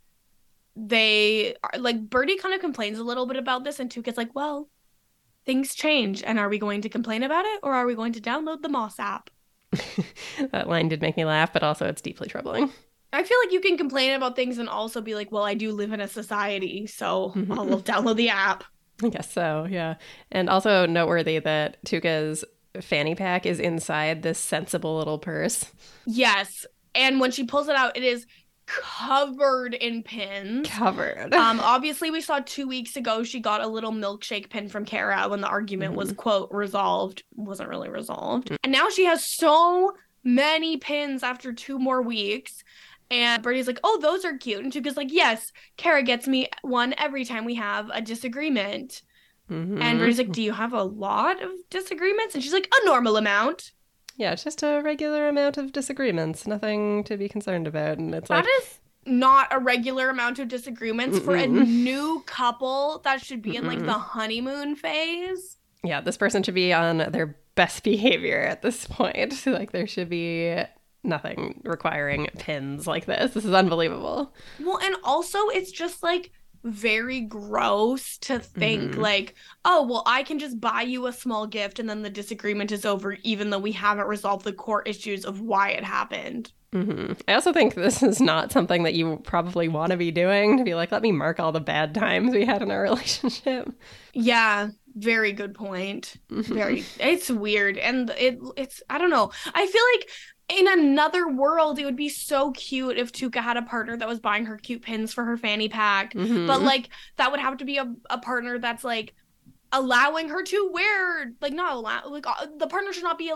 they 0.75 1.55
are 1.63 1.79
like 1.79 2.09
Bertie 2.09 2.37
kind 2.37 2.53
of 2.53 2.61
complains 2.61 2.99
a 2.99 3.03
little 3.03 3.25
bit 3.25 3.37
about 3.37 3.63
this, 3.63 3.79
and 3.79 3.89
Tuca's 3.89 4.17
like, 4.17 4.33
well, 4.33 4.69
things 5.45 5.75
change. 5.75 6.23
And 6.23 6.39
are 6.39 6.49
we 6.49 6.59
going 6.59 6.81
to 6.81 6.89
complain 6.89 7.23
about 7.23 7.45
it 7.45 7.59
or 7.63 7.73
are 7.73 7.85
we 7.85 7.95
going 7.95 8.13
to 8.13 8.21
download 8.21 8.61
the 8.61 8.69
Moss 8.69 8.99
app? 8.99 9.29
that 10.51 10.67
line 10.67 10.89
did 10.89 11.01
make 11.01 11.17
me 11.17 11.25
laugh, 11.25 11.53
but 11.53 11.63
also 11.63 11.87
it's 11.87 12.01
deeply 12.01 12.27
troubling. 12.27 12.71
I 13.13 13.23
feel 13.23 13.37
like 13.43 13.51
you 13.51 13.59
can 13.59 13.77
complain 13.77 14.13
about 14.13 14.35
things 14.35 14.57
and 14.57 14.69
also 14.69 15.01
be 15.01 15.15
like, 15.15 15.31
well, 15.31 15.43
I 15.43 15.53
do 15.53 15.71
live 15.71 15.91
in 15.91 15.99
a 15.99 16.07
society, 16.07 16.87
so 16.87 17.33
mm-hmm. 17.35 17.51
I'll 17.51 17.65
download 17.81 18.15
the 18.15 18.29
app. 18.29 18.63
I 19.03 19.09
guess 19.09 19.31
so, 19.31 19.67
yeah. 19.69 19.95
And 20.31 20.49
also 20.49 20.85
noteworthy 20.85 21.39
that 21.39 21.83
Tuca's 21.85 22.45
fanny 22.79 23.15
pack 23.15 23.45
is 23.45 23.59
inside 23.59 24.21
this 24.21 24.39
sensible 24.39 24.97
little 24.97 25.19
purse. 25.19 25.65
Yes 26.05 26.65
and 26.95 27.19
when 27.19 27.31
she 27.31 27.45
pulls 27.45 27.67
it 27.67 27.75
out, 27.75 27.97
it 27.97 28.03
is 28.03 28.25
covered 28.65 29.73
in 29.73 30.03
pins. 30.03 30.69
Covered. 30.69 31.33
Um, 31.33 31.59
obviously, 31.59 32.11
we 32.11 32.21
saw 32.21 32.39
two 32.39 32.67
weeks 32.67 32.95
ago 32.95 33.23
she 33.23 33.39
got 33.39 33.61
a 33.61 33.67
little 33.67 33.91
milkshake 33.91 34.49
pin 34.49 34.69
from 34.69 34.85
Kara 34.85 35.27
when 35.27 35.41
the 35.41 35.47
argument 35.47 35.91
mm-hmm. 35.91 35.99
was 35.99 36.13
quote 36.13 36.49
resolved. 36.51 37.23
wasn't 37.35 37.69
really 37.69 37.89
resolved, 37.89 38.47
mm-hmm. 38.47 38.55
and 38.63 38.71
now 38.71 38.89
she 38.89 39.05
has 39.05 39.23
so 39.23 39.93
many 40.23 40.77
pins 40.77 41.23
after 41.23 41.53
two 41.53 41.79
more 41.79 42.01
weeks. 42.01 42.63
And 43.09 43.43
Bertie's 43.43 43.67
like, 43.67 43.79
"Oh, 43.83 43.99
those 44.01 44.23
are 44.23 44.37
cute," 44.37 44.63
and 44.63 44.71
Tuca's 44.71 44.95
like, 44.95 45.11
"Yes, 45.11 45.51
Kara 45.75 46.01
gets 46.01 46.27
me 46.27 46.47
one 46.61 46.93
every 46.97 47.25
time 47.25 47.43
we 47.43 47.55
have 47.55 47.89
a 47.93 48.01
disagreement." 48.01 49.01
Mm-hmm. 49.49 49.81
And 49.81 49.99
Bertie's 49.99 50.17
like, 50.17 50.31
"Do 50.31 50.41
you 50.41 50.53
have 50.53 50.71
a 50.71 50.83
lot 50.83 51.43
of 51.43 51.49
disagreements?" 51.69 52.35
And 52.35 52.43
she's 52.43 52.53
like, 52.53 52.69
"A 52.73 52.85
normal 52.85 53.17
amount." 53.17 53.73
Yeah, 54.17 54.35
just 54.35 54.63
a 54.63 54.81
regular 54.83 55.27
amount 55.27 55.57
of 55.57 55.71
disagreements, 55.71 56.45
nothing 56.45 57.03
to 57.05 57.17
be 57.17 57.29
concerned 57.29 57.67
about. 57.67 57.97
And 57.97 58.13
it's 58.13 58.27
that 58.29 58.45
like 58.45 58.53
is 58.61 58.79
not 59.05 59.47
a 59.51 59.59
regular 59.59 60.09
amount 60.09 60.39
of 60.39 60.47
disagreements 60.47 61.19
Mm-mm. 61.19 61.25
for 61.25 61.35
a 61.35 61.47
new 61.47 62.21
couple 62.25 62.99
that 63.03 63.23
should 63.23 63.41
be 63.41 63.55
in 63.55 63.65
like 63.65 63.83
the 63.83 63.93
honeymoon 63.93 64.75
phase. 64.75 65.57
Yeah, 65.83 66.01
this 66.01 66.17
person 66.17 66.43
should 66.43 66.53
be 66.53 66.73
on 66.73 66.99
their 67.11 67.37
best 67.55 67.83
behavior 67.83 68.41
at 68.41 68.61
this 68.61 68.85
point. 68.85 69.43
Like 69.45 69.71
there 69.71 69.87
should 69.87 70.09
be 70.09 70.63
nothing 71.03 71.61
requiring 71.63 72.27
pins 72.37 72.85
like 72.85 73.05
this. 73.05 73.33
This 73.33 73.45
is 73.45 73.53
unbelievable. 73.53 74.33
Well, 74.59 74.77
and 74.77 74.95
also 75.03 75.39
it's 75.49 75.71
just 75.71 76.03
like 76.03 76.31
very 76.63 77.21
gross 77.21 78.17
to 78.19 78.39
think 78.39 78.91
mm-hmm. 78.91 79.01
like, 79.01 79.35
oh, 79.65 79.85
well, 79.85 80.03
I 80.05 80.23
can 80.23 80.39
just 80.39 80.59
buy 80.59 80.81
you 80.81 81.07
a 81.07 81.13
small 81.13 81.47
gift 81.47 81.79
and 81.79 81.89
then 81.89 82.01
the 82.01 82.09
disagreement 82.09 82.71
is 82.71 82.85
over, 82.85 83.17
even 83.23 83.49
though 83.49 83.59
we 83.59 83.71
haven't 83.71 84.07
resolved 84.07 84.45
the 84.45 84.53
core 84.53 84.83
issues 84.83 85.25
of 85.25 85.41
why 85.41 85.69
it 85.69 85.83
happened. 85.83 86.51
Mm-hmm. 86.73 87.13
I 87.27 87.33
also 87.33 87.51
think 87.51 87.73
this 87.73 88.01
is 88.01 88.21
not 88.21 88.51
something 88.51 88.83
that 88.83 88.93
you 88.93 89.17
probably 89.23 89.67
want 89.67 89.91
to 89.91 89.97
be 89.97 90.09
doing 90.09 90.57
to 90.57 90.63
be 90.63 90.73
like, 90.73 90.91
let 90.91 91.01
me 91.01 91.11
mark 91.11 91.39
all 91.39 91.51
the 91.51 91.59
bad 91.59 91.93
times 91.93 92.33
we 92.33 92.45
had 92.45 92.61
in 92.61 92.71
our 92.71 92.81
relationship. 92.83 93.69
Yeah, 94.13 94.69
very 94.95 95.33
good 95.33 95.53
point. 95.53 96.15
Mm-hmm. 96.29 96.53
Very, 96.53 96.85
it's 96.97 97.29
weird, 97.29 97.77
and 97.77 98.09
it 98.11 98.39
it's 98.55 98.81
I 98.89 98.99
don't 98.99 99.09
know. 99.09 99.31
I 99.53 99.67
feel 99.67 99.83
like 99.95 100.09
in 100.49 100.67
another 100.67 101.27
world, 101.27 101.79
it 101.79 101.85
would 101.85 101.95
be 101.95 102.09
so 102.09 102.51
cute 102.51 102.97
if 102.97 103.11
Tuca 103.11 103.41
had 103.41 103.57
a 103.57 103.61
partner 103.61 103.95
that 103.97 104.07
was 104.07 104.19
buying 104.19 104.45
her 104.45 104.57
cute 104.57 104.81
pins 104.81 105.13
for 105.13 105.23
her 105.23 105.37
fanny 105.37 105.69
pack. 105.69 106.13
Mm-hmm. 106.13 106.47
But 106.47 106.61
like 106.61 106.89
that 107.17 107.31
would 107.31 107.39
have 107.39 107.57
to 107.57 107.65
be 107.65 107.77
a, 107.77 107.93
a 108.09 108.17
partner 108.17 108.59
that's 108.59 108.83
like 108.83 109.13
allowing 109.71 110.29
her 110.29 110.43
to 110.43 110.69
wear 110.73 111.31
like 111.39 111.53
not 111.53 111.73
allow 111.73 112.05
like 112.09 112.27
uh, 112.27 112.45
the 112.57 112.67
partner 112.67 112.91
should 112.91 113.03
not 113.03 113.17
be 113.17 113.31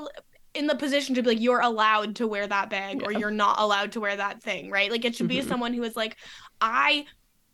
in 0.53 0.67
the 0.67 0.75
position 0.75 1.15
to 1.15 1.23
be 1.23 1.29
like 1.29 1.41
you're 1.41 1.61
allowed 1.61 2.15
to 2.17 2.27
wear 2.27 2.45
that 2.47 2.69
bag 2.69 3.01
yeah. 3.01 3.07
or 3.07 3.11
you're 3.13 3.31
not 3.31 3.59
allowed 3.59 3.91
to 3.93 3.99
wear 3.99 4.15
that 4.15 4.41
thing, 4.41 4.69
right? 4.69 4.91
Like 4.91 5.05
it 5.05 5.15
should 5.15 5.27
be 5.27 5.37
mm-hmm. 5.37 5.47
someone 5.47 5.73
who 5.73 5.83
is 5.83 5.95
like 5.95 6.17
I 6.59 7.05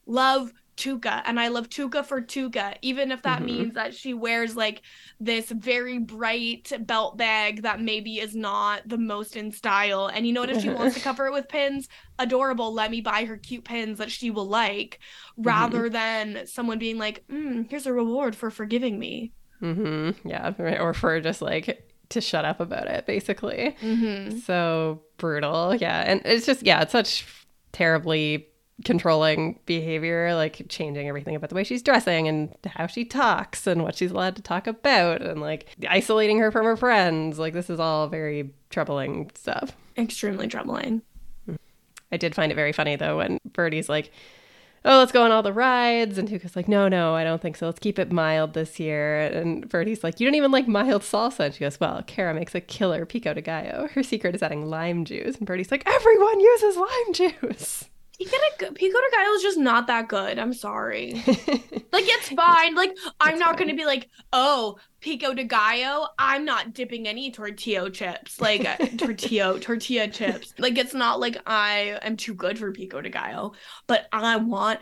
love 0.05 0.51
Tuca 0.81 1.21
and 1.25 1.39
I 1.39 1.49
love 1.49 1.69
Tuca 1.69 2.03
for 2.03 2.21
Tuca, 2.21 2.75
even 2.81 3.11
if 3.11 3.21
that 3.21 3.41
Mhm. 3.41 3.45
means 3.45 3.73
that 3.75 3.93
she 3.93 4.15
wears 4.15 4.55
like 4.55 4.81
this 5.19 5.49
very 5.51 5.99
bright 5.99 6.71
belt 6.87 7.17
bag 7.17 7.61
that 7.61 7.79
maybe 7.79 8.19
is 8.19 8.35
not 8.35 8.81
the 8.87 8.97
most 8.97 9.35
in 9.35 9.51
style. 9.51 10.07
And 10.07 10.25
you 10.25 10.33
know 10.33 10.41
what? 10.41 10.49
If 10.49 10.61
she 10.63 10.69
wants 10.79 10.95
to 10.95 11.01
cover 11.01 11.27
it 11.27 11.33
with 11.33 11.47
pins, 11.47 11.87
adorable, 12.17 12.73
let 12.73 12.89
me 12.89 12.99
buy 13.01 13.25
her 13.25 13.37
cute 13.37 13.63
pins 13.63 13.99
that 13.99 14.09
she 14.11 14.31
will 14.31 14.47
like, 14.47 14.99
rather 15.37 15.87
than 15.87 16.47
someone 16.47 16.79
being 16.79 16.97
like, 16.97 17.23
mm, 17.27 17.69
here's 17.69 17.85
a 17.85 17.93
reward 17.93 18.35
for 18.35 18.49
forgiving 18.49 18.97
me. 18.97 19.33
Mm-hmm. 19.61 20.27
Yeah. 20.27 20.53
Or 20.81 20.95
for 20.95 21.21
just 21.21 21.43
like 21.43 21.87
to 22.09 22.21
shut 22.21 22.43
up 22.43 22.59
about 22.59 22.87
it, 22.87 23.05
basically. 23.05 23.75
Mm-hmm. 23.83 24.39
So 24.39 25.03
brutal. 25.17 25.75
Yeah. 25.75 26.01
And 26.01 26.21
it's 26.25 26.47
just, 26.47 26.65
yeah, 26.65 26.81
it's 26.81 26.91
such 26.91 27.25
terribly 27.71 28.47
controlling 28.83 29.59
behavior, 29.65 30.33
like 30.35 30.65
changing 30.69 31.07
everything 31.07 31.35
about 31.35 31.49
the 31.49 31.55
way 31.55 31.63
she's 31.63 31.83
dressing 31.83 32.27
and 32.27 32.55
how 32.65 32.87
she 32.87 33.05
talks 33.05 33.67
and 33.67 33.83
what 33.83 33.95
she's 33.95 34.11
allowed 34.11 34.35
to 34.35 34.41
talk 34.41 34.67
about 34.67 35.21
and 35.21 35.41
like 35.41 35.67
isolating 35.89 36.39
her 36.39 36.51
from 36.51 36.65
her 36.65 36.77
friends. 36.77 37.39
Like, 37.39 37.53
this 37.53 37.69
is 37.69 37.79
all 37.79 38.07
very 38.07 38.53
troubling 38.69 39.31
stuff. 39.35 39.71
Extremely 39.97 40.47
troubling. 40.47 41.01
I 42.11 42.17
did 42.17 42.35
find 42.35 42.51
it 42.51 42.55
very 42.55 42.73
funny 42.73 42.95
though 42.95 43.17
when 43.17 43.39
Bertie's 43.45 43.87
like, 43.87 44.11
"Oh, 44.83 44.99
let's 44.99 45.11
go 45.11 45.23
on 45.23 45.31
all 45.31 45.43
the 45.43 45.53
rides," 45.53 46.17
and 46.17 46.27
Tuca's 46.27 46.55
like, 46.55 46.67
"No, 46.67 46.87
no, 46.87 47.15
I 47.15 47.23
don't 47.23 47.41
think 47.41 47.55
so. 47.55 47.67
Let's 47.67 47.79
keep 47.79 47.97
it 47.97 48.11
mild 48.11 48.53
this 48.53 48.79
year." 48.79 49.21
And 49.21 49.69
Bertie's 49.69 50.03
like, 50.03 50.19
"You 50.19 50.27
don't 50.27 50.35
even 50.35 50.51
like 50.51 50.67
mild 50.67 51.03
salsa," 51.03 51.45
and 51.45 51.53
she 51.53 51.61
goes, 51.61 51.79
"Well, 51.79 52.03
Kara 52.05 52.33
makes 52.33 52.55
a 52.55 52.61
killer 52.61 53.05
pico 53.05 53.33
de 53.33 53.41
gallo. 53.41 53.87
Her 53.93 54.03
secret 54.03 54.35
is 54.35 54.43
adding 54.43 54.65
lime 54.65 55.05
juice." 55.05 55.37
And 55.37 55.47
Bertie's 55.47 55.71
like, 55.71 55.83
"Everyone 55.87 56.39
uses 56.39 56.75
lime 56.75 57.13
juice." 57.13 57.89
Pico 58.25 58.97
de, 58.99 59.11
Gallo 59.11 59.33
is 59.35 59.41
just 59.41 59.57
not 59.57 59.87
that 59.87 60.07
good. 60.07 60.39
I'm 60.39 60.53
sorry. 60.53 61.23
Like 61.91 62.05
it's 62.07 62.29
fine. 62.29 62.75
Like 62.75 62.95
I'm 63.19 63.33
It's 63.33 63.39
not 63.39 63.57
gonna 63.57 63.75
be 63.75 63.85
like, 63.85 64.09
oh, 64.31 64.77
pico 65.01 65.33
de 65.33 65.43
gallo. 65.43 66.07
I'm 66.17 66.45
not 66.45 66.73
dipping 66.73 67.07
any 67.07 67.31
tortilla 67.31 67.89
chips, 67.89 68.39
like 68.39 68.65
uh, 68.65 68.77
tortilla 68.97 69.59
tortilla 69.59 70.07
chips. 70.07 70.53
Like 70.57 70.77
it's 70.77 70.93
not 70.93 71.19
like 71.19 71.37
I 71.45 71.99
am 72.01 72.15
too 72.15 72.33
good 72.33 72.57
for 72.57 72.71
pico 72.71 73.01
de 73.01 73.09
gallo, 73.09 73.53
but 73.87 74.07
I 74.13 74.37
want 74.37 74.79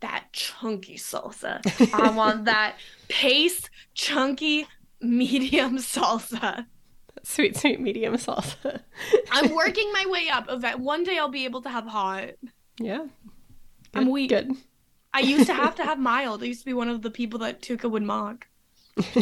that 0.00 0.26
chunky 0.32 0.96
salsa. 0.96 1.60
I 1.94 2.10
want 2.10 2.44
that 2.44 2.76
paste 3.08 3.70
chunky 3.94 4.66
medium 5.00 5.78
salsa. 5.78 6.66
sweet, 7.22 7.56
sweet 7.56 7.80
medium 7.80 8.14
salsa. 8.16 8.80
I'm 9.30 9.54
working 9.54 9.90
my 9.92 10.04
way 10.08 10.28
up. 10.28 10.50
One 10.78 11.04
day 11.04 11.16
I'll 11.16 11.28
be 11.28 11.46
able 11.46 11.62
to 11.62 11.70
have 11.70 11.86
hot. 11.86 12.32
Yeah. 12.80 13.06
I'm 13.94 14.10
weak. 14.10 14.30
Good. 14.30 14.52
I 15.12 15.20
used 15.20 15.46
to 15.46 15.54
have 15.54 15.74
to 15.76 15.84
have 15.84 15.98
mild. 16.00 16.42
I 16.42 16.46
used 16.46 16.60
to 16.60 16.66
be 16.66 16.74
one 16.74 16.88
of 16.88 17.02
the 17.02 17.10
people 17.10 17.40
that 17.40 17.60
Tuca 17.60 17.90
would 17.90 18.02
mock. 18.02 18.46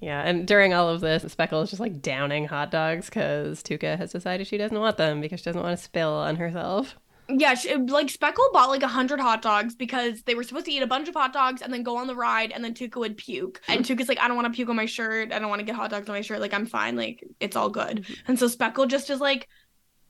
yeah, 0.00 0.22
and 0.22 0.46
during 0.46 0.74
all 0.74 0.88
of 0.88 1.00
this, 1.00 1.24
Speckle 1.24 1.62
is 1.62 1.70
just 1.70 1.80
like 1.80 2.02
downing 2.02 2.46
hot 2.46 2.70
dogs 2.70 3.06
because 3.06 3.62
Tuca 3.62 3.96
has 3.98 4.12
decided 4.12 4.46
she 4.46 4.58
doesn't 4.58 4.78
want 4.78 4.96
them 4.96 5.20
because 5.20 5.40
she 5.40 5.44
doesn't 5.44 5.62
want 5.62 5.76
to 5.76 5.82
spill 5.82 6.12
on 6.12 6.36
herself. 6.36 6.96
Yeah, 7.28 7.54
she, 7.54 7.74
like 7.76 8.08
Speckle 8.08 8.52
bought 8.52 8.68
like 8.68 8.82
a 8.82 8.88
hundred 8.88 9.20
hot 9.20 9.42
dogs 9.42 9.74
because 9.74 10.22
they 10.22 10.34
were 10.34 10.42
supposed 10.42 10.66
to 10.66 10.72
eat 10.72 10.82
a 10.82 10.86
bunch 10.86 11.08
of 11.08 11.14
hot 11.14 11.32
dogs 11.32 11.62
and 11.62 11.72
then 11.72 11.82
go 11.82 11.96
on 11.96 12.06
the 12.06 12.16
ride, 12.16 12.52
and 12.52 12.64
then 12.64 12.74
Tuca 12.74 12.96
would 12.96 13.16
puke. 13.16 13.60
And 13.68 13.84
Tuca's 13.84 14.08
like, 14.08 14.20
I 14.20 14.26
don't 14.26 14.36
want 14.36 14.52
to 14.52 14.56
puke 14.56 14.68
on 14.68 14.76
my 14.76 14.86
shirt. 14.86 15.32
I 15.32 15.38
don't 15.38 15.48
want 15.48 15.60
to 15.60 15.64
get 15.64 15.74
hot 15.74 15.90
dogs 15.90 16.08
on 16.08 16.14
my 16.14 16.20
shirt. 16.20 16.40
Like 16.40 16.54
I'm 16.54 16.66
fine. 16.66 16.96
Like 16.96 17.24
it's 17.40 17.56
all 17.56 17.70
good. 17.70 18.02
Mm-hmm. 18.02 18.12
And 18.28 18.38
so 18.38 18.46
Speckle 18.48 18.88
just 18.88 19.08
is 19.10 19.20
like 19.20 19.48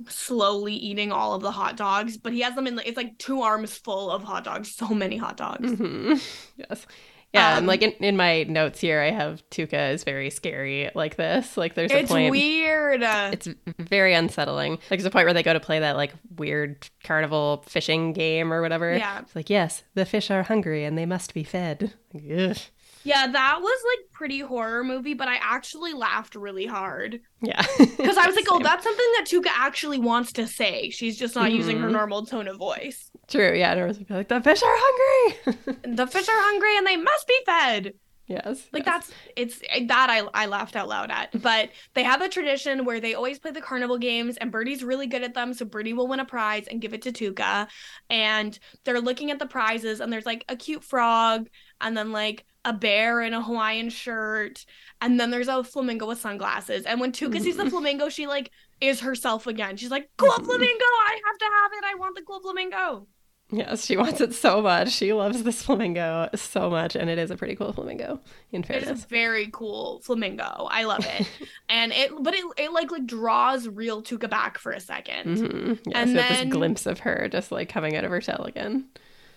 slowly 0.08 0.74
eating 0.74 1.12
all 1.12 1.34
of 1.34 1.42
the 1.42 1.50
hot 1.52 1.76
dogs, 1.76 2.16
but 2.16 2.32
he 2.32 2.40
has 2.40 2.54
them 2.54 2.66
in 2.66 2.76
like 2.76 2.86
it's 2.86 2.96
like 2.96 3.18
two 3.18 3.42
arms 3.42 3.76
full 3.76 4.10
of 4.10 4.22
hot 4.24 4.44
dogs. 4.44 4.74
So 4.74 4.88
many 4.88 5.16
hot 5.16 5.36
dogs. 5.36 5.70
hmm 5.72 6.14
Yes. 6.56 6.86
Yeah, 7.34 7.52
and 7.56 7.60
Um, 7.60 7.66
like 7.66 7.80
in, 7.80 7.92
in 7.92 8.14
my 8.18 8.42
notes 8.42 8.78
here, 8.78 9.00
I 9.00 9.10
have 9.10 9.42
Tuca 9.48 9.92
is 9.94 10.04
very 10.04 10.28
scary 10.28 10.90
like 10.94 11.16
this. 11.16 11.56
Like 11.62 11.72
there's 11.74 11.90
a 11.90 12.00
It's 12.00 12.10
point. 12.10 12.30
weird. 12.30 13.00
It's 13.02 13.48
very 13.78 14.12
unsettling. 14.12 14.72
Like 14.72 14.80
there's 14.90 15.06
a 15.06 15.10
point 15.10 15.24
where 15.24 15.32
they 15.32 15.42
go 15.42 15.54
to 15.54 15.60
play 15.60 15.78
that 15.78 15.96
like 15.96 16.12
weird 16.36 16.86
carnival 17.04 17.64
fishing 17.66 18.12
game 18.12 18.52
or 18.52 18.60
whatever. 18.60 18.94
Yeah. 18.94 19.20
It's 19.20 19.34
like, 19.34 19.48
yes, 19.48 19.82
the 19.94 20.04
fish 20.04 20.30
are 20.30 20.42
hungry 20.42 20.84
and 20.84 20.98
they 20.98 21.06
must 21.06 21.32
be 21.32 21.42
fed. 21.42 21.94
Ugh. 22.14 22.56
Yeah, 23.04 23.26
that 23.26 23.58
was 23.60 23.82
like 23.90 24.10
pretty 24.12 24.40
horror 24.40 24.84
movie, 24.84 25.14
but 25.14 25.28
I 25.28 25.36
actually 25.40 25.92
laughed 25.92 26.34
really 26.34 26.66
hard. 26.66 27.20
Yeah. 27.40 27.60
Because 27.78 28.16
I 28.16 28.26
was 28.26 28.36
like, 28.36 28.46
oh, 28.50 28.60
that's 28.62 28.84
something 28.84 29.06
that 29.18 29.26
Tuca 29.28 29.50
actually 29.52 29.98
wants 29.98 30.32
to 30.32 30.46
say. 30.46 30.90
She's 30.90 31.18
just 31.18 31.34
not 31.34 31.52
using 31.52 31.78
her 31.78 31.88
Mhm. 31.88 31.92
normal 31.92 32.26
tone 32.26 32.48
of 32.48 32.56
voice. 32.58 33.10
True. 33.28 33.52
Yeah. 33.54 33.72
And 33.72 33.80
I 33.80 33.84
was 33.86 33.98
like, 34.10 34.28
the 34.28 34.40
fish 34.40 34.62
are 34.62 34.76
hungry. 34.76 35.76
The 35.96 36.06
fish 36.06 36.28
are 36.28 36.42
hungry 36.42 36.76
and 36.78 36.86
they 36.86 36.96
must 36.96 37.26
be 37.26 37.38
fed. 37.46 37.94
yes. 38.26 38.66
Like 38.72 38.86
yes. 38.86 39.06
that's 39.06 39.12
it's 39.36 39.88
that 39.88 40.08
I 40.10 40.22
I 40.34 40.46
laughed 40.46 40.74
out 40.76 40.88
loud 40.88 41.10
at. 41.10 41.40
But 41.42 41.70
they 41.94 42.02
have 42.02 42.22
a 42.22 42.28
tradition 42.28 42.84
where 42.84 43.00
they 43.00 43.14
always 43.14 43.38
play 43.38 43.50
the 43.50 43.60
carnival 43.60 43.98
games 43.98 44.36
and 44.38 44.50
Bertie's 44.52 44.82
really 44.84 45.06
good 45.06 45.22
at 45.22 45.34
them, 45.34 45.52
so 45.54 45.64
Bertie 45.64 45.92
will 45.92 46.08
win 46.08 46.20
a 46.20 46.24
prize 46.24 46.66
and 46.68 46.80
give 46.80 46.94
it 46.94 47.02
to 47.02 47.12
Tuca. 47.12 47.68
And 48.10 48.58
they're 48.84 49.00
looking 49.00 49.30
at 49.30 49.38
the 49.38 49.46
prizes 49.46 50.00
and 50.00 50.12
there's 50.12 50.26
like 50.26 50.44
a 50.48 50.56
cute 50.56 50.84
frog 50.84 51.48
and 51.80 51.96
then 51.96 52.12
like 52.12 52.44
a 52.64 52.72
bear 52.72 53.20
in 53.22 53.34
a 53.34 53.42
Hawaiian 53.42 53.90
shirt 53.90 54.64
and 55.00 55.18
then 55.18 55.30
there's 55.30 55.48
a 55.48 55.64
flamingo 55.64 56.06
with 56.06 56.20
sunglasses. 56.20 56.84
And 56.84 57.00
when 57.00 57.10
Tuca 57.12 57.40
sees 57.40 57.56
the 57.56 57.64
Mhm. 57.64 57.70
flamingo, 57.70 58.08
she 58.08 58.26
like 58.26 58.50
is 58.80 59.00
herself 59.00 59.46
again. 59.46 59.76
She's 59.76 59.90
like, 59.90 60.10
"Cool 60.16 60.30
Mhm. 60.30 60.44
flamingo, 60.44 60.84
I 60.84 61.20
have 61.26 61.38
to 61.38 61.44
have 61.44 61.70
it. 61.72 61.84
I 61.84 61.94
want 61.96 62.14
the 62.16 62.22
cool 62.22 62.40
flamingo." 62.40 63.06
Yes, 63.54 63.84
she 63.84 63.98
wants 63.98 64.20
it 64.22 64.32
so 64.32 64.62
much. 64.62 64.90
She 64.92 65.12
loves 65.12 65.42
this 65.42 65.62
flamingo 65.62 66.30
so 66.34 66.70
much, 66.70 66.96
and 66.96 67.10
it 67.10 67.18
is 67.18 67.30
a 67.30 67.36
pretty 67.36 67.54
cool 67.54 67.72
flamingo. 67.74 68.18
In 68.50 68.64
It's 68.66 68.88
a 68.88 68.94
very 68.94 69.50
cool 69.52 70.00
flamingo. 70.00 70.68
I 70.70 70.84
love 70.84 71.04
it. 71.04 71.26
and 71.68 71.92
it 71.92 72.10
but 72.20 72.32
it, 72.34 72.44
it 72.56 72.72
like 72.72 72.90
like 72.90 73.04
draws 73.06 73.68
real 73.68 74.02
Tuca 74.02 74.30
back 74.30 74.56
for 74.56 74.72
a 74.72 74.80
2nd 74.80 75.24
Mm-hmm. 75.26 75.90
And 75.94 76.16
then- 76.16 76.46
this 76.46 76.52
glimpse 76.52 76.86
of 76.86 77.00
her 77.00 77.28
just 77.30 77.52
like 77.52 77.68
coming 77.68 77.94
out 77.96 78.04
of 78.04 78.10
her 78.10 78.20
shell 78.20 78.44
again. 78.44 78.88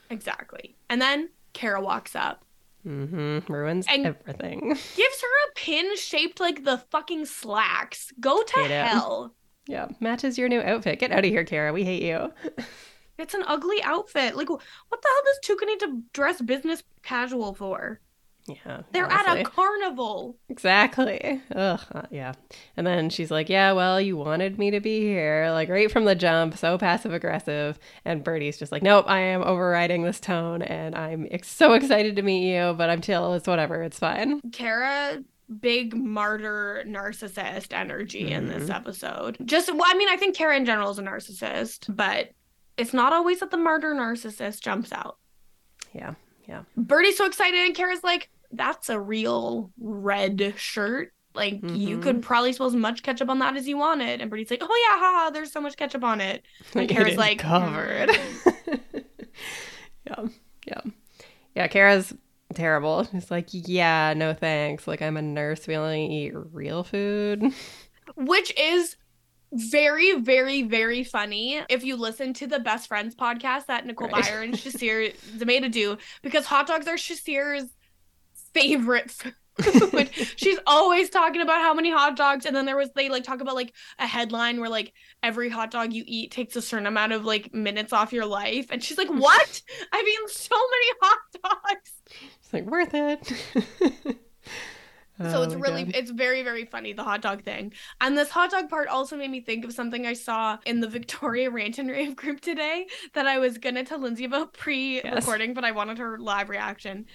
Exactly. 0.09 0.75
And 0.89 1.01
then 1.01 1.29
Kara 1.53 1.81
walks 1.81 2.15
up, 2.15 2.44
Mm-hmm. 2.85 3.51
Ruins 3.51 3.85
And- 3.89 4.05
everything. 4.07 4.69
gives 4.95 5.21
her 5.21 5.49
a 5.49 5.53
pin 5.55 5.95
shaped 5.97 6.39
like 6.39 6.63
the 6.63 6.77
fucking 6.91 7.25
slacks. 7.25 8.11
Go 8.19 8.43
to 8.43 8.59
Hate 8.59 8.71
it. 8.71 8.85
hell. 8.87 9.33
Yeah, 9.67 9.87
matches 9.99 10.37
your 10.37 10.47
new 10.47 10.61
outfit. 10.61 10.99
Get 10.99 11.11
out 11.11 11.25
of 11.25 11.31
here, 11.31 11.43
Kara. 11.43 11.73
We 11.73 11.83
hate 11.83 12.03
you. 12.03 12.31
It's 13.17 13.33
an 13.33 13.43
ugly 13.47 13.81
outfit. 13.81 14.35
Like, 14.35 14.49
what 14.49 14.59
the 14.91 15.07
hell 15.07 15.21
does 15.25 15.39
Tuca 15.57 15.65
need 15.65 15.79
to 15.79 16.01
dress 16.11 16.41
business 16.41 16.83
casual 17.01 17.53
for? 17.53 18.01
Yeah, 18.47 18.81
They're 18.91 19.11
at 19.11 19.39
a 19.39 19.43
carnival. 19.43 20.37
Exactly. 20.49 21.41
Ugh, 21.55 21.79
uh, 21.93 22.03
yeah. 22.11 22.33
And 22.77 22.85
then 22.85 23.09
she's 23.09 23.31
like, 23.31 23.49
"Yeah, 23.49 23.71
well, 23.71 23.99
you 23.99 24.17
wanted 24.17 24.59
me 24.59 24.69
to 24.69 24.79
be 24.79 24.99
here." 24.99 25.49
Like 25.51 25.67
right 25.67 25.91
from 25.91 26.05
the 26.05 26.13
jump, 26.13 26.55
so 26.55 26.77
passive 26.77 27.11
aggressive. 27.11 27.79
And 28.05 28.23
Bertie's 28.23 28.59
just 28.59 28.71
like, 28.71 28.83
"Nope, 28.83 29.05
I 29.07 29.19
am 29.19 29.41
overriding 29.41 30.03
this 30.03 30.19
tone, 30.19 30.61
and 30.61 30.93
I'm 30.95 31.27
ex- 31.31 31.47
so 31.49 31.73
excited 31.73 32.15
to 32.17 32.21
meet 32.21 32.47
you, 32.53 32.73
but 32.77 32.89
I'm 32.91 33.01
chill. 33.01 33.33
It's 33.33 33.47
whatever. 33.47 33.81
It's 33.81 33.97
fine." 33.97 34.41
Kara, 34.51 35.23
big 35.59 35.95
martyr 35.95 36.83
narcissist 36.87 37.73
energy 37.73 38.31
in 38.31 38.47
this 38.47 38.69
Mhm. 38.69 38.75
episode. 38.75 39.37
Just, 39.45 39.71
well, 39.73 39.85
I 39.87 39.95
mean, 39.95 40.09
I 40.09 40.17
think 40.17 40.35
Kara 40.35 40.55
in 40.55 40.65
general 40.65 40.91
is 40.91 40.99
a 40.99 41.03
narcissist, 41.03 41.95
but 41.95 42.29
it's 42.77 42.93
not 42.93 43.11
always 43.13 43.39
that 43.39 43.49
the 43.49 43.57
martyr 43.57 43.95
narcissist 43.95 44.61
jumps 44.61 44.91
out. 44.91 45.17
Yeah, 45.93 46.13
yeah. 46.47 46.63
Bertie's 46.77 47.17
so 47.17 47.25
excited, 47.25 47.59
and 47.65 47.75
Kara's 47.75 48.03
like, 48.03 48.29
that's 48.51 48.89
a 48.89 48.99
real 48.99 49.71
red 49.79 50.53
shirt. 50.57 51.11
Like, 51.33 51.55
you 51.63 51.97
Mhm. 51.97 52.01
could 52.01 52.21
probably 52.21 52.53
spill 52.53 52.67
as 52.67 52.75
much 52.75 53.03
ketchup 53.03 53.29
on 53.29 53.39
that 53.39 53.57
as 53.57 53.67
you 53.67 53.75
wanted. 53.77 54.21
And 54.21 54.31
Bertie's 54.31 54.49
like, 54.49 54.61
oh, 54.63 54.87
yeah, 54.89 54.97
haha, 54.99 55.29
there's 55.31 55.51
so 55.51 55.59
much 55.59 55.75
ketchup 55.75 56.03
on 56.03 56.21
it. 56.21 56.43
And 56.75 56.87
Kara's 56.87 57.17
like, 57.17 57.39
covered. 57.39 58.09
yeah, 60.07 60.25
yeah, 60.67 60.81
yeah. 61.55 61.67
Kara's 61.67 62.13
terrible. 62.53 63.03
She's 63.11 63.31
like, 63.31 63.47
"Yeah, 63.51 64.13
no 64.15 64.33
thanks. 64.33 64.87
Like 64.87 65.01
I'm 65.01 65.17
a 65.17 65.21
nurse. 65.21 65.67
We 65.67 65.75
only 65.75 66.05
eat 66.25 66.33
real 66.33 66.83
food." 66.83 67.43
which 68.15 68.53
is 68.57 68.95
very, 69.51 70.19
very, 70.19 70.61
very 70.63 71.03
funny 71.03 71.61
if 71.69 71.83
you 71.83 71.95
listen 71.95 72.33
to 72.35 72.47
the 72.47 72.59
Best 72.59 72.87
Friends 72.87 73.15
podcast 73.15 73.65
that 73.65 73.85
Nicole 73.85 74.09
Right. 74.09 74.23
Byer 74.23 74.43
and 74.43 74.53
Sasheer 74.53 75.13
Zamata 75.37 75.71
do, 75.71 75.97
because 76.21 76.45
hot 76.45 76.67
dogs 76.67 76.87
are 76.87 76.95
Sasheer's 76.97 77.69
favorite 78.59 79.11
food. 79.11 79.33
She's 80.35 80.59
always 80.67 81.09
talking 81.09 81.41
about 81.41 81.61
how 81.61 81.73
many 81.73 81.89
hot 81.91 82.17
dogs, 82.17 82.45
and 82.45 82.55
then 82.55 82.65
there 82.65 82.75
was 82.75 82.89
they 82.93 83.07
like 83.09 83.23
talk 83.23 83.39
about 83.39 83.55
like 83.55 83.73
a 83.99 84.05
headline 84.05 84.59
where 84.59 84.69
like 84.69 84.93
every 85.23 85.49
hot 85.49 85.71
dog 85.71 85.93
you 85.93 86.03
eat 86.05 86.31
takes 86.31 86.55
a 86.57 86.61
certain 86.61 86.87
amount 86.87 87.13
of 87.13 87.23
like 87.23 87.53
minutes 87.53 87.93
off 87.93 88.11
your 88.11 88.25
life, 88.25 88.67
and 88.69 88.83
she's 88.83 88.97
like, 88.97 89.07
"What? 89.11 89.61
I've 89.93 90.07
eaten 90.07 90.27
so 90.27 90.55
many 90.55 90.99
hot 91.01 91.19
dogs." 91.43 91.91
It's 92.41 92.53
like 92.53 92.65
worth 92.65 92.93
it. 92.93 94.17
So 95.17 95.39
Oh 95.39 95.43
it's 95.43 95.55
really, 95.55 95.85
God. 95.85 95.95
it's 95.95 96.11
very, 96.11 96.43
very 96.43 96.65
funny, 96.65 96.91
the 96.91 97.03
hot 97.03 97.21
dog 97.21 97.43
thing. 97.43 97.71
And 98.01 98.17
this 98.17 98.29
hot 98.29 98.51
dog 98.51 98.67
part 98.69 98.89
also 98.89 99.15
made 99.15 99.31
me 99.31 99.39
think 99.39 99.63
of 99.63 99.71
something 99.71 100.05
I 100.05 100.11
saw 100.11 100.57
in 100.65 100.81
the 100.81 100.89
Victoria 100.89 101.49
Rant 101.49 101.77
and 101.77 101.89
Rave 101.89 102.17
group 102.17 102.41
today 102.41 102.87
that 103.13 103.25
I 103.25 103.37
was 103.39 103.57
going 103.57 103.75
to 103.75 103.85
tell 103.85 103.99
Lindsay 103.99 104.25
about 104.25 104.51
pre 104.51 105.01
recording, 105.03 105.53
but 105.53 105.63
I 105.63 105.71
wanted 105.71 105.99
her 105.99 106.19
live 106.19 106.49
reaction. 106.49 107.05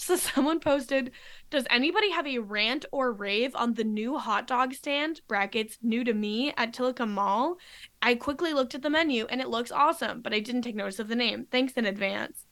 So 0.10 0.16
someone 0.16 0.60
posted, 0.60 1.10
Does 1.50 1.66
anybody 1.68 2.10
have 2.10 2.26
a 2.26 2.38
rant 2.38 2.86
or 2.90 3.12
rave 3.12 3.54
on 3.54 3.74
the 3.74 3.84
new 3.84 4.16
hot 4.16 4.46
dog 4.46 4.72
stand, 4.72 5.20
brackets, 5.28 5.76
new 5.82 6.04
to 6.04 6.14
me, 6.14 6.54
at 6.56 6.72
Tillicum 6.72 7.10
Mall? 7.10 7.58
I 8.00 8.14
quickly 8.14 8.54
looked 8.54 8.74
at 8.74 8.80
the 8.80 8.88
menu 8.88 9.26
and 9.26 9.42
it 9.42 9.50
looks 9.50 9.70
awesome, 9.70 10.22
but 10.22 10.32
I 10.32 10.40
didn't 10.40 10.62
take 10.62 10.74
notice 10.74 11.00
of 11.00 11.08
the 11.08 11.16
name. 11.16 11.46
Thanks 11.50 11.74
in 11.74 11.84
advance. 11.84 12.46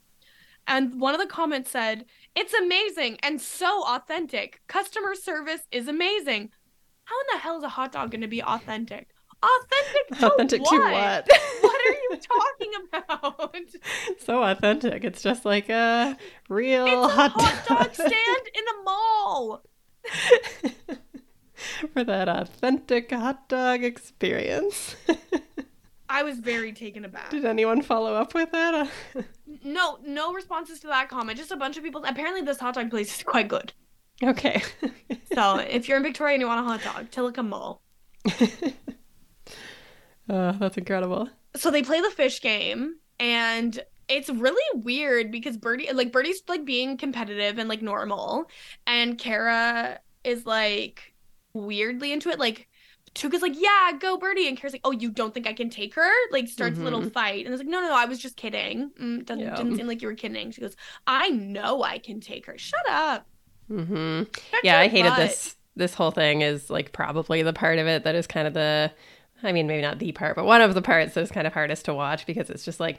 And 0.66 1.01
one 1.01 1.14
of 1.14 1.20
the 1.20 1.26
comments 1.26 1.70
said, 1.70 2.05
It's 2.34 2.53
amazing 2.53 3.16
and 3.22 3.40
so 3.40 3.82
authentic. 3.86 4.61
Customer 4.66 5.14
service 5.14 5.62
is 5.72 5.88
amazing. 5.88 6.51
How 7.05 7.18
in 7.18 7.26
the 7.32 7.38
hell 7.38 7.57
is 7.57 7.64
a 7.64 7.70
hot 7.70 7.92
dog 7.92 8.11
going 8.11 8.20
to 8.20 8.28
be 8.28 8.42
authentic? 8.42 9.09
Authentic 9.41 10.18
to 10.18 10.26
authentic 10.26 10.62
what? 10.62 10.70
to 10.70 10.78
what? 10.93 11.28
what 11.61 11.80
are 11.80 11.93
you 11.93 12.18
talking 12.18 12.72
about? 12.93 13.64
so 14.24 14.43
authentic. 14.43 15.05
It's 15.05 15.22
just 15.22 15.45
like 15.45 15.68
a 15.68 16.16
real 16.49 17.05
a 17.05 17.09
hot, 17.09 17.32
hot 17.34 17.66
dog 17.66 17.95
stand 17.95 18.14
in 18.14 18.64
a 18.80 18.84
mall. 18.84 19.62
for 21.93 22.03
that 22.03 22.28
authentic 22.28 23.12
hot 23.12 23.49
dog 23.49 23.84
experience. 23.84 24.97
I 26.09 26.22
was 26.24 26.39
very 26.39 26.72
taken 26.72 27.05
aback. 27.05 27.30
Did 27.30 27.45
anyone 27.45 27.82
follow 27.82 28.14
up 28.14 28.34
with 28.34 28.51
that? 28.51 28.91
No, 29.62 29.99
no 30.05 30.32
responses 30.32 30.80
to 30.80 30.89
that 30.89 31.09
comment. 31.09 31.39
Just 31.39 31.53
a 31.53 31.57
bunch 31.57 31.76
of 31.76 31.84
people. 31.84 32.03
Apparently, 32.05 32.43
this 32.43 32.59
hot 32.59 32.74
dog 32.74 32.91
place 32.91 33.14
is 33.16 33.22
quite 33.22 33.47
good. 33.49 33.72
okay. 34.22 34.62
So, 35.34 35.59
if 35.59 35.86
you're 35.86 35.99
in 35.99 36.03
Victoria 36.03 36.34
and 36.34 36.41
you 36.41 36.49
want 36.49 36.61
a 36.61 36.64
hot 36.64 36.82
dog, 36.82 37.11
Tillicum 37.11 37.49
Mall. 37.51 37.82
Oh, 40.29 40.53
that's 40.53 40.76
incredible. 40.76 41.29
so 41.57 41.70
they 41.70 41.83
play 41.83 42.01
the 42.01 42.11
fish 42.11 42.41
game 42.41 42.97
and 43.18 43.81
it's 44.09 44.29
really 44.31 44.81
weird 44.81 45.31
because 45.31 45.57
Bertie 45.57 45.91
like 45.93 46.12
Bertie's 46.12 46.43
like 46.49 46.64
being 46.64 46.97
competitive 46.97 47.59
and 47.59 47.68
like 47.68 47.83
normal 47.83 48.49
and 48.87 49.18
Kara 49.18 49.99
is 50.24 50.47
like 50.47 51.14
weirdly 51.55 52.12
into 52.12 52.31
it. 52.31 52.39
Like 52.39 52.68
Tuca's 53.14 53.43
like 53.43 53.55
yeah 53.59 53.93
go 53.99 54.16
Bertie. 54.16 54.49
And 54.49 54.57
Kara's 54.57 54.72
like 54.72 54.83
oh 54.85 54.93
you 54.93 55.11
don't 55.11 55.35
think 55.35 55.47
I 55.47 55.53
can 55.53 55.68
take 55.70 55.95
her? 55.95 56.11
Like 56.31 56.49
starts 56.49 56.79
a 56.79 56.83
little 56.83 57.09
fight. 57.11 57.45
And 57.45 57.53
it's 57.55 57.61
like 57.62 57.68
no 57.68 57.81
no 57.81 57.89
no 57.89 57.95
I 57.97 58.05
was 58.07 58.18
just 58.18 58.37
kidding. 58.37 58.91
Mm, 59.01 59.24
doesn't, 59.26 59.45
Yeah. 59.45 59.57
didn't 59.57 59.76
seem 59.76 59.87
like 59.87 60.01
you 60.03 60.09
were 60.09 60.14
kidding. 60.14 60.51
She 60.53 60.61
goes 60.61 60.76
I 61.07 61.31
know 61.31 61.83
I 61.83 61.99
can 61.99 62.20
take 62.20 62.47
her. 62.47 62.57
Shut 62.57 62.89
up. 62.89 63.26
Hmm 63.68 64.22
Shut 64.51 64.61
Yeah, 64.64 64.79
I 64.79 64.89
hated 64.89 65.11
butt. 65.11 65.18
this. 65.18 65.57
This 65.76 65.95
whole 65.95 66.11
thing 66.12 66.41
is 66.43 66.70
like 66.70 66.93
probably 66.93 67.43
the 67.43 67.53
part 67.53 67.79
of 67.79 67.87
it 67.87 68.05
that 68.05 68.14
is 68.14 68.26
kind 68.26 68.47
of 68.49 68.55
the, 68.55 68.91
I 69.43 69.53
mean, 69.53 69.66
maybe 69.66 69.82
not 69.82 69.99
the 69.99 70.12
part, 70.12 70.36
but 70.36 70.45
one 70.45 70.61
of 70.61 70.74
the 70.74 70.82
parts 70.82 71.14
that 71.14 71.20
is 71.22 71.30
kind 71.30 71.47
of 71.47 71.53
hardest 71.53 71.84
to 71.84 71.95
watch 71.95 72.26
because 72.26 72.51
it's 72.51 72.64
just 72.64 72.80
like 72.80 72.99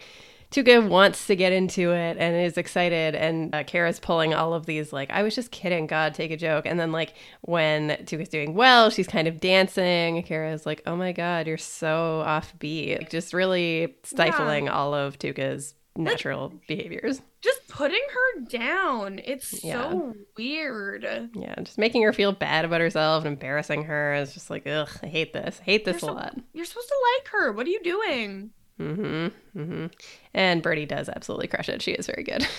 Tuca 0.51 0.87
wants 0.87 1.27
to 1.27 1.35
get 1.35 1.53
into 1.53 1.91
it 1.91 2.17
and 2.17 2.35
is 2.35 2.57
excited, 2.57 3.13
and 3.13 3.53
uh, 3.53 3.63
Kara's 3.63 3.99
pulling 3.99 4.33
all 4.33 4.53
of 4.53 4.65
these 4.65 4.91
like, 4.91 5.11
I 5.11 5.21
was 5.21 5.35
just 5.35 5.51
kidding, 5.51 5.85
God, 5.85 6.15
take 6.15 6.31
a 6.31 6.37
joke, 6.37 6.65
and 6.65 6.79
then 6.79 6.91
like 6.91 7.13
when 7.41 7.89
Tuca's 8.05 8.29
doing 8.29 8.55
well, 8.55 8.89
she's 8.89 9.07
kind 9.07 9.27
of 9.27 9.39
dancing. 9.39 10.23
Kara's 10.23 10.65
like, 10.65 10.81
Oh 10.87 10.95
my 10.95 11.11
God, 11.11 11.45
you're 11.45 11.57
so 11.57 12.23
offbeat, 12.25 12.99
like, 12.99 13.09
just 13.11 13.33
really 13.33 13.95
stifling 14.03 14.69
all 14.69 14.95
of 14.95 15.19
Tuca's 15.19 15.75
natural 16.03 16.53
behaviors. 16.67 17.21
just 17.41 17.67
putting 17.67 18.01
her 18.11 18.41
down 18.49 19.19
it's 19.23 19.63
Yeah. 19.63 19.89
so 19.91 20.15
weird 20.37 21.03
Yeah, 21.35 21.55
just 21.61 21.77
making 21.77 22.03
her 22.03 22.13
feel 22.13 22.31
bad 22.31 22.65
about 22.65 22.81
herself 22.81 23.23
and 23.25 23.33
embarrassing 23.33 23.83
her 23.83 24.13
is 24.15 24.33
just 24.33 24.49
like, 24.49 24.65
ugh, 24.67 24.89
I 25.03 25.07
hate 25.07 25.33
this. 25.33 25.59
I 25.61 25.63
hate 25.63 25.85
this 25.85 26.01
You're 26.01 26.11
a 26.11 26.13
so- 26.13 26.19
lot. 26.19 26.35
you're 26.53 26.65
supposed 26.65 26.87
to 26.89 26.95
like 27.17 27.27
her 27.29 27.51
what 27.51 27.67
are 27.67 27.71
you 27.71 27.81
doing 27.83 28.51
Mm-hmm. 28.79 29.59
Mm-hmm. 29.59 29.85
And 30.33 30.61
Bertie 30.63 30.85
does 30.85 31.09
absolutely 31.09 31.47
crush 31.49 31.67
it. 31.67 31.81
She 31.81 31.91
is 31.91 32.07
very 32.07 32.23
good. 32.23 32.47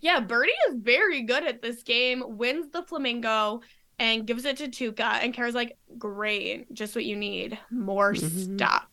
Yeah, 0.00 0.20
Bertie 0.20 0.52
is 0.70 0.76
very 0.76 1.20
good 1.20 1.44
at 1.44 1.60
this 1.60 1.82
game, 1.82 2.24
wins 2.26 2.70
the 2.72 2.82
flamingo 2.82 3.60
and 3.98 4.26
gives 4.26 4.46
it 4.46 4.56
to 4.56 4.68
Tuca. 4.68 5.22
And 5.22 5.34
Kara's 5.34 5.54
like, 5.54 5.76
great, 5.98 6.72
just 6.72 6.94
what 6.94 7.04
you 7.04 7.14
need. 7.14 7.58
More 7.70 8.14
Mhm. 8.14 8.54
stuff. 8.56 8.86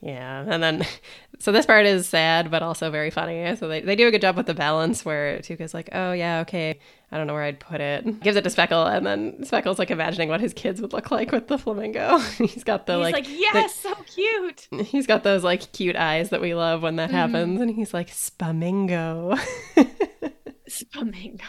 Yeah. 0.00 0.44
And 0.48 0.62
then, 0.62 0.86
so 1.40 1.50
this 1.50 1.66
part 1.66 1.84
is 1.86 2.08
sad, 2.08 2.50
but 2.50 2.62
also 2.62 2.90
very 2.90 3.10
funny. 3.10 3.56
So 3.56 3.66
they, 3.68 3.80
they 3.80 3.96
do 3.96 4.06
a 4.06 4.10
good 4.12 4.20
job 4.20 4.36
with 4.36 4.46
the 4.46 4.54
balance 4.54 5.04
where 5.04 5.40
Tuca's 5.40 5.74
like, 5.74 5.88
oh, 5.92 6.12
yeah, 6.12 6.40
okay. 6.40 6.78
I 7.10 7.16
don't 7.16 7.26
know 7.26 7.32
where 7.32 7.42
I'd 7.42 7.58
put 7.58 7.80
it. 7.80 8.20
Gives 8.20 8.36
it 8.36 8.44
to 8.44 8.50
Speckle. 8.50 8.86
And 8.86 9.04
then 9.04 9.44
Speckle's 9.44 9.78
like 9.78 9.90
imagining 9.90 10.28
what 10.28 10.40
his 10.40 10.52
kids 10.52 10.80
would 10.80 10.92
look 10.92 11.10
like 11.10 11.32
with 11.32 11.48
the 11.48 11.58
flamingo. 11.58 12.18
He's 12.38 12.62
got 12.64 12.86
the 12.86 12.94
He's 12.96 13.02
like, 13.12 13.14
like, 13.14 13.28
yes, 13.28 13.74
so 13.74 13.94
cute. 14.06 14.68
he's 14.86 15.06
got 15.06 15.24
those 15.24 15.42
like 15.42 15.72
cute 15.72 15.96
eyes 15.96 16.30
that 16.30 16.40
we 16.40 16.54
love 16.54 16.82
when 16.82 16.96
that 16.96 17.08
Mhm. 17.10 17.12
happens. 17.14 17.60
And 17.60 17.70
he's 17.74 17.92
like, 17.94 18.08
Spamingo. 18.10 19.38
Flamingo. 20.92 21.44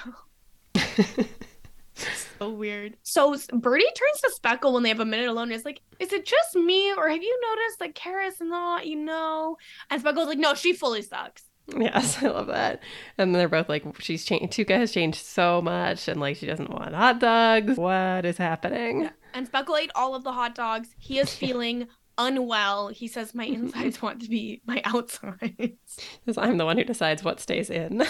so 2.39 2.49
weird. 2.49 2.97
So 3.03 3.35
Bertie 3.53 3.83
turns 3.83 4.21
to 4.21 4.31
Speckle 4.35 4.73
when 4.73 4.83
they 4.83 4.89
have 4.89 4.99
a 4.99 5.05
minute 5.05 5.27
alone. 5.27 5.49
And 5.49 5.53
is 5.53 5.65
like, 5.65 5.81
is 5.99 6.13
it 6.13 6.25
just 6.25 6.55
me, 6.55 6.93
or 6.93 7.09
have 7.09 7.21
you 7.21 7.41
noticed 7.49 7.79
that 7.79 7.95
Kara's 7.95 8.39
not, 8.39 8.87
you 8.87 8.95
know? 8.95 9.57
And 9.89 10.01
Speckle's 10.01 10.27
like, 10.27 10.37
no, 10.37 10.53
she 10.53 10.73
fully 10.73 11.01
sucks. 11.01 11.43
Yes, 11.77 12.17
I 12.23 12.27
love 12.27 12.47
that. 12.47 12.81
And 13.17 13.33
they're 13.35 13.49
both 13.49 13.69
like, 13.69 13.83
she's 13.99 14.25
changed. 14.25 14.53
Tuca 14.53 14.77
has 14.77 14.91
changed 14.91 15.25
so 15.25 15.61
much, 15.61 16.07
and 16.07 16.19
like 16.19 16.37
she 16.37 16.45
doesn't 16.45 16.69
want 16.69 16.93
hot 16.93 17.19
dogs. 17.19 17.77
What 17.77 18.25
is 18.25 18.37
happening? 18.37 19.09
And 19.33 19.47
Speckle 19.47 19.77
ate 19.77 19.91
all 19.95 20.15
of 20.15 20.23
the 20.23 20.33
hot 20.33 20.55
dogs. 20.55 20.89
He 20.97 21.19
is 21.19 21.33
feeling 21.35 21.87
unwell. 22.17 22.89
He 22.89 23.07
says, 23.07 23.33
My 23.33 23.45
insides 23.45 24.01
want 24.01 24.21
to 24.21 24.29
be 24.29 24.61
my 24.65 24.81
outsides. 24.85 25.39
Because 25.57 26.37
I'm 26.37 26.57
the 26.57 26.65
one 26.65 26.77
who 26.77 26.83
decides 26.83 27.23
what 27.23 27.39
stays 27.39 27.69
in. 27.69 28.03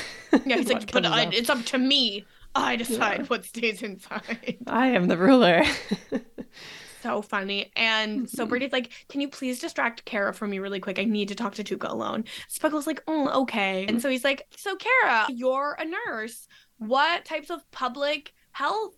Yeah, 0.46 0.58
he's 0.58 0.70
like, 0.70 0.92
But 0.92 1.06
I, 1.06 1.30
it's 1.32 1.50
up 1.50 1.64
to 1.66 1.78
me. 1.78 2.26
I 2.56 2.76
decide 2.76 3.20
Yeah. 3.22 3.26
what 3.28 3.46
stays 3.46 3.82
inside. 3.84 4.58
I 4.68 4.88
am 4.88 5.08
the 5.08 5.18
ruler. 5.18 5.64
So 7.02 7.22
funny. 7.22 7.72
And 7.78 8.30
so 8.30 8.46
Mhm. 8.46 8.50
Bertie's 8.50 8.74
like, 8.74 8.92
Can 9.08 9.22
you 9.22 9.30
please 9.30 9.60
distract 9.60 10.04
Kara 10.04 10.34
from 10.34 10.50
me 10.50 10.60
really 10.60 10.82
quick? 10.82 11.00
I 11.00 11.06
need 11.06 11.30
to 11.30 11.36
talk 11.36 11.56
to 11.56 11.64
Tuca 11.64 11.90
alone. 11.90 12.26
Speckle's 12.50 12.88
like, 12.88 13.02
Oh, 13.08 13.44
okay. 13.44 13.86
And 13.88 14.02
so 14.02 14.10
he's 14.10 14.26
like, 14.26 14.48
So, 14.58 14.76
Kara, 14.76 15.28
you're 15.30 15.78
a 15.80 15.86
nurse. 15.86 16.50
What 16.78 17.24
types 17.24 17.50
of 17.50 17.62
public 17.72 18.34
health 18.52 18.96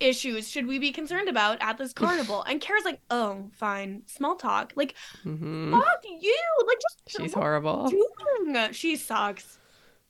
issues 0.00 0.50
should 0.50 0.66
we 0.66 0.78
be 0.78 0.90
concerned 0.90 1.28
about 1.28 1.58
at 1.60 1.76
this 1.76 1.92
carnival? 2.02 2.42
And 2.44 2.62
Kara's 2.62 2.86
like, 2.86 3.00
Oh, 3.10 3.50
fine. 3.52 4.04
Small 4.06 4.36
talk. 4.36 4.72
Like, 4.74 4.94
hmm 5.22 5.70
fuck 5.72 6.02
you. 6.08 6.38
Like, 6.66 6.78
just 6.80 7.02
She's 7.20 7.34
horrible. 7.34 7.90
doing? 7.90 8.72
She 8.72 8.96
sucks. 8.96 9.58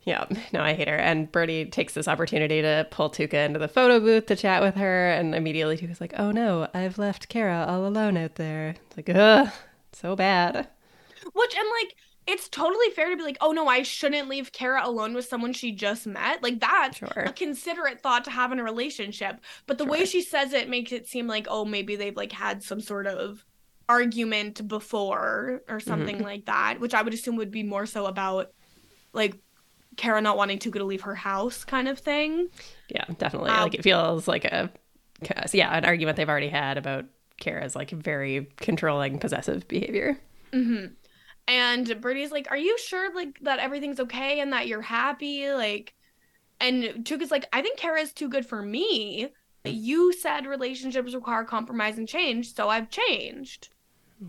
Yeah, 0.04 0.26
no, 0.52 0.62
I 0.62 0.74
hate 0.74 0.88
her. 0.88 0.96
And 0.96 1.30
Bertie 1.32 1.66
takes 1.66 1.94
this 1.94 2.08
opportunity 2.08 2.60
to 2.62 2.86
pull 2.90 3.10
Tuca 3.10 3.46
into 3.46 3.58
the 3.58 3.68
photo 3.68 4.00
booth 4.00 4.26
to 4.26 4.36
chat 4.36 4.62
with 4.62 4.74
her, 4.76 5.10
and 5.10 5.34
immediately 5.34 5.76
Tuca's 5.78 6.00
like, 6.00 6.14
"Oh 6.18 6.30
no, 6.30 6.68
I've 6.74 6.98
left 6.98 7.28
Kara 7.28 7.64
all 7.68 7.86
alone 7.86 8.16
out 8.16 8.34
there." 8.36 8.76
It's 8.88 8.96
like, 8.96 9.10
ugh, 9.16 9.48
so 9.92 10.14
bad. 10.16 10.68
Which 11.32 11.54
and 11.56 11.68
like 11.80 11.94
it's 12.26 12.48
totally 12.48 12.90
fair 12.90 13.10
to 13.10 13.16
be 13.16 13.22
like, 13.22 13.36
oh 13.42 13.52
no, 13.52 13.68
I 13.68 13.82
shouldn't 13.82 14.28
leave 14.30 14.52
Kara 14.52 14.86
alone 14.86 15.12
with 15.14 15.26
someone 15.26 15.52
she 15.52 15.72
just 15.72 16.06
met. 16.06 16.42
Like 16.42 16.58
that's 16.60 16.98
Sure. 16.98 17.24
a 17.26 17.32
considerate 17.32 18.00
thought 18.00 18.24
to 18.24 18.30
have 18.30 18.50
in 18.52 18.58
a 18.58 18.64
relationship. 18.64 19.40
But 19.66 19.76
the 19.78 19.84
way 19.84 20.06
she 20.06 20.22
says 20.22 20.54
it 20.54 20.68
makes 20.70 20.90
it 20.92 21.06
seem 21.06 21.26
like, 21.26 21.46
oh, 21.50 21.66
maybe 21.66 21.96
they've 21.96 22.16
like 22.16 22.32
had 22.32 22.62
some 22.62 22.80
sort 22.80 23.06
of 23.06 23.44
argument 23.90 24.66
before 24.66 25.60
or 25.68 25.80
something 25.80 26.16
Mm-hmm. 26.16 26.24
like 26.24 26.46
that, 26.46 26.80
which 26.80 26.94
I 26.94 27.02
would 27.02 27.12
assume 27.14 27.36
would 27.36 27.50
be 27.50 27.62
more 27.62 27.84
so 27.86 28.06
about 28.06 28.52
like 29.12 29.36
Kara 29.96 30.20
not 30.20 30.36
wanting 30.36 30.58
Tuca 30.58 30.74
to 30.74 30.84
leave 30.84 31.02
her 31.02 31.14
house 31.14 31.64
kind 31.64 31.88
of 31.88 31.98
thing. 31.98 32.48
Yeah, 32.88 33.04
definitely. 33.18 33.50
Um, 33.50 33.62
like 33.62 33.74
it 33.74 33.82
feels 33.82 34.28
like 34.28 34.44
a 34.44 34.70
yeah, 35.52 35.76
an 35.76 35.84
argument 35.84 36.16
they've 36.16 36.28
already 36.28 36.48
had 36.48 36.76
about 36.76 37.06
Kara's 37.38 37.74
like 37.74 37.90
very 37.90 38.48
controlling, 38.56 39.18
possessive 39.18 39.66
behavior. 39.68 40.18
hmm 40.52 40.86
And 41.48 41.86
Bertie's 42.00 42.32
like, 42.32 42.50
"Are 42.50 42.56
you 42.56 42.78
sure 42.78 43.14
like 43.14 43.38
that 43.42 43.58
everything's 43.58 44.00
okay 44.00 44.40
and 44.40 44.52
that 44.52 44.66
you're 44.68 44.82
happy?" 44.82 45.50
Like, 45.52 45.94
and 46.60 47.04
Tuca's 47.06 47.30
like, 47.32 47.46
"I 47.52 47.62
think 47.62 47.78
Kara's 47.78 48.12
too 48.12 48.28
good 48.28 48.46
for 48.46 48.62
me. 48.62 49.30
You 49.64 50.12
said 50.12 50.46
relationships 50.46 51.14
require 51.14 51.44
compromise 51.44 51.98
and 51.98 52.08
change, 52.08 52.54
so 52.54 52.68
I've 52.70 52.90
changed." 52.90 53.70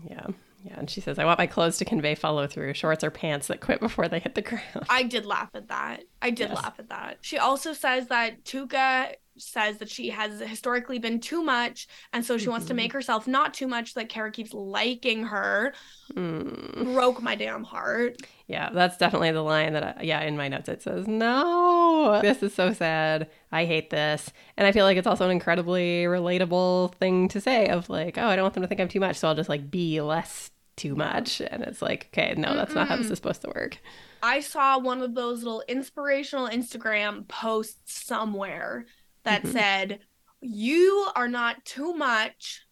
Yeah, 0.08 0.26
yeah. 0.66 0.78
And 0.78 0.90
she 0.90 1.00
says, 1.00 1.18
"I 1.18 1.24
want 1.24 1.38
my 1.38 1.46
clothes 1.46 1.78
to 1.78 1.84
convey 1.84 2.14
follow 2.14 2.46
through. 2.46 2.74
Shorts 2.74 3.04
or 3.04 3.10
pants 3.10 3.46
that 3.46 3.60
quit 3.60 3.80
before 3.80 4.08
they 4.08 4.18
hit 4.18 4.34
the 4.34 4.42
ground." 4.42 4.86
I 4.90 5.04
did 5.04 5.24
laugh 5.24 5.50
at 5.54 5.68
that. 5.68 6.04
I 6.20 6.30
did 6.30 6.48
Yes. 6.48 6.56
laugh 6.56 6.74
at 6.78 6.88
that. 6.88 7.18
She 7.20 7.38
also 7.38 7.72
says 7.72 8.08
that 8.08 8.44
Tuca 8.44 9.14
says 9.38 9.78
that 9.78 9.90
she 9.90 10.08
has 10.08 10.40
historically 10.40 10.98
been 10.98 11.20
too 11.20 11.42
much, 11.42 11.86
and 12.12 12.24
so 12.24 12.36
she 12.36 12.44
mm-hmm. 12.44 12.52
wants 12.52 12.66
to 12.66 12.74
make 12.74 12.92
herself 12.92 13.28
not 13.28 13.54
too 13.54 13.66
much. 13.66 13.94
That 13.94 14.08
Kara 14.08 14.32
keeps 14.32 14.52
liking 14.52 15.24
her. 15.24 15.74
Mm. 16.14 16.94
Broke 16.94 17.22
my 17.22 17.34
damn 17.34 17.62
heart. 17.62 18.16
Yeah, 18.46 18.70
that's 18.72 18.96
definitely 18.96 19.32
the 19.32 19.42
line 19.42 19.72
that, 19.72 19.98
I, 19.98 20.02
yeah, 20.02 20.20
in 20.20 20.36
my 20.36 20.46
notes 20.46 20.68
it 20.68 20.80
says, 20.80 21.08
no, 21.08 22.20
this 22.22 22.42
is 22.44 22.54
so 22.54 22.72
sad. 22.72 23.28
I 23.50 23.64
hate 23.64 23.90
this. 23.90 24.32
And 24.56 24.66
I 24.66 24.72
feel 24.72 24.84
like 24.84 24.96
it's 24.96 25.06
also 25.06 25.24
an 25.24 25.32
incredibly 25.32 26.04
relatable 26.04 26.94
thing 26.94 27.28
to 27.28 27.40
say 27.40 27.66
of 27.66 27.90
like, 27.90 28.16
oh, 28.18 28.26
I 28.26 28.36
don't 28.36 28.44
want 28.44 28.54
them 28.54 28.62
to 28.62 28.68
think 28.68 28.80
I'm 28.80 28.88
too 28.88 29.00
much. 29.00 29.16
So 29.16 29.26
I'll 29.26 29.34
just 29.34 29.48
like 29.48 29.68
be 29.68 30.00
less 30.00 30.50
too 30.76 30.94
much. 30.94 31.40
And 31.40 31.62
it's 31.62 31.82
like, 31.82 32.08
okay, 32.12 32.34
no, 32.36 32.54
that's 32.54 32.72
Mm-mm. 32.72 32.76
not 32.76 32.88
how 32.88 32.96
this 32.96 33.10
is 33.10 33.18
supposed 33.18 33.42
to 33.42 33.52
work. 33.54 33.78
I 34.22 34.40
saw 34.40 34.78
one 34.78 35.02
of 35.02 35.14
those 35.14 35.42
little 35.42 35.62
inspirational 35.68 36.48
Instagram 36.48 37.26
posts 37.28 38.04
somewhere 38.04 38.86
that 39.24 39.42
mm-hmm. 39.42 39.52
said, 39.52 40.00
You 40.40 41.08
are 41.14 41.28
not 41.28 41.64
too 41.64 41.94
much. 41.94 42.66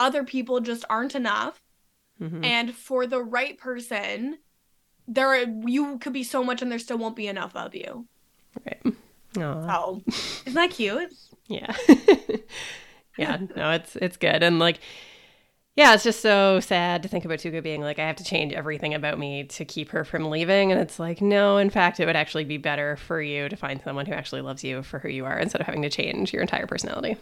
Other 0.00 0.24
people 0.24 0.60
just 0.60 0.84
aren't 0.88 1.14
enough. 1.14 1.60
Mm-hmm. 2.20 2.44
And 2.44 2.74
for 2.74 3.06
the 3.06 3.22
right 3.22 3.58
person, 3.58 4.38
there 5.06 5.48
you 5.66 5.98
could 5.98 6.12
be 6.12 6.24
so 6.24 6.44
much 6.44 6.62
and 6.62 6.70
there 6.70 6.78
still 6.78 6.98
won't 6.98 7.16
be 7.16 7.26
enough 7.26 7.54
of 7.56 7.74
you. 7.74 8.06
Right. 8.66 8.94
Oh. 9.36 10.02
Isn't 10.46 10.54
that 10.54 10.70
cute? 10.70 11.12
Yeah. 11.46 11.74
yeah, 13.18 13.38
no, 13.56 13.70
it's 13.72 13.96
it's 13.96 14.16
good. 14.16 14.42
And 14.42 14.58
like 14.58 14.80
yeah, 15.78 15.94
it's 15.94 16.02
just 16.02 16.18
so 16.22 16.58
sad 16.58 17.04
to 17.04 17.08
think 17.08 17.24
about 17.24 17.38
Tuca 17.38 17.62
being 17.62 17.82
like, 17.82 18.00
I 18.00 18.06
have 18.08 18.16
to 18.16 18.24
change 18.24 18.52
everything 18.52 18.94
about 18.94 19.16
me 19.16 19.44
to 19.44 19.64
keep 19.64 19.90
her 19.90 20.04
from 20.04 20.28
leaving. 20.28 20.72
And 20.72 20.80
it's 20.80 20.98
like, 20.98 21.22
no, 21.22 21.56
in 21.56 21.70
fact, 21.70 22.00
it 22.00 22.06
would 22.06 22.16
actually 22.16 22.44
be 22.44 22.56
better 22.56 22.96
for 22.96 23.22
you 23.22 23.48
to 23.48 23.54
find 23.54 23.80
someone 23.84 24.04
who 24.04 24.12
actually 24.12 24.40
loves 24.40 24.64
you 24.64 24.82
for 24.82 24.98
who 24.98 25.08
you 25.08 25.24
are 25.24 25.38
instead 25.38 25.60
of 25.60 25.68
having 25.68 25.82
to 25.82 25.88
change 25.88 26.32
your 26.32 26.42
entire 26.42 26.66
personality. 26.66 27.16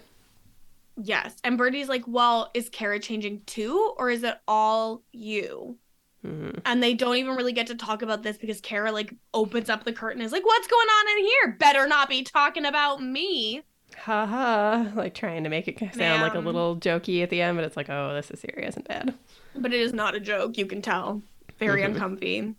Yes. 0.97 1.37
And 1.45 1.59
Bertie's 1.59 1.91
like, 1.91 2.05
well, 2.07 2.51
is 2.55 2.71
Kara 2.71 2.99
changing 2.99 3.43
too, 3.45 3.93
or 3.99 4.09
is 4.09 4.23
it 4.23 4.39
all 4.49 5.03
you? 5.13 5.77
Mm-hmm. 6.27 6.61
And 6.65 6.83
they 6.83 6.95
don't 6.95 7.17
even 7.17 7.37
really 7.37 7.53
get 7.53 7.67
to 7.67 7.75
talk 7.75 8.01
about 8.01 8.23
this 8.23 8.39
because 8.39 8.63
Kara 8.63 8.91
like 8.91 9.13
opens 9.35 9.69
up 9.69 9.85
the 9.85 9.93
curtain 9.93 10.23
and 10.23 10.27
is 10.27 10.33
like, 10.33 10.47
what's 10.47 10.67
going 10.67 10.89
on 10.89 11.19
in 11.19 11.25
here? 11.27 11.57
Better 11.59 11.87
not 11.87 12.09
be 12.09 12.23
talking 12.23 12.65
about 12.65 13.03
me 13.03 13.65
haha, 13.97 14.91
like 14.95 15.15
trying 15.15 15.45
to 15.45 15.51
make 15.51 15.69
it 15.69 15.79
sound 15.79 15.97
Ma'am. 15.97 16.21
like 16.21 16.35
a 16.35 16.39
little 16.39 16.77
jokey 16.77 17.23
at 17.23 17.31
the 17.31 17.43
end, 17.43 17.57
but 17.57 17.65
it's 17.65 17.77
like, 17.77 17.89
oh, 17.89 18.15
this 18.15 18.31
is 18.31 18.41
serious 18.41 18.77
and 18.77 18.87
bad. 18.87 19.15
But 19.55 19.73
it 19.73 19.81
is 19.81 19.93
not 19.93 20.15
a 20.15 20.21
joke, 20.21 20.59
you 20.59 20.67
can 20.67 20.83
tell. 20.83 21.23
Very 21.59 21.83
mm-hmm. 21.83 21.95
uncomfy. 21.95 22.55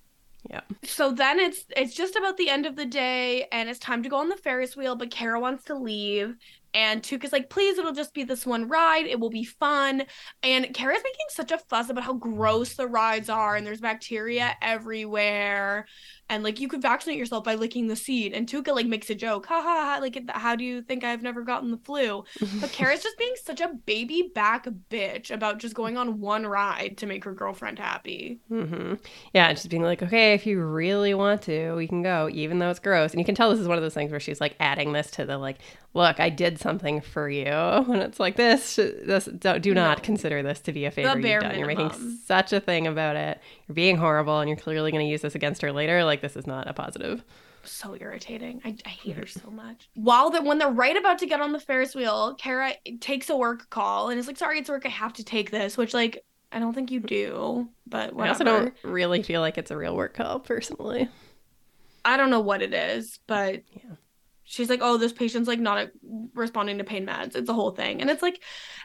Yeah. 0.50 0.62
So 0.84 1.12
then 1.12 1.40
it's 1.40 1.66
it's 1.76 1.94
just 1.94 2.16
about 2.16 2.38
the 2.38 2.50
end 2.50 2.66
of 2.66 2.76
the 2.76 2.86
day 2.86 3.48
and 3.52 3.70
it's 3.70 3.80
time 3.80 4.02
to 4.04 4.10
go 4.10 4.18
on 4.18 4.30
the 4.30 4.38
Ferris 4.38 4.78
wheel, 4.78 4.96
but 4.96 5.12
Kara 5.12 5.40
wants 5.40 5.66
to 5.66 5.76
leave 5.76 6.36
and 6.78 7.02
Tuca's 7.02 7.32
like, 7.32 7.50
please, 7.50 7.80
it'll 7.80 7.92
just 7.92 8.14
be 8.14 8.24
this 8.24 8.46
one 8.46 8.68
ride. 8.68 9.08
It 9.08 9.20
will 9.20 9.32
be 9.32 9.44
fun. 9.44 10.04
And 10.44 10.72
Kara's 10.76 11.02
making 11.04 11.26
such 11.30 11.52
a 11.52 11.58
fuss 11.58 11.90
about 11.90 12.04
how 12.04 12.14
gross 12.14 12.76
the 12.76 12.86
rides 12.86 13.30
are 13.30 13.56
and 13.56 13.66
there's 13.66 13.82
bacteria 13.82 14.56
everywhere. 14.62 15.88
And 16.30 16.44
like 16.44 16.60
you 16.60 16.68
could 16.68 16.84
vaccinate 16.84 17.18
yourself 17.18 17.46
by 17.46 17.56
licking 17.56 17.88
the 17.88 17.96
seat. 17.96 18.34
And 18.36 18.48
Tuca 18.48 18.76
like 18.76 18.86
makes 18.86 19.10
a 19.10 19.16
joke, 19.16 19.48
ha 19.48 19.60
ha 19.60 19.96
ha. 19.96 19.98
Like, 20.00 20.30
how 20.30 20.56
do 20.56 20.64
you 20.64 20.84
think 20.84 21.04
I've 21.04 21.24
never 21.24 21.42
gotten 21.42 21.72
the 21.72 21.80
flu? 21.80 22.24
But 22.62 22.72
Kara's 22.74 23.02
just 23.02 23.18
being 23.18 23.34
such 23.44 23.60
a 23.60 23.74
baby 23.88 24.30
back 24.36 24.68
bitch 24.92 25.32
about 25.32 25.58
just 25.58 25.74
going 25.74 25.98
on 25.98 26.20
one 26.20 26.46
ride 26.46 26.98
to 26.98 27.08
make 27.08 27.24
her 27.24 27.34
girlfriend 27.34 27.80
happy. 27.80 28.40
Mm-hmm. 28.52 28.96
Yeah, 29.34 29.48
and 29.48 29.58
she's 29.58 29.66
being 29.66 29.82
like, 29.82 30.04
okay, 30.04 30.34
if 30.36 30.46
you 30.46 30.62
really 30.62 31.16
want 31.16 31.42
to, 31.44 31.74
we 31.74 31.88
can 31.88 32.04
go, 32.04 32.30
even 32.32 32.60
though 32.60 32.70
it's 32.70 32.80
gross. 32.80 33.14
And 33.14 33.20
you 33.20 33.26
can 33.26 33.34
tell 33.34 33.50
this 33.50 33.60
is 33.60 33.68
one 33.68 33.78
of 33.78 33.84
those 33.84 33.96
things 33.96 34.12
where 34.12 34.20
she's 34.20 34.40
like 34.40 34.56
adding 34.60 34.94
this 34.94 35.10
to 35.12 35.26
the 35.26 35.40
like, 35.40 35.58
look, 35.96 36.20
I 36.20 36.30
did 36.30 36.60
something 36.60 36.67
for 37.04 37.30
you. 37.30 37.46
when 37.86 38.00
it's 38.02 38.20
like 38.20 38.36
this, 38.36 38.76
this 38.76 39.26
do, 39.26 39.60
do 39.60 39.74
not 39.74 40.00
no. 40.00 40.04
consider 40.04 40.44
this 40.44 40.60
to 40.62 40.72
be 40.72 40.86
a 40.86 40.92
favor 40.92 41.20
you've 41.20 41.42
done. 41.42 41.58
You're 41.58 41.68
making 41.68 41.92
such 42.26 42.54
a 42.54 42.60
thing 42.60 42.88
about 42.88 43.16
it. 43.16 43.40
You're 43.68 43.76
being 43.76 43.98
horrible 43.98 44.40
and 44.40 44.50
you're 44.50 44.58
clearly 44.58 44.92
going 44.92 45.06
to 45.06 45.10
use 45.10 45.22
this 45.22 45.36
against 45.36 45.62
her 45.62 45.72
later. 45.72 46.04
Like 46.04 46.22
this 46.22 46.36
is 46.36 46.48
not 46.48 46.68
a 46.68 46.74
positive. 46.74 47.24
So 47.64 47.96
irritating. 48.00 48.62
I, 48.64 48.76
I 48.86 48.90
hate 48.90 49.18
her 49.18 49.28
so 49.28 49.50
much. 49.50 49.90
While 49.96 50.30
that 50.32 50.44
when 50.44 50.58
they're 50.58 50.70
right 50.70 50.96
about 50.96 51.20
to 51.20 51.26
get 51.26 51.42
on 51.42 51.52
the 51.52 51.60
Ferris 51.60 51.96
wheel, 51.96 52.36
Kara 52.36 52.74
takes 53.00 53.30
a 53.30 53.36
work 53.36 53.70
call 53.70 54.10
and 54.10 54.20
is 54.20 54.28
like, 54.28 54.38
sorry, 54.38 54.60
it's 54.60 54.70
work. 54.70 54.86
I 54.86 54.90
have 54.90 55.14
to 55.14 55.24
take 55.24 55.52
this, 55.52 55.78
which 55.78 55.94
like 55.94 56.24
I 56.52 56.60
don't 56.60 56.74
think 56.74 56.92
you 56.92 57.00
do, 57.00 57.68
but 57.86 58.14
whatever. 58.14 58.26
I 58.26 58.30
also 58.30 58.44
don't 58.44 58.74
really 58.84 59.22
feel 59.22 59.42
like 59.42 59.58
it's 59.58 59.72
a 59.72 59.78
real 59.78 59.96
work 59.96 60.14
call 60.14 60.40
personally. 60.40 61.10
I 62.06 62.16
don't 62.16 62.30
know 62.30 62.40
what 62.40 62.62
it 62.62 62.74
is, 62.74 63.20
but 63.28 63.64
yeah 63.74 63.96
she's 64.50 64.70
like, 64.70 64.80
oh, 64.82 64.98
this 64.98 65.12
patient's 65.12 65.48
like 65.48 65.60
not 65.60 65.90
responding 66.34 66.78
to 66.78 66.84
pain 66.86 67.06
meds. 67.06 67.36
It's 67.36 67.50
a 67.50 67.54
whole 67.54 67.72
thing. 67.72 68.00
And 68.00 68.10
it's 68.10 68.22
like, 68.22 68.42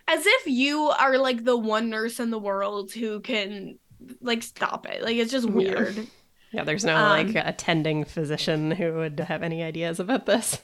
as 0.08 0.24
if 0.26 0.46
you 0.46 0.88
are 0.88 1.16
like 1.18 1.44
the 1.44 1.56
one 1.56 1.88
nurse 1.88 2.18
in 2.18 2.30
the 2.30 2.38
world 2.38 2.92
who 2.92 3.20
can 3.20 3.78
like 4.20 4.42
stop 4.42 4.86
it. 4.86 5.02
Like, 5.02 5.16
it's 5.16 5.30
just 5.30 5.48
weird. 5.48 5.96
Yeah, 5.96 6.02
yeah 6.52 6.64
there's 6.64 6.84
no 6.84 6.96
um, 6.96 7.08
like 7.08 7.36
attending 7.36 8.04
physician 8.04 8.72
who 8.72 8.94
would 8.94 9.20
have 9.20 9.44
any 9.44 9.62
ideas 9.62 10.00
about 10.00 10.26
this. 10.26 10.60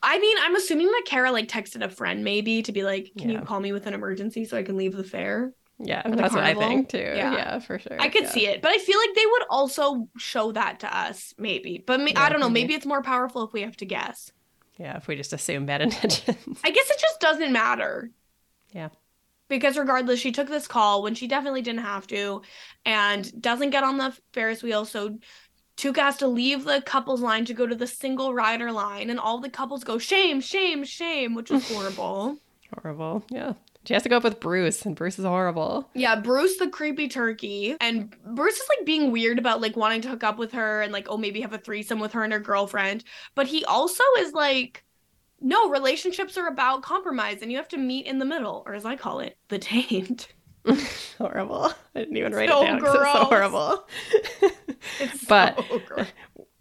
I 0.00 0.20
mean, 0.20 0.36
I'm 0.40 0.54
assuming 0.54 0.86
that 0.86 1.02
Kara 1.04 1.32
like 1.32 1.48
texted 1.48 1.82
a 1.82 1.88
friend 1.88 2.22
maybe 2.22 2.62
to 2.62 2.70
be 2.70 2.84
like, 2.84 3.10
can 3.18 3.30
yeah. 3.30 3.40
you 3.40 3.44
call 3.44 3.58
me 3.58 3.72
with 3.72 3.88
an 3.88 3.94
emergency 3.94 4.44
so 4.44 4.56
I 4.56 4.62
can 4.62 4.76
leave 4.76 4.94
the 4.94 5.02
fair? 5.02 5.52
Yeah, 5.80 6.02
that's 6.02 6.34
carnival. 6.34 6.40
what 6.40 6.44
I 6.44 6.54
think 6.54 6.88
too. 6.88 6.98
Yeah, 6.98 7.34
yeah 7.34 7.58
for 7.60 7.78
sure. 7.78 7.96
I 8.00 8.08
could 8.08 8.24
yeah. 8.24 8.30
see 8.30 8.46
it, 8.46 8.62
but 8.62 8.72
I 8.72 8.78
feel 8.78 8.98
like 8.98 9.14
they 9.14 9.26
would 9.26 9.42
also 9.48 10.08
show 10.16 10.50
that 10.52 10.80
to 10.80 10.96
us, 10.96 11.34
maybe. 11.38 11.82
But 11.86 12.00
yeah, 12.00 12.20
I 12.20 12.28
don't 12.28 12.40
know. 12.40 12.48
Maybe. 12.48 12.64
maybe 12.64 12.74
it's 12.74 12.86
more 12.86 13.02
powerful 13.02 13.44
if 13.44 13.52
we 13.52 13.62
have 13.62 13.76
to 13.76 13.86
guess. 13.86 14.32
Yeah, 14.78 14.96
if 14.96 15.06
we 15.06 15.16
just 15.16 15.32
assume 15.32 15.66
bad 15.66 15.80
intentions. 15.82 16.60
I 16.64 16.70
guess 16.70 16.90
it 16.90 16.98
just 17.00 17.20
doesn't 17.20 17.52
matter. 17.52 18.10
Yeah. 18.72 18.88
Because 19.48 19.78
regardless, 19.78 20.20
she 20.20 20.32
took 20.32 20.48
this 20.48 20.66
call 20.66 21.02
when 21.02 21.14
she 21.14 21.26
definitely 21.26 21.62
didn't 21.62 21.80
have 21.82 22.06
to, 22.08 22.42
and 22.84 23.40
doesn't 23.40 23.70
get 23.70 23.82
on 23.82 23.96
the 23.96 24.14
Ferris 24.32 24.62
wheel. 24.62 24.84
So 24.84 25.18
Tuca 25.78 25.98
has 25.98 26.16
to 26.18 26.26
leave 26.26 26.64
the 26.64 26.82
couples 26.82 27.20
line 27.20 27.44
to 27.46 27.54
go 27.54 27.66
to 27.66 27.74
the 27.74 27.86
single 27.86 28.34
rider 28.34 28.72
line, 28.72 29.10
and 29.10 29.18
all 29.18 29.38
the 29.38 29.48
couples 29.48 29.84
go 29.84 29.96
shame, 29.96 30.40
shame, 30.40 30.84
shame, 30.84 31.34
which 31.34 31.50
is 31.50 31.66
horrible. 31.72 32.36
horrible. 32.74 33.24
Yeah. 33.30 33.54
She 33.88 33.94
has 33.94 34.02
to 34.02 34.10
go 34.10 34.18
up 34.18 34.22
with 34.22 34.38
Bruce, 34.38 34.84
and 34.84 34.94
Bruce 34.94 35.18
is 35.18 35.24
horrible. 35.24 35.88
Yeah, 35.94 36.14
Bruce 36.20 36.58
the 36.58 36.68
creepy 36.68 37.08
turkey. 37.08 37.74
And 37.80 38.14
Bruce 38.34 38.58
is 38.58 38.68
like 38.68 38.84
being 38.84 39.12
weird 39.12 39.38
about 39.38 39.62
like 39.62 39.78
wanting 39.78 40.02
to 40.02 40.10
hook 40.10 40.22
up 40.22 40.36
with 40.36 40.52
her 40.52 40.82
and 40.82 40.92
like, 40.92 41.06
oh, 41.08 41.16
maybe 41.16 41.40
have 41.40 41.54
a 41.54 41.58
threesome 41.58 41.98
with 41.98 42.12
her 42.12 42.22
and 42.22 42.30
her 42.34 42.38
girlfriend. 42.38 43.02
But 43.34 43.46
he 43.46 43.64
also 43.64 44.04
is 44.18 44.34
like, 44.34 44.84
no, 45.40 45.70
relationships 45.70 46.36
are 46.36 46.48
about 46.48 46.82
compromise 46.82 47.40
and 47.40 47.50
you 47.50 47.56
have 47.56 47.68
to 47.68 47.78
meet 47.78 48.04
in 48.04 48.18
the 48.18 48.26
middle, 48.26 48.62
or 48.66 48.74
as 48.74 48.84
I 48.84 48.94
call 48.94 49.20
it, 49.20 49.38
the 49.48 49.58
taint. 49.58 50.34
horrible. 51.16 51.72
I 51.94 52.00
didn't 52.00 52.18
even 52.18 52.34
write 52.34 52.50
so 52.50 52.60
it 52.60 52.66
down 52.66 52.78
because 52.80 52.94
it's 52.94 53.12
so 53.14 53.24
horrible. 53.24 53.88
it's 55.00 55.24
but 55.24 55.64
so 55.66 56.04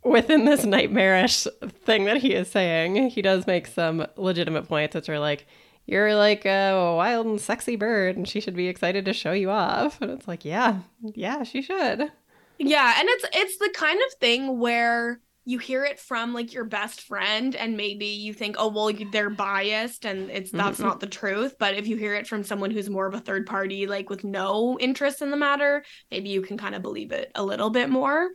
within 0.05 0.45
this 0.45 0.63
nightmarish 0.63 1.45
thing 1.84 2.05
that 2.05 2.21
he 2.21 2.34
is 2.34 2.49
saying, 2.49 3.09
he 3.09 3.21
does 3.21 3.45
make 3.45 3.67
some 3.67 4.07
legitimate 4.15 4.69
points, 4.69 4.95
which 4.95 5.09
are 5.09 5.19
like, 5.19 5.45
you're 5.88 6.15
like 6.15 6.45
a 6.45 6.93
wild 6.95 7.25
and 7.25 7.41
sexy 7.41 7.77
bird 7.77 8.17
and 8.17 8.27
she 8.27 8.41
should 8.41 8.55
be 8.55 8.67
excited 8.67 9.05
to 9.05 9.13
show 9.13 9.31
you 9.31 9.49
off. 9.49 9.99
And 10.01 10.11
it's 10.11 10.27
like 10.27 10.45
yeah 10.45 10.79
yeah 11.15 11.43
she 11.43 11.61
should. 11.61 12.11
Yeah 12.59 12.93
and 12.99 13.09
it's 13.09 13.25
it's 13.33 13.57
the 13.57 13.73
kind 13.73 13.99
of 14.05 14.19
thing 14.19 14.59
where 14.59 15.21
you 15.45 15.59
hear 15.59 15.85
it 15.85 15.97
from 15.97 16.33
like 16.33 16.53
your 16.53 16.65
best 16.65 17.01
friend 17.03 17.55
and 17.55 17.77
maybe 17.77 18.07
you 18.07 18.33
think 18.33 18.57
oh 18.59 18.67
well 18.67 18.91
they're 19.13 19.29
biased 19.29 20.03
and 20.03 20.29
it's 20.29 20.51
that's 20.51 20.77
mm-hmm. 20.77 20.88
not 20.88 20.99
the 20.99 21.07
truth. 21.07 21.55
But 21.57 21.75
if 21.75 21.88
you 21.88 21.95
hear 21.95 22.13
it 22.15 22.27
from 22.27 22.43
someone 22.43 22.69
who's 22.69 22.89
more 22.89 23.07
of 23.07 23.13
a 23.13 23.21
third 23.21 23.47
party 23.47 23.88
like 23.88 24.09
with 24.09 24.25
no 24.25 24.77
interest 24.79 25.21
in 25.21 25.31
the 25.31 25.38
matter 25.38 25.83
maybe 26.11 26.29
you 26.29 26.41
can 26.41 26.57
kind 26.57 26.75
of 26.75 26.81
believe 26.81 27.13
it 27.13 27.31
a 27.33 27.43
little 27.43 27.69
bit 27.69 27.89
more. 27.89 28.29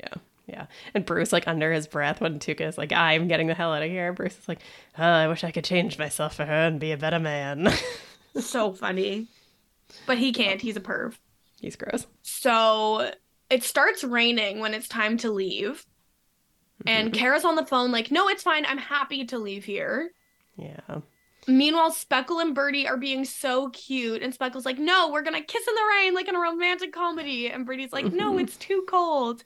Yeah 0.00 0.14
yeah. 0.46 0.66
And 0.92 1.06
Bruce, 1.06 1.32
like, 1.32 1.48
under 1.48 1.72
his 1.72 1.86
breath 1.86 2.20
when 2.20 2.38
Tuca 2.38 2.62
is 2.62 2.78
like, 2.78 2.92
I'm 2.92 3.28
getting 3.28 3.46
the 3.46 3.54
hell 3.54 3.72
out 3.72 3.82
of 3.82 3.90
here. 3.90 4.12
Bruce 4.12 4.38
is 4.38 4.48
like, 4.48 4.60
oh, 4.98 5.02
I 5.02 5.28
wish 5.28 5.44
I 5.44 5.50
could 5.50 5.64
change 5.64 5.98
myself 5.98 6.36
for 6.36 6.44
her 6.44 6.52
and 6.52 6.78
be 6.78 6.92
a 6.92 6.98
better 6.98 7.18
man. 7.18 7.72
so 8.38 8.72
funny. 8.72 9.28
But 10.06 10.18
he 10.18 10.32
can't. 10.32 10.60
He's 10.60 10.76
a 10.76 10.80
perv. 10.80 11.14
He's 11.60 11.76
gross. 11.76 12.06
So 12.22 13.12
it 13.48 13.62
starts 13.64 14.04
raining 14.04 14.60
when 14.60 14.74
it's 14.74 14.88
time 14.88 15.16
to 15.18 15.30
leave. 15.30 15.86
And 16.86 17.12
mm-hmm. 17.12 17.18
Kara's 17.18 17.44
on 17.44 17.54
the 17.54 17.64
phone, 17.64 17.92
like, 17.92 18.10
no, 18.10 18.28
it's 18.28 18.42
fine. 18.42 18.66
I'm 18.66 18.78
happy 18.78 19.24
to 19.26 19.38
leave 19.38 19.64
here. 19.64 20.10
Yeah. 20.56 21.00
Meanwhile, 21.46 21.92
Speckle 21.92 22.40
and 22.40 22.54
Bertie 22.54 22.88
are 22.88 22.96
being 22.96 23.24
so 23.24 23.68
cute, 23.70 24.22
and 24.22 24.32
Speckle's 24.32 24.64
like, 24.64 24.78
"No, 24.78 25.10
we're 25.10 25.22
gonna 25.22 25.42
kiss 25.42 25.66
in 25.66 25.74
the 25.74 25.80
rain 25.90 26.14
like 26.14 26.26
in 26.28 26.34
a 26.34 26.40
romantic 26.40 26.92
comedy." 26.92 27.50
And 27.50 27.66
Bertie's 27.66 27.92
like, 27.92 28.12
"No, 28.12 28.38
it's 28.38 28.56
too 28.56 28.84
cold." 28.88 29.44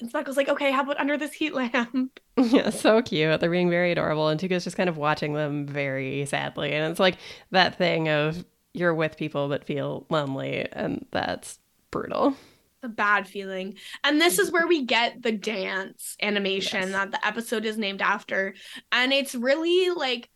And 0.00 0.08
Speckle's 0.08 0.36
like, 0.36 0.48
okay, 0.48 0.70
how 0.70 0.82
about 0.82 1.00
under 1.00 1.16
this 1.16 1.32
heat 1.32 1.54
lamp? 1.54 2.20
Yeah, 2.40 2.70
so 2.70 3.02
cute. 3.02 3.40
They're 3.40 3.50
being 3.50 3.68
very 3.68 3.90
adorable. 3.90 4.28
And 4.28 4.38
Tuca's 4.38 4.62
just 4.62 4.76
kind 4.76 4.88
of 4.88 4.96
watching 4.96 5.32
them 5.34 5.66
very 5.66 6.24
sadly. 6.26 6.72
And 6.72 6.88
it's 6.88 7.00
like 7.00 7.16
that 7.50 7.76
thing 7.76 8.08
of 8.08 8.44
you're 8.74 8.94
with 8.94 9.16
people 9.16 9.48
but 9.48 9.64
feel 9.64 10.06
lonely. 10.08 10.68
And 10.72 11.04
that's 11.10 11.58
brutal. 11.90 12.36
the 12.80 12.88
bad 12.88 13.26
feeling. 13.26 13.74
And 14.04 14.20
this 14.20 14.38
is 14.38 14.52
where 14.52 14.68
we 14.68 14.84
get 14.86 15.20
the 15.20 15.32
dance 15.32 16.16
animation 16.22 16.82
Yes. 16.82 16.92
that 16.92 17.10
the 17.10 17.26
episode 17.26 17.64
is 17.64 17.76
named 17.76 18.02
after. 18.02 18.54
And 18.92 19.12
it's 19.12 19.34
really 19.34 19.90
like 19.90 20.30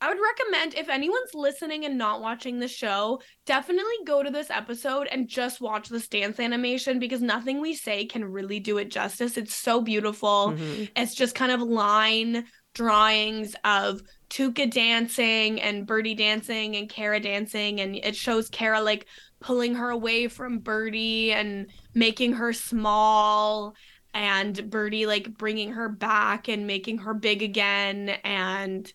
I 0.00 0.08
would 0.08 0.18
recommend 0.22 0.74
if 0.74 0.88
anyone's 0.88 1.34
listening 1.34 1.84
and 1.84 1.98
not 1.98 2.20
watching 2.20 2.60
the 2.60 2.68
show, 2.68 3.20
definitely 3.46 3.96
go 4.04 4.22
to 4.22 4.30
this 4.30 4.48
episode 4.48 5.08
and 5.10 5.28
just 5.28 5.60
watch 5.60 5.88
this 5.88 6.06
dance 6.06 6.38
animation 6.38 7.00
because 7.00 7.20
nothing 7.20 7.60
we 7.60 7.74
say 7.74 8.04
can 8.04 8.24
really 8.24 8.60
do 8.60 8.78
it 8.78 8.90
justice. 8.90 9.36
It's 9.36 9.54
so 9.54 9.80
beautiful. 9.80 10.54
Mhm. 10.56 10.90
It's 10.94 11.14
just 11.14 11.34
kind 11.34 11.50
of 11.50 11.60
line 11.60 12.46
drawings 12.74 13.56
of 13.64 14.00
Tuca 14.30 14.70
dancing 14.70 15.60
and 15.60 15.84
Bertie 15.84 16.14
dancing 16.14 16.76
and 16.76 16.88
Kara 16.88 17.18
dancing. 17.18 17.80
And 17.80 17.96
it 17.96 18.14
shows 18.14 18.48
Kara 18.48 18.80
like 18.80 19.06
pulling 19.40 19.74
her 19.74 19.90
away 19.90 20.28
from 20.28 20.60
Bertie 20.60 21.32
and 21.32 21.72
making 21.94 22.34
her 22.34 22.52
small. 22.52 23.74
And 24.14 24.70
Bertie 24.70 25.06
like 25.06 25.36
bringing 25.36 25.72
her 25.72 25.88
back 25.88 26.48
and 26.48 26.68
making 26.68 26.98
her 26.98 27.14
big 27.14 27.42
again. 27.42 28.10
And 28.22 28.92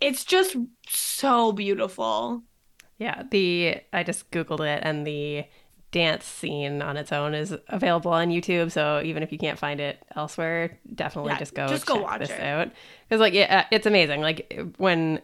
it's 0.00 0.24
just 0.24 0.56
so 0.88 1.52
beautiful. 1.52 2.42
Yeah, 2.98 3.24
the 3.30 3.76
I 3.92 4.02
just 4.02 4.30
googled 4.30 4.60
it 4.66 4.80
and 4.82 5.06
the 5.06 5.44
dance 5.92 6.24
scene 6.24 6.82
on 6.82 6.96
its 6.96 7.12
own 7.12 7.34
is 7.34 7.54
available 7.68 8.10
on 8.10 8.28
YouTube. 8.28 8.72
So 8.72 9.00
even 9.04 9.22
if 9.22 9.32
you 9.32 9.38
can't 9.38 9.58
find 9.58 9.80
it 9.80 9.98
elsewhere, 10.14 10.78
definitely 10.94 11.32
Yeah, 11.32 11.38
just 11.38 11.54
go 11.54 11.68
just 11.68 11.86
go 11.86 11.96
watch 11.96 12.20
this 12.20 12.30
it. 12.30 12.40
out 12.40 12.70
because 13.08 13.20
like 13.20 13.32
yeah, 13.34 13.60
uh, 13.60 13.68
it's 13.70 13.86
amazing. 13.86 14.20
Like 14.20 14.52
when 14.78 15.20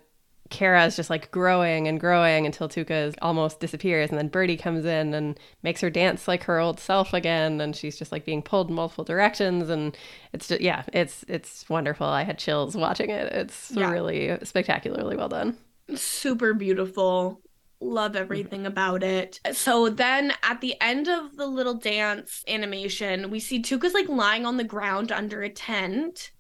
Kara 0.53 0.85
is 0.87 0.95
just 0.95 1.11
like 1.11 1.31
growing 1.33 1.89
and 1.89 1.99
growing 1.99 2.47
until 2.47 2.69
Tuca 2.69 3.13
almost 3.21 3.59
disappears, 3.59 4.11
and 4.11 4.19
then 4.19 4.29
Bertie 4.29 4.57
comes 4.57 4.85
in 4.85 5.13
and 5.15 5.37
makes 5.65 5.81
her 5.81 5.91
dance 5.91 6.29
like 6.29 6.45
her 6.45 6.61
old 6.61 6.79
self 6.79 7.13
again, 7.13 7.61
and 7.61 7.75
she's 7.75 7.99
just 7.99 8.13
like 8.13 8.25
being 8.25 8.43
pulled 8.43 8.69
in 8.69 8.77
multiple 8.77 9.03
directions, 9.05 9.69
and 9.69 9.97
it's 10.33 10.47
just 10.47 10.61
yeah, 10.61 10.85
it's 10.93 11.25
it's 11.27 11.69
wonderful. 11.69 12.07
I 12.07 12.23
had 12.23 12.39
chills 12.39 12.77
watching 12.77 13.11
it. 13.11 13.33
It's 13.33 13.73
Yeah. 13.75 13.91
really 13.91 14.39
spectacularly 14.45 15.17
well 15.17 15.29
done. 15.29 15.57
super 15.97 16.55
beautiful. 16.55 17.41
Love 17.81 18.15
everything 18.15 18.65
about 18.65 19.03
it. 19.03 19.41
So 19.55 19.89
then 19.89 20.33
at 20.45 20.61
the 20.61 20.81
end 20.81 21.09
of 21.09 21.37
the 21.37 21.47
little 21.47 21.75
dance 21.75 22.45
animation, 22.47 23.29
we 23.29 23.41
see 23.41 23.61
Tuca's 23.61 23.93
like 23.93 24.09
lying 24.09 24.47
on 24.47 24.57
the 24.57 24.63
ground 24.65 25.11
under 25.11 25.43
a 25.43 25.51
tent 25.51 26.31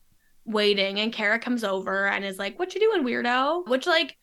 waiting 0.44 0.98
and 1.00 1.12
Kara 1.12 1.38
comes 1.38 1.64
over 1.64 2.06
and 2.06 2.24
is 2.24 2.38
like, 2.38 2.58
"What 2.58 2.74
you 2.74 2.80
doing, 2.80 3.04
weirdo?" 3.04 3.68
Which 3.68 3.86
like 3.86 4.16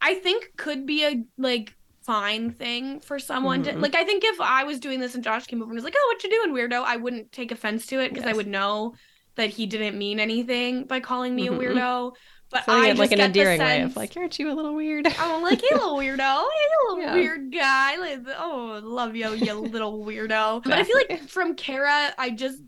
I 0.00 0.14
think 0.14 0.52
could 0.56 0.84
be 0.86 1.04
a 1.04 1.22
like 1.38 1.74
fine 2.02 2.50
thing 2.50 2.98
for 3.00 3.18
someone 3.18 3.62
to 3.62 3.72
Mhm. 3.72 3.80
like 3.80 3.94
I 3.94 4.04
think 4.04 4.24
if 4.24 4.40
I 4.40 4.64
was 4.64 4.80
doing 4.80 4.98
this 5.00 5.14
and 5.14 5.22
Josh 5.22 5.46
came 5.46 5.62
over 5.62 5.70
and 5.70 5.76
was 5.76 5.84
like, 5.84 5.94
"Oh, 5.96 6.12
what 6.14 6.22
you 6.24 6.30
doing, 6.30 6.52
weirdo?" 6.54 6.82
I 6.84 6.96
wouldn't 6.96 7.30
take 7.32 7.52
offense 7.52 7.86
to 7.86 8.00
it 8.00 8.08
because 8.12 8.26
I 8.26 8.32
would 8.32 8.48
know 8.48 8.94
that 9.36 9.50
he 9.50 9.66
didn't 9.66 9.96
mean 9.96 10.20
anything 10.20 10.84
by 10.84 11.00
calling 11.00 11.34
me 11.34 11.46
Mhm. 11.48 11.56
a 11.56 11.58
weirdo. 11.58 12.14
But 12.50 12.66
Saying 12.66 12.82
I 12.82 12.88
just 12.88 12.98
like 12.98 13.12
an 13.12 13.20
endearing 13.20 13.60
way 13.60 13.80
of 13.80 13.92
sense- 13.92 13.96
like, 13.96 14.14
aren't 14.14 14.38
you 14.38 14.50
a 14.50 14.52
little 14.52 14.74
weird? 14.74 15.06
I'm 15.06 15.40
like, 15.40 15.62
hey, 15.62 15.74
little 15.74 15.96
weirdo. 15.96 16.18
Hey, 16.18 16.68
little 16.90 17.00
Yeah. 17.02 17.14
weird 17.14 17.50
guy. 17.50 17.96
Like, 17.96 18.18
oh, 18.36 18.78
love 18.82 19.16
you, 19.16 19.30
you 19.32 19.54
little 19.54 20.04
weirdo. 20.04 20.62
But 20.64 20.74
I 20.74 20.84
feel 20.84 20.96
like 20.96 21.28
from 21.30 21.54
Kara, 21.54 22.12
I 22.18 22.28
just 22.28 22.58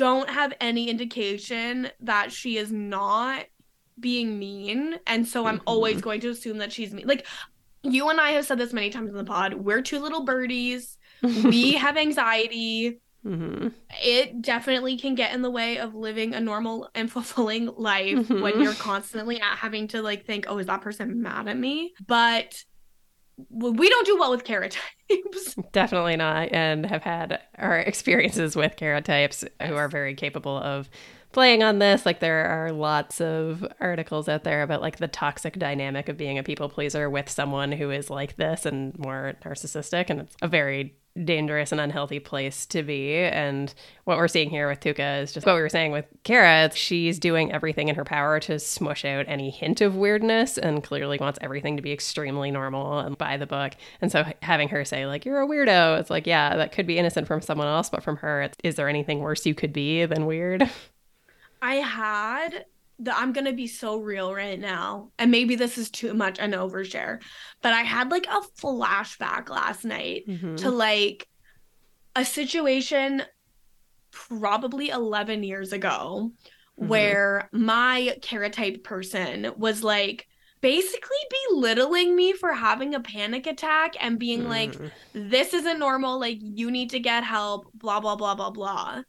don't 0.00 0.30
have 0.30 0.54
any 0.60 0.88
indication 0.88 1.90
that 2.00 2.32
she 2.32 2.56
is 2.56 2.72
not 2.72 3.44
being 3.98 4.38
mean. 4.38 4.98
And 5.06 5.28
so 5.28 5.44
I'm 5.46 5.60
always 5.66 5.98
Mhm. 5.98 6.02
going 6.02 6.20
to 6.22 6.30
assume 6.30 6.58
that 6.58 6.72
she's 6.72 6.92
mean. 6.94 7.06
Like, 7.06 7.26
you 7.82 8.08
and 8.08 8.18
I 8.20 8.30
have 8.32 8.46
said 8.46 8.58
this 8.58 8.72
many 8.72 8.88
times 8.90 9.10
in 9.10 9.16
the 9.16 9.24
pod. 9.24 9.52
We're 9.54 9.82
two 9.82 9.98
little 10.00 10.24
birdies. 10.24 10.96
We 11.22 11.74
have 11.84 11.96
anxiety. 11.98 13.00
hmm 13.22 13.68
It 14.02 14.40
definitely 14.40 14.96
can 14.96 15.14
get 15.14 15.34
in 15.34 15.42
the 15.42 15.50
way 15.50 15.78
of 15.78 15.94
living 15.94 16.32
a 16.34 16.40
normal 16.40 16.88
and 16.94 17.12
fulfilling 17.12 17.66
life 17.76 18.30
when 18.30 18.54
Mhm. 18.54 18.62
you're 18.62 18.74
constantly 18.74 19.38
at 19.40 19.56
having 19.58 19.88
to 19.88 20.00
like 20.00 20.24
think, 20.24 20.46
oh, 20.48 20.58
is 20.58 20.66
that 20.66 20.80
person 20.80 21.20
mad 21.20 21.46
at 21.48 21.58
me? 21.58 21.92
But 22.06 22.64
we 23.48 23.88
don't 23.88 24.06
do 24.06 24.18
well 24.18 24.30
with 24.30 24.44
Kara 24.44 24.68
types. 25.08 25.56
Definitely 25.72 26.16
not, 26.16 26.52
and 26.52 26.86
have 26.86 27.02
had 27.02 27.40
our 27.58 27.78
experiences 27.78 28.56
with 28.56 28.76
Kara 28.76 29.00
types 29.00 29.44
who 29.62 29.74
are 29.74 29.88
very 29.88 30.14
capable 30.14 30.56
of 30.56 30.88
playing 31.32 31.62
on 31.62 31.78
this. 31.78 32.04
Like 32.04 32.20
there 32.20 32.46
are 32.46 32.72
lots 32.72 33.20
of 33.20 33.64
articles 33.80 34.28
out 34.28 34.44
there 34.44 34.62
about 34.62 34.80
like 34.80 34.98
the 34.98 35.08
toxic 35.08 35.58
dynamic 35.58 36.08
of 36.08 36.16
being 36.16 36.38
a 36.38 36.42
people 36.42 36.68
pleaser 36.68 37.08
with 37.08 37.28
someone 37.28 37.72
who 37.72 37.90
is 37.90 38.10
like 38.10 38.36
this 38.36 38.66
and 38.66 38.98
more 38.98 39.34
narcissistic, 39.44 40.10
and 40.10 40.20
it's 40.20 40.36
a 40.42 40.48
very 40.48 40.94
dangerous 41.24 41.72
and 41.72 41.80
unhealthy 41.80 42.20
place 42.20 42.66
to 42.66 42.82
be. 42.82 43.16
And 43.16 43.72
what 44.04 44.16
we're 44.16 44.28
seeing 44.28 44.50
here 44.50 44.68
with 44.68 44.80
Tuca 44.80 45.22
is 45.22 45.32
just 45.32 45.46
what 45.46 45.54
we 45.56 45.60
were 45.60 45.68
saying 45.68 45.92
with 45.92 46.06
Kara. 46.24 46.70
She's 46.74 47.18
doing 47.18 47.52
everything 47.52 47.88
in 47.88 47.94
her 47.96 48.04
power 48.04 48.40
to 48.40 48.58
smush 48.58 49.04
out 49.04 49.26
any 49.28 49.50
hint 49.50 49.80
of 49.80 49.96
weirdness 49.96 50.56
and 50.56 50.84
clearly 50.84 51.18
wants 51.18 51.38
everything 51.42 51.76
to 51.76 51.82
be 51.82 51.92
extremely 51.92 52.50
normal 52.50 53.00
and 53.00 53.18
by 53.18 53.36
the 53.36 53.46
book. 53.46 53.74
And 54.00 54.10
so 54.10 54.24
having 54.42 54.68
her 54.68 54.84
say, 54.84 55.06
like, 55.06 55.24
you're 55.24 55.42
a 55.42 55.46
weirdo, 55.46 55.98
it's 55.98 56.10
like, 56.10 56.26
yeah, 56.26 56.56
that 56.56 56.72
could 56.72 56.86
be 56.86 56.98
innocent 56.98 57.26
from 57.26 57.42
someone 57.42 57.66
else, 57.66 57.90
but 57.90 58.02
from 58.02 58.16
her, 58.18 58.50
is 58.62 58.76
there 58.76 58.88
anything 58.88 59.18
worse 59.18 59.44
you 59.44 59.54
could 59.54 59.72
be 59.72 60.04
than 60.06 60.26
weird? 60.26 60.70
I 61.62 61.76
had 61.76 62.64
the 63.00 63.16
I'm 63.16 63.32
gonna 63.32 63.52
be 63.52 63.66
so 63.66 63.96
real 63.98 64.32
right 64.34 64.58
now, 64.60 65.10
and 65.18 65.30
maybe 65.30 65.56
this 65.56 65.78
is 65.78 65.90
too 65.90 66.14
much 66.14 66.38
an 66.38 66.52
overshare, 66.52 67.22
but 67.62 67.72
I 67.72 67.82
had 67.82 68.10
like 68.10 68.26
a 68.26 68.40
flashback 68.60 69.48
last 69.48 69.84
night 69.84 70.24
Mm-hmm. 70.28 70.56
to 70.56 70.70
like 70.70 71.26
a 72.14 72.24
situation 72.24 73.22
probably 74.12 74.88
11 74.90 75.42
years 75.42 75.72
ago 75.72 76.32
Mhm. 76.80 76.88
where 76.88 77.48
my 77.52 78.16
Kara 78.22 78.50
type 78.50 78.82
person 78.84 79.52
was 79.56 79.82
like 79.82 80.26
basically 80.60 81.16
belittling 81.48 82.14
me 82.14 82.32
for 82.32 82.52
having 82.52 82.94
a 82.94 83.00
panic 83.00 83.46
attack 83.46 83.94
and 84.00 84.18
being 84.18 84.48
like 84.48 84.72
Mhm. 84.72 84.90
this 85.14 85.54
isn't 85.54 85.78
normal 85.78 86.18
like 86.20 86.38
you 86.42 86.70
need 86.70 86.90
to 86.90 86.98
get 87.00 87.24
help 87.24 87.70
blah 87.72 88.00
blah 88.00 88.16
blah 88.16 88.34
blah 88.34 88.50
blah 88.50 89.02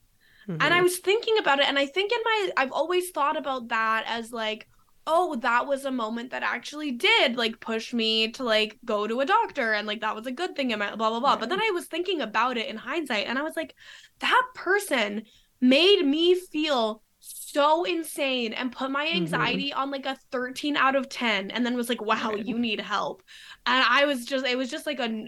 and 0.60 0.74
I 0.74 0.82
Mhm. 0.82 0.84
was 0.84 1.00
thinking 1.00 1.38
about 1.40 1.60
it, 1.60 1.68
and 1.68 1.78
I 1.80 1.86
think 1.88 2.12
in 2.12 2.20
my, 2.24 2.50
I've 2.58 2.72
always 2.72 3.12
thought 3.12 3.38
about 3.38 3.70
that 3.70 4.04
as 4.08 4.32
like, 4.32 4.68
oh, 5.08 5.36
that 5.38 5.66
was 5.68 5.86
a 5.86 5.92
moment 5.92 6.32
that 6.32 6.44
actually 6.44 6.92
did 6.92 7.36
like 7.36 7.60
push 7.60 7.92
me 7.94 8.32
to 8.34 8.44
like 8.44 8.78
go 8.86 9.08
to 9.08 9.22
a 9.22 9.26
doctor, 9.26 9.74
and 9.74 9.88
like 9.88 10.02
that 10.02 10.16
was 10.16 10.28
a 10.28 10.32
good 10.32 10.56
thing 10.56 10.72
in 10.72 10.80
my 10.80 10.96
blah 10.96 11.10
blah 11.10 11.20
blah. 11.20 11.38
But 11.38 11.50
then 11.50 11.60
I 11.62 11.72
was 11.74 11.88
thinking 11.88 12.22
about 12.22 12.58
it 12.58 12.68
in 12.68 12.78
hindsight, 12.78 13.28
and 13.28 13.38
I 13.40 13.44
was 13.44 13.56
like, 13.56 13.76
that 14.20 14.44
person 14.56 15.24
made 15.60 16.06
me 16.06 16.36
feel 16.36 17.04
so 17.20 17.84
insane 17.84 18.54
and 18.54 18.72
put 18.72 18.90
my 18.90 19.08
Mhm. 19.12 19.12
anxiety 19.16 19.72
on 19.74 19.92
like 19.92 20.06
a 20.08 20.18
13 20.32 20.76
out 20.76 20.96
of 20.96 21.08
10 21.10 21.52
and 21.52 21.66
then 21.66 21.76
was 21.76 21.90
like 21.90 22.02
wow 22.02 22.34
Right. 22.34 22.46
you 22.46 22.58
need 22.58 22.80
help 22.80 23.22
and 23.68 23.84
i 23.88 24.06
was 24.06 24.26
just 24.26 24.44
it 24.46 24.58
was 24.58 24.72
just 24.72 24.88
like 24.88 25.00
a 25.00 25.26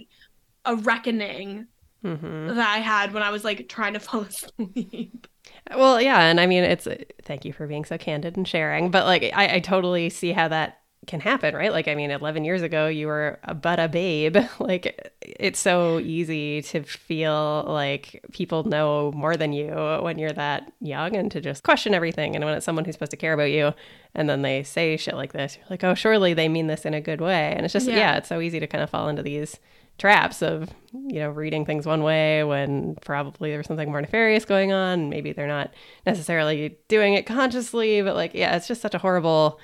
a 0.66 0.76
reckoning 0.78 1.68
Mhm. 2.04 2.56
that 2.56 2.70
i 2.76 2.80
had 2.80 3.14
when 3.14 3.24
i 3.24 3.30
was 3.30 3.43
like 3.43 3.70
trying 3.70 3.93
to 3.93 3.99
fall 3.99 4.22
asleep 4.30 5.28
Well, 5.76 6.01
yeah, 6.01 6.22
and 6.22 6.39
I 6.39 6.45
mean, 6.45 6.64
it's 6.64 6.88
thank 7.24 7.45
you 7.45 7.54
for 7.54 7.68
being 7.68 7.86
so 7.86 7.97
candid 7.97 8.36
and 8.38 8.47
sharing, 8.47 8.91
but 8.91 9.06
like, 9.06 9.24
I, 9.34 9.56
I 9.56 9.60
totally 9.60 10.10
see 10.10 10.32
how 10.32 10.47
that 10.49 10.80
can 11.08 11.20
happen, 11.20 11.54
right? 11.56 11.72
Like, 11.72 11.88
I 11.88 11.95
mean, 11.95 12.12
11 12.12 12.43
years 12.45 12.62
ago, 12.62 12.88
you 12.88 13.08
were 13.08 13.39
a, 13.43 13.54
but 13.54 13.80
a 13.80 13.88
babe. 13.88 14.38
Like, 14.60 15.12
it's 15.22 15.60
so 15.60 15.99
easy 15.99 16.62
to 16.64 16.84
feel 16.84 17.66
like 17.68 18.24
people 18.32 18.64
know 18.64 19.12
more 19.14 19.36
than 19.38 19.51
you 19.54 19.68
when 20.01 20.18
you're 20.18 20.32
that 20.34 20.72
young 20.80 21.16
and 21.16 21.30
to 21.32 21.41
just 21.41 21.64
question 21.64 21.93
everything. 21.93 22.36
And 22.36 22.43
when 22.45 22.54
it's 22.56 22.66
someone 22.66 22.86
who's 22.86 22.95
supposed 22.95 23.12
to 23.12 23.18
care 23.18 23.34
about 23.34 23.51
you 23.51 23.74
and 24.16 24.30
then 24.30 24.41
they 24.43 24.64
say 24.64 24.95
shit 24.97 25.16
like 25.16 25.34
this, 25.34 25.58
you're 25.58 25.68
like, 25.70 25.84
oh, 25.84 25.93
surely 25.93 26.34
they 26.34 26.47
mean 26.49 26.68
this 26.68 26.86
in 26.86 26.93
a 26.93 27.01
good 27.01 27.22
way. 27.22 27.54
And 27.56 27.66
it's 27.66 27.74
just, 27.74 27.88
Yeah. 27.88 27.95
yeah, 27.97 28.18
it's 28.18 28.30
so 28.30 28.39
easy 28.41 28.60
to 28.60 28.68
kind 28.68 28.84
of 28.84 28.89
fall 28.89 29.10
into 29.10 29.24
these 29.24 29.60
traps 29.98 30.41
of 30.41 30.70
you 30.91 31.20
know 31.20 31.30
reading 31.30 31.66
things 31.66 31.86
one 31.86 32.04
way 32.04 32.44
when 32.44 32.96
probably 33.02 33.52
there's 33.52 33.68
something 33.68 33.89
more 33.89 34.02
nefarious 34.02 34.44
going 34.44 34.72
on 34.72 35.10
maybe 35.10 35.32
they're 35.34 35.48
not 35.48 35.72
necessarily 36.06 36.78
doing 36.88 37.14
it 37.14 37.26
consciously 37.26 38.02
but 38.02 38.16
like 38.16 38.32
yeah 38.34 38.56
it's 38.56 38.68
just 38.68 38.82
such 38.82 38.96
a 38.96 38.98
horrible 38.98 39.60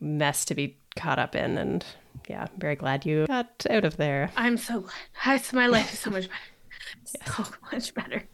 mess 0.00 0.44
to 0.44 0.54
be 0.54 0.76
caught 0.96 1.18
up 1.18 1.34
in 1.34 1.56
and 1.56 1.84
yeah 2.28 2.42
i'm 2.42 2.60
very 2.60 2.76
glad 2.76 3.06
you 3.06 3.26
got 3.26 3.66
out 3.70 3.84
of 3.84 3.96
there 3.96 4.30
I'm 4.36 4.56
so 4.58 4.80
glad. 4.80 4.92
I, 5.24 5.42
my 5.52 5.66
life 5.66 5.92
is 5.92 5.98
so 5.98 6.10
much 6.10 6.28
better. 6.28 6.40
So 7.26 7.44
much 7.72 7.94
better. 7.94 8.24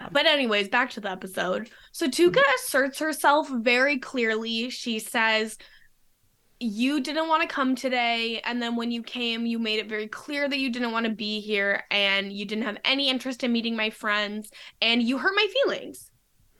Um, 0.00 0.08
but 0.12 0.26
anyways, 0.26 0.68
back 0.68 0.90
to 0.92 1.00
the 1.00 1.10
episode. 1.10 1.70
So 1.90 2.08
Tuca 2.08 2.40
asserts 2.58 2.98
herself 2.98 3.48
very 3.50 3.98
clearly. 3.98 4.70
She 4.70 4.98
says, 4.98 5.58
"You 6.62 7.00
didn't 7.00 7.28
want 7.28 7.42
to 7.42 7.48
come 7.52 7.74
today, 7.74 8.40
and 8.44 8.62
then 8.62 8.76
when 8.76 8.92
you 8.92 9.02
came, 9.02 9.46
you 9.46 9.58
made 9.58 9.80
it 9.80 9.88
very 9.88 10.06
clear 10.06 10.48
that 10.48 10.58
you 10.58 10.70
didn't 10.70 10.92
want 10.92 11.06
to 11.06 11.12
be 11.12 11.40
here, 11.40 11.84
and 11.90 12.32
you 12.32 12.44
didn't 12.44 12.64
have 12.64 12.78
any 12.84 13.08
interest 13.08 13.42
in 13.42 13.52
meeting 13.52 13.74
my 13.74 13.90
friends, 13.90 14.48
and 14.80 15.02
you 15.02 15.18
hurt 15.18 15.34
my 15.34 15.48
feelings." 15.52 16.10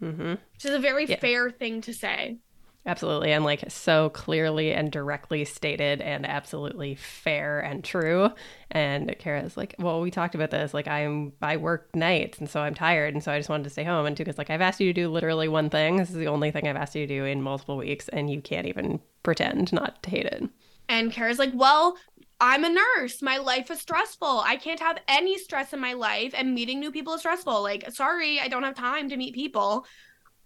hmm 0.01 0.33
Which 0.33 0.65
is 0.65 0.75
a 0.75 0.81
very 0.81 1.07
Yeah. 1.07 1.21
fair 1.21 1.51
thing 1.51 1.81
to 1.83 1.95
say. 1.95 2.39
Absolutely. 2.85 3.30
And 3.33 3.45
like 3.45 3.70
so 3.70 4.11
clearly 4.11 4.72
and 4.72 4.91
directly 4.91 5.45
stated 5.45 6.01
and 6.01 6.26
absolutely 6.26 6.97
fair 6.97 7.61
and 7.61 7.85
true. 7.85 8.30
And 8.72 9.14
Kara's 9.20 9.57
like, 9.57 9.76
well, 9.78 10.01
we 10.01 10.11
talked 10.11 10.35
about 10.35 10.51
this. 10.51 10.74
Like, 10.74 10.89
I'm, 10.89 11.33
I 11.41 11.59
work 11.59 11.95
nights 11.95 12.39
and 12.39 12.51
so 12.51 12.61
I'm 12.61 12.74
tired. 12.74 13.14
And 13.14 13.22
so 13.22 13.30
I 13.30 13.39
just 13.39 13.49
wanted 13.49 13.64
to 13.64 13.70
stay 13.70 13.85
home. 13.85 14.05
And 14.05 14.16
Tuca's 14.16 14.37
like, 14.37 14.51
I've 14.51 14.61
asked 14.61 14.80
you 14.80 14.93
to 14.93 15.01
do 15.01 15.09
literally 15.09 15.47
one 15.47 15.70
thing. 15.70 15.97
This 15.97 16.11
is 16.11 16.16
the 16.16 16.26
only 16.26 16.51
thing 16.51 16.66
I've 16.66 16.74
asked 16.74 16.97
you 16.97 17.07
to 17.07 17.14
do 17.14 17.24
in 17.24 17.41
multiple 17.41 17.76
weeks. 17.76 18.09
And 18.09 18.28
you 18.28 18.41
can't 18.41 18.66
even 18.66 19.01
pretend 19.22 19.72
not 19.72 20.03
to 20.03 20.11
hate 20.11 20.26
it. 20.26 20.43
And 20.89 21.12
Kara's 21.12 21.39
like, 21.39 21.53
well, 21.55 21.97
I'm 22.41 22.64
a 22.64 22.68
nurse. 22.68 23.22
My 23.22 23.37
life 23.39 23.70
is 23.70 23.80
stressful. 23.80 24.41
I 24.45 24.57
can't 24.57 24.80
have 24.80 24.99
any 25.07 25.39
stress 25.39 25.72
in 25.72 25.78
my 25.78 25.93
life. 25.93 26.35
And 26.37 26.53
meeting 26.53 26.80
new 26.80 26.91
people 26.91 27.14
is 27.14 27.20
stressful. 27.20 27.62
Like, 27.62 27.93
sorry, 27.93 28.41
I 28.41 28.49
don't 28.49 28.64
have 28.64 28.74
time 28.74 29.09
to 29.11 29.16
meet 29.16 29.35
people. 29.35 29.87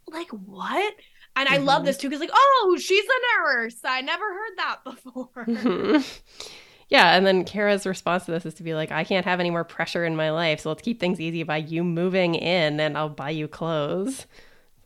Like, 0.06 0.28
what? 0.28 0.94
And 1.36 1.48
I 1.48 1.56
mm-hmm. 1.56 1.66
love 1.66 1.84
this 1.84 1.98
too 1.98 2.08
because, 2.08 2.20
like, 2.20 2.30
oh, 2.32 2.78
she's 2.80 3.04
a 3.04 3.44
nurse. 3.44 3.76
I 3.84 4.00
never 4.00 4.24
heard 4.24 4.56
that 4.56 4.84
before. 4.84 5.44
Mm-hmm. 5.46 6.00
Yeah. 6.88 7.16
And 7.16 7.26
then 7.26 7.44
Kara's 7.44 7.84
response 7.84 8.26
to 8.26 8.30
this 8.30 8.46
is 8.46 8.54
to 8.54 8.62
be 8.62 8.74
like, 8.74 8.92
I 8.92 9.02
can't 9.02 9.24
have 9.24 9.40
any 9.40 9.50
more 9.50 9.64
pressure 9.64 10.04
in 10.04 10.14
my 10.14 10.30
life. 10.30 10.60
So 10.60 10.68
let's 10.68 10.82
keep 10.82 11.00
things 11.00 11.18
easy 11.18 11.42
by 11.42 11.56
you 11.56 11.82
moving 11.82 12.36
in 12.36 12.78
and 12.78 12.96
I'll 12.96 13.08
buy 13.08 13.30
you 13.30 13.48
clothes. 13.48 14.26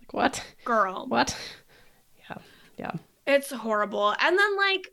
Like, 0.01 0.15
what? 0.15 0.43
Girl. 0.65 1.05
What? 1.09 1.37
Yeah. 2.19 2.39
Yeah. 2.79 2.93
It's 3.27 3.53
horrible. 3.53 4.15
And 4.19 4.39
then, 4.39 4.57
like, 4.57 4.89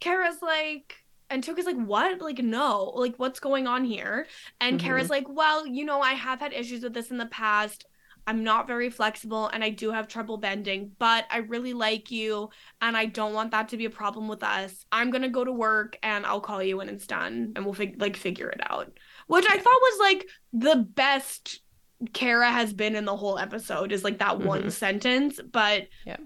Kara's 0.00 0.42
like, 0.42 0.96
and 1.30 1.42
Tuca's 1.42 1.64
like, 1.64 1.80
what? 1.80 2.20
Like, 2.20 2.38
no. 2.38 2.92
Like, 2.94 3.16
what's 3.18 3.40
going 3.40 3.66
on 3.66 3.84
here? 3.84 4.26
And 4.60 4.78
mm-hmm. 4.78 4.86
Kara's 4.86 5.10
like, 5.10 5.26
well, 5.28 5.66
you 5.66 5.84
know, 5.84 6.00
I 6.00 6.12
have 6.12 6.40
had 6.40 6.52
issues 6.52 6.82
with 6.82 6.92
this 6.92 7.10
in 7.10 7.18
the 7.18 7.26
past. 7.26 7.86
I'm 8.26 8.44
not 8.44 8.66
very 8.66 8.90
flexible 8.90 9.48
and 9.48 9.64
I 9.64 9.70
do 9.70 9.90
have 9.90 10.08
trouble 10.08 10.36
bending, 10.36 10.92
but 10.98 11.26
I 11.30 11.38
really 11.38 11.72
like 11.72 12.10
you 12.10 12.50
and 12.80 12.96
I 12.96 13.06
don't 13.06 13.34
want 13.34 13.50
that 13.50 13.68
to 13.70 13.76
be 13.76 13.84
a 13.84 13.90
problem 13.90 14.28
with 14.28 14.42
us. 14.42 14.84
I'm 14.92 15.10
going 15.10 15.22
to 15.22 15.28
go 15.28 15.44
to 15.44 15.52
work 15.52 15.98
and 16.02 16.24
I'll 16.24 16.40
call 16.40 16.62
you 16.62 16.76
when 16.76 16.88
it's 16.88 17.06
done 17.06 17.52
and 17.56 17.64
we'll 17.64 17.74
fig- 17.74 18.00
like 18.00 18.16
figure 18.16 18.48
it 18.48 18.60
out. 18.70 18.92
Which 19.26 19.46
I 19.48 19.56
thought 19.56 19.64
was 19.64 19.98
like 20.00 20.28
the 20.52 20.76
best 20.76 21.60
Kara 22.12 22.50
has 22.50 22.72
been 22.72 22.96
in 22.96 23.04
the 23.04 23.16
whole 23.16 23.38
episode 23.38 23.92
is 23.92 24.04
like 24.04 24.18
that 24.18 24.38
mm-hmm. 24.38 24.46
one 24.46 24.70
sentence, 24.70 25.40
but 25.50 25.88
yeah. 26.06 26.16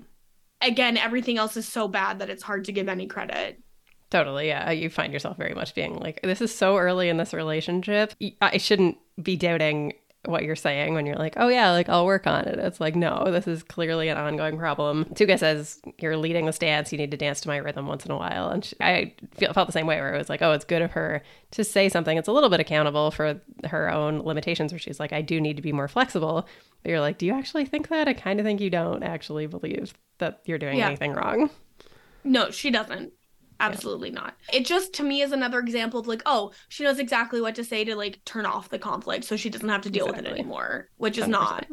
Again, 0.63 0.97
everything 0.97 1.37
else 1.37 1.59
is 1.59 1.69
so 1.69 1.87
bad 1.87 2.21
that 2.21 2.31
it's 2.31 2.43
hard 2.43 2.65
to 2.65 2.73
give 2.73 2.89
any 2.89 3.07
credit. 3.07 3.61
Totally, 4.09 4.49
yeah. 4.49 4.71
You 4.71 4.89
find 4.89 5.13
yourself 5.13 5.37
very 5.37 5.55
much 5.55 5.75
being 5.75 5.97
like, 5.99 6.21
this 6.23 6.41
is 6.41 6.53
so 6.53 6.79
early 6.79 7.11
in 7.11 7.19
this 7.19 7.35
relationship. 7.35 8.15
I 8.41 8.57
shouldn't 8.57 8.97
be 9.23 9.37
doubting 9.37 9.93
what 10.27 10.43
you're 10.43 10.57
saying 10.57 10.95
when 10.95 11.07
you're 11.07 11.17
like, 11.17 11.35
oh 11.37 11.49
yeah, 11.49 11.71
like 11.73 11.89
I'll 11.89 12.07
work 12.07 12.27
on 12.27 12.47
it. 12.47 12.59
It's 12.59 12.81
like, 12.81 12.97
no, 12.97 13.31
this 13.31 13.47
is 13.47 13.63
clearly 13.63 14.09
an 14.09 14.17
ongoing 14.17 14.59
problem. 14.59 15.05
Tuca 15.15 15.39
says 15.39 15.81
you're 15.99 16.17
leading 16.17 16.47
the 16.47 16.53
dance. 16.53 16.93
You 16.93 16.99
need 16.99 17.11
to 17.11 17.17
dance 17.17 17.41
to 17.43 17.49
my 17.49 17.57
rhythm 17.57 17.87
once 17.87 18.05
in 18.05 18.11
a 18.11 18.17
while. 18.17 18.49
And 18.49 18.65
she, 18.65 18.77
I 18.81 19.15
feel, 19.37 19.53
felt 19.53 19.69
the 19.69 19.73
same 19.73 19.87
way 19.87 20.01
where 20.01 20.15
it 20.15 20.19
was 20.19 20.29
like, 20.29 20.43
oh, 20.43 20.53
it's 20.53 20.65
good 20.65 20.83
of 20.83 20.93
her 20.93 21.23
to 21.53 21.65
say 21.65 21.89
something. 21.89 22.17
It's 22.17 22.29
a 22.29 22.33
little 22.33 22.51
bit 22.51 22.61
accountable 22.61 23.11
for 23.11 23.41
her 23.65 23.91
own 23.91 24.21
limitations 24.21 24.73
where 24.73 24.79
she's 24.79 25.01
like, 25.01 25.13
I 25.13 25.23
do 25.23 25.41
need 25.41 25.57
to 25.57 25.63
be 25.63 25.73
more 25.73 25.89
flexible. 25.89 26.47
But 26.83 26.91
you're 26.91 27.01
like, 27.01 27.19
do 27.19 27.27
you 27.27 27.33
actually 27.33 27.65
think 27.65 27.89
that? 27.89 28.09
I 28.09 28.13
kind 28.13 28.41
of 28.41 28.47
think 28.47 28.61
you 28.61 28.71
don't 28.71 29.03
actually 29.03 29.47
believe 29.47 29.95
that 30.19 30.41
you're 30.45 30.59
doing 30.59 30.79
yeah. 30.79 30.87
anything 30.87 31.13
wrong. 31.13 31.51
No, 32.25 32.51
she 32.51 32.71
doesn't. 32.71 33.13
Absolutely 33.61 34.11
yeah. 34.11 34.21
not. 34.21 34.37
It 34.53 34.67
just 34.67 34.93
to 34.95 35.03
me 35.03 35.23
is 35.23 35.33
another 35.33 35.59
example 35.59 36.01
of 36.01 36.07
like, 36.07 36.23
oh, 36.27 36.53
she 36.69 36.85
knows 36.85 36.99
exactly 36.99 37.41
what 37.41 37.55
to 37.57 37.65
say 37.65 37.85
to 37.85 37.97
like 37.97 38.25
turn 38.25 38.47
off 38.47 38.69
the 38.69 38.79
conflict 38.79 39.25
so 39.25 39.37
she 39.37 39.51
doesn't 39.51 39.69
have 39.69 39.83
to 39.83 39.91
deal 39.91 40.07
exactly. 40.07 40.25
with 40.31 40.33
it 40.33 40.41
anymore, 40.41 40.89
which 40.97 41.19
is 41.19 41.25
100%. 41.25 41.29
not 41.29 41.67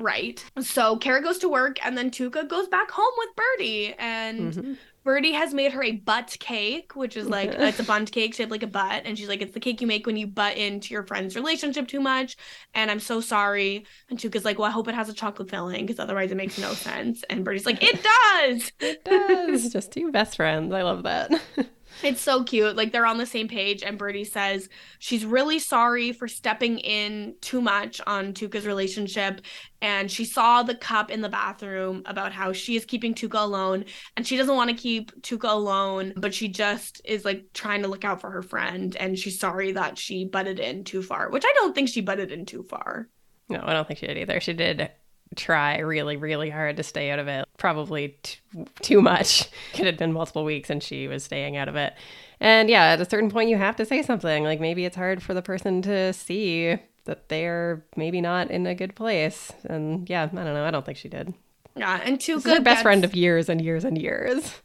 right. 0.00 0.44
So 0.60 0.96
Kara 0.96 1.22
goes 1.22 1.38
to 1.38 1.48
work 1.48 1.84
and 1.84 1.96
then 1.96 2.10
Tuca 2.10 2.48
goes 2.48 2.68
back 2.68 2.90
home 2.90 3.12
with 3.18 3.28
Bertie 3.36 3.94
and 3.98 4.52
mm-hmm. 4.52 4.72
Bertie 5.04 5.32
has 5.32 5.54
made 5.54 5.72
her 5.72 5.82
a 5.82 5.92
butt 5.92 6.36
cake, 6.38 6.94
which 6.94 7.16
is 7.16 7.28
like 7.28 7.50
it's 7.52 7.80
a 7.80 7.84
bundt 7.84 8.12
cake 8.12 8.34
shaped 8.34 8.50
like 8.50 8.62
a 8.62 8.66
butt, 8.66 9.02
and 9.04 9.16
she's 9.16 9.28
like, 9.28 9.40
"It's 9.40 9.54
the 9.54 9.60
cake 9.60 9.80
you 9.80 9.86
make 9.86 10.06
when 10.06 10.16
you 10.16 10.26
butt 10.26 10.56
into 10.56 10.92
your 10.92 11.02
friend's 11.04 11.34
relationship 11.34 11.88
too 11.88 12.00
much." 12.00 12.36
And 12.74 12.90
I'm 12.90 13.00
so 13.00 13.20
sorry. 13.20 13.86
And 14.10 14.18
Tuca's 14.18 14.44
like, 14.44 14.58
"Well, 14.58 14.68
I 14.68 14.72
hope 14.72 14.88
it 14.88 14.94
has 14.94 15.08
a 15.08 15.14
chocolate 15.14 15.50
filling, 15.50 15.86
because 15.86 15.98
otherwise 15.98 16.30
it 16.30 16.36
makes 16.36 16.58
no 16.58 16.74
sense." 16.74 17.24
And 17.30 17.44
Bertie's 17.44 17.66
like, 17.66 17.82
"It 17.82 18.02
does. 18.02 18.72
it 18.80 19.04
does. 19.04 19.72
Just 19.72 19.92
two 19.92 20.10
best 20.12 20.36
friends. 20.36 20.72
I 20.74 20.82
love 20.82 21.04
that." 21.04 21.30
It's 22.02 22.20
so 22.20 22.44
cute. 22.44 22.76
Like 22.76 22.92
they're 22.92 23.06
on 23.06 23.18
the 23.18 23.26
same 23.26 23.48
page, 23.48 23.82
and 23.82 23.98
Bertie 23.98 24.24
says 24.24 24.68
she's 24.98 25.24
really 25.24 25.58
sorry 25.58 26.12
for 26.12 26.28
stepping 26.28 26.78
in 26.78 27.34
too 27.40 27.60
much 27.60 28.00
on 28.06 28.32
Tuca's 28.32 28.66
relationship. 28.66 29.40
And 29.80 30.10
she 30.10 30.24
saw 30.24 30.62
the 30.62 30.74
cup 30.74 31.10
in 31.10 31.20
the 31.20 31.28
bathroom 31.28 32.02
about 32.06 32.32
how 32.32 32.52
she 32.52 32.76
is 32.76 32.84
keeping 32.84 33.14
Tuca 33.14 33.42
alone, 33.42 33.84
and 34.16 34.26
she 34.26 34.36
doesn't 34.36 34.56
want 34.56 34.70
to 34.70 34.76
keep 34.76 35.10
Tuca 35.22 35.50
alone, 35.50 36.12
but 36.16 36.34
she 36.34 36.48
just 36.48 37.00
is 37.04 37.24
like 37.24 37.44
trying 37.52 37.82
to 37.82 37.88
look 37.88 38.04
out 38.04 38.20
for 38.20 38.30
her 38.30 38.42
friend. 38.42 38.96
And 38.96 39.18
she's 39.18 39.38
sorry 39.38 39.72
that 39.72 39.98
she 39.98 40.24
butted 40.24 40.58
in 40.58 40.84
too 40.84 41.02
far, 41.02 41.30
which 41.30 41.44
I 41.46 41.52
don't 41.54 41.74
think 41.74 41.88
she 41.88 42.00
butted 42.00 42.32
in 42.32 42.46
too 42.46 42.62
far. 42.64 43.08
No, 43.48 43.62
I 43.62 43.72
don't 43.72 43.86
think 43.86 43.98
she 44.00 44.06
did 44.06 44.18
either. 44.18 44.40
She 44.40 44.52
did 44.52 44.90
try 45.36 45.78
really, 45.78 46.16
really 46.16 46.50
hard 46.50 46.76
to 46.76 46.82
stay 46.82 47.10
out 47.10 47.18
of 47.18 47.28
it. 47.28 47.46
Probably 47.58 48.16
t- 48.22 48.38
too 48.82 49.00
much. 49.00 49.48
It 49.74 49.84
had 49.84 49.96
been 49.96 50.12
multiple 50.12 50.44
weeks 50.44 50.70
and 50.70 50.82
she 50.82 51.08
was 51.08 51.24
staying 51.24 51.56
out 51.56 51.68
of 51.68 51.76
it. 51.76 51.94
And 52.40 52.68
yeah, 52.68 52.84
at 52.84 53.00
a 53.00 53.08
certain 53.08 53.30
point, 53.30 53.50
you 53.50 53.56
have 53.56 53.76
to 53.76 53.84
say 53.84 54.02
something. 54.02 54.44
Like 54.44 54.60
maybe 54.60 54.84
it's 54.84 54.96
hard 54.96 55.22
for 55.22 55.34
the 55.34 55.42
person 55.42 55.82
to 55.82 56.12
see 56.12 56.78
that 57.04 57.28
they're 57.28 57.84
maybe 57.96 58.20
not 58.20 58.50
in 58.50 58.66
a 58.66 58.74
good 58.74 58.94
place. 58.94 59.52
And 59.64 60.08
yeah, 60.08 60.24
I 60.24 60.26
don't 60.26 60.54
know. 60.54 60.64
I 60.64 60.70
don't 60.70 60.84
think 60.84 60.98
she 60.98 61.08
did. 61.08 61.34
Yeah, 61.74 62.00
and 62.04 62.20
too 62.20 62.40
good. 62.40 62.58
Her 62.58 62.62
best 62.62 62.82
friend 62.82 63.04
of 63.04 63.14
years 63.14 63.48
and 63.48 63.60
years 63.60 63.84
and 63.84 63.96
years. 63.96 64.60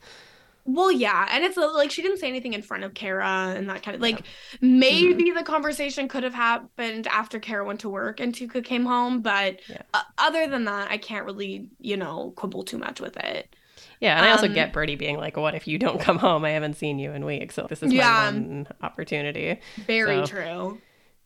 Well, 0.65 0.91
yeah, 0.91 1.27
and 1.31 1.43
it's 1.43 1.57
like 1.57 1.91
she 1.91 2.01
didn't 2.01 2.19
say 2.19 2.27
anything 2.27 2.53
in 2.53 2.61
front 2.61 2.85
of 2.85 2.93
Kara 2.93 3.53
and 3.55 3.69
that 3.69 3.83
kind 3.83 3.95
of 3.95 4.01
like 4.01 4.19
yeah. 4.19 4.25
maybe 4.61 5.25
mm-hmm. 5.25 5.37
the 5.37 5.43
conversation 5.43 6.07
could 6.07 6.23
have 6.23 6.33
happened 6.33 7.05
after 7.07 7.39
Kara 7.39 7.65
went 7.65 7.81
to 7.81 7.89
work 7.89 8.21
and 8.21 8.33
Tuca 8.33 8.63
came 8.63 8.85
home, 8.85 9.21
but 9.21 9.59
yeah. 9.67 9.81
uh, 9.93 10.03
other 10.17 10.47
than 10.47 10.63
that, 10.65 10.89
I 10.89 10.97
can't 10.97 11.25
really 11.25 11.67
you 11.79 11.97
know 11.97 12.31
quibble 12.37 12.63
too 12.63 12.77
much 12.77 13.01
with 13.01 13.17
it. 13.17 13.53
Yeah, 13.99 14.17
and 14.17 14.25
I 14.25 14.31
also 14.31 14.47
um, 14.47 14.53
get 14.53 14.73
Bertie 14.73 14.95
being 14.95 15.17
like, 15.17 15.37
"What 15.37 15.55
if 15.55 15.67
you 15.67 15.77
don't 15.77 15.99
come 15.99 16.17
home? 16.17 16.45
I 16.45 16.51
haven't 16.51 16.75
seen 16.75 16.99
you 16.99 17.11
in 17.11 17.25
weeks, 17.25 17.55
so 17.55 17.67
this 17.69 17.83
is 17.83 17.91
yeah, 17.91 18.31
my 18.31 18.39
one 18.39 18.67
opportunity." 18.81 19.59
Very 19.85 20.25
so. 20.25 20.33
true. 20.33 20.81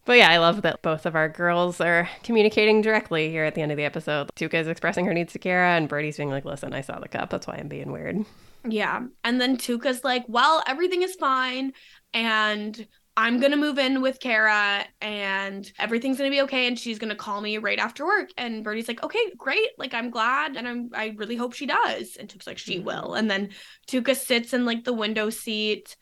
But 0.05 0.17
yeah, 0.17 0.29
I 0.29 0.37
love 0.37 0.61
that 0.61 0.81
both 0.81 1.05
of 1.05 1.15
our 1.15 1.27
girls 1.27 1.81
are 1.81 2.09
communicating 2.23 2.81
directly 2.81 3.29
here 3.29 3.43
at 3.43 3.55
the 3.55 3.61
end 3.61 3.71
of 3.71 3.77
the 3.77 3.83
episode. 3.83 4.29
Tuca 4.37 4.53
is 4.53 4.67
expressing 4.67 5.05
her 5.05 5.13
needs 5.13 5.33
to 5.33 5.39
Kara, 5.39 5.75
and 5.75 5.89
Bertie's 5.89 6.17
being 6.17 6.29
like, 6.29 6.45
"Listen, 6.45 6.73
I 6.73 6.81
saw 6.81 6.99
the 6.99 7.09
cup. 7.09 7.29
That's 7.29 7.45
why 7.45 7.55
I'm 7.55 7.67
being 7.67 7.91
weird." 7.91 8.25
Yeah. 8.69 9.05
And 9.23 9.39
then 9.39 9.57
Tuca's 9.57 10.03
like, 10.03 10.25
well, 10.27 10.63
everything 10.67 11.01
is 11.01 11.15
fine. 11.15 11.73
And 12.13 12.87
I'm 13.15 13.39
going 13.39 13.51
to 13.51 13.57
move 13.57 13.79
in 13.79 14.01
with 14.01 14.19
Kara 14.19 14.85
and 15.01 15.71
everything's 15.79 16.19
going 16.19 16.29
to 16.29 16.35
be 16.35 16.41
okay. 16.41 16.67
And 16.67 16.77
she's 16.77 16.99
going 16.99 17.09
to 17.09 17.15
call 17.15 17.41
me 17.41 17.57
right 17.57 17.79
after 17.79 18.05
work. 18.05 18.29
And 18.37 18.63
Bertie's 18.63 18.87
like, 18.87 19.03
okay, 19.03 19.31
great. 19.35 19.69
Like, 19.77 19.95
I'm 19.95 20.11
glad. 20.11 20.55
And 20.55 20.67
I'm, 20.67 20.89
I 20.93 21.15
really 21.17 21.35
hope 21.35 21.53
she 21.53 21.65
does. 21.65 22.15
And 22.15 22.29
Tuca's 22.29 22.45
like, 22.45 22.59
she 22.59 22.75
mm-hmm. 22.75 22.85
will. 22.85 23.13
And 23.15 23.29
then 23.29 23.49
Tuca 23.87 24.15
sits 24.15 24.53
in 24.53 24.65
like 24.65 24.83
the 24.83 24.93
window 24.93 25.31
seat, 25.31 25.97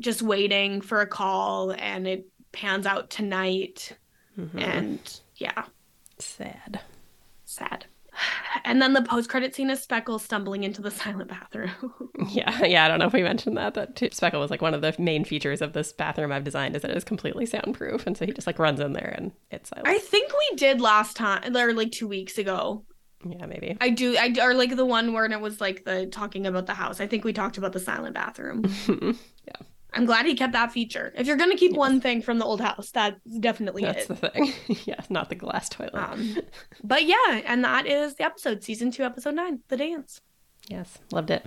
just 0.00 0.22
waiting 0.22 0.80
for 0.80 1.00
a 1.00 1.06
call. 1.06 1.70
And 1.70 2.06
it 2.06 2.26
pans 2.50 2.84
out 2.84 3.10
tonight. 3.10 3.96
Mm-hmm. 4.36 4.58
And 4.58 5.20
yeah. 5.36 5.66
Sad. 6.18 6.80
Sad. 7.44 7.86
And 8.64 8.80
then 8.82 8.92
the 8.92 9.02
post 9.02 9.28
credit 9.28 9.54
scene 9.54 9.70
is 9.70 9.82
Speckle 9.82 10.18
stumbling 10.18 10.64
into 10.64 10.82
the 10.82 10.90
silent 10.90 11.28
bathroom. 11.28 11.70
yeah, 12.28 12.64
yeah. 12.64 12.84
I 12.84 12.88
don't 12.88 12.98
know 12.98 13.06
if 13.06 13.12
we 13.12 13.22
mentioned 13.22 13.56
that. 13.56 13.74
That 13.74 13.96
Speckle 14.14 14.40
was 14.40 14.50
like 14.50 14.62
one 14.62 14.74
of 14.74 14.80
the 14.80 14.94
main 14.98 15.24
features 15.24 15.62
of 15.62 15.72
this 15.72 15.92
bathroom 15.92 16.32
I've 16.32 16.44
designed 16.44 16.76
is 16.76 16.82
that 16.82 16.90
it 16.90 16.96
is 16.96 17.04
completely 17.04 17.46
soundproof, 17.46 18.06
and 18.06 18.16
so 18.16 18.26
he 18.26 18.32
just 18.32 18.46
like 18.46 18.58
runs 18.58 18.80
in 18.80 18.92
there 18.92 19.14
and 19.16 19.32
it's 19.50 19.70
silent. 19.70 19.88
I 19.88 19.98
think 19.98 20.32
we 20.32 20.56
did 20.56 20.80
last 20.80 21.16
time, 21.16 21.56
or 21.56 21.72
like 21.72 21.92
two 21.92 22.08
weeks 22.08 22.38
ago. 22.38 22.84
Yeah, 23.24 23.46
maybe. 23.46 23.76
I 23.80 23.90
do. 23.90 24.16
I 24.16 24.34
or 24.40 24.54
like 24.54 24.76
the 24.76 24.84
one 24.84 25.12
where 25.12 25.24
it 25.24 25.40
was 25.40 25.60
like 25.60 25.84
the 25.84 26.06
talking 26.06 26.46
about 26.46 26.66
the 26.66 26.74
house. 26.74 27.00
I 27.00 27.06
think 27.06 27.24
we 27.24 27.32
talked 27.32 27.58
about 27.58 27.72
the 27.72 27.80
silent 27.80 28.14
bathroom. 28.14 28.64
yeah. 29.46 29.66
I'm 29.96 30.06
glad 30.06 30.26
he 30.26 30.34
kept 30.34 30.52
that 30.52 30.72
feature. 30.72 31.12
If 31.16 31.26
you're 31.26 31.36
gonna 31.36 31.56
keep 31.56 31.72
yes. 31.72 31.78
one 31.78 32.00
thing 32.00 32.22
from 32.22 32.38
the 32.38 32.44
old 32.44 32.60
house, 32.60 32.90
that's 32.90 33.20
definitely 33.40 33.84
it. 33.84 33.86
that's 33.86 34.10
it. 34.10 34.20
the 34.20 34.28
thing. 34.28 34.52
yeah, 34.84 35.00
not 35.08 35.28
the 35.28 35.34
glass 35.34 35.68
toilet. 35.68 35.94
Um, 35.94 36.38
but 36.84 37.04
yeah, 37.04 37.40
and 37.44 37.64
that 37.64 37.86
is 37.86 38.14
the 38.14 38.24
episode, 38.24 38.62
season 38.62 38.90
two, 38.90 39.04
episode 39.04 39.34
nine, 39.34 39.60
the 39.68 39.76
dance. 39.76 40.20
Yes, 40.68 40.98
loved 41.10 41.30
it. 41.30 41.46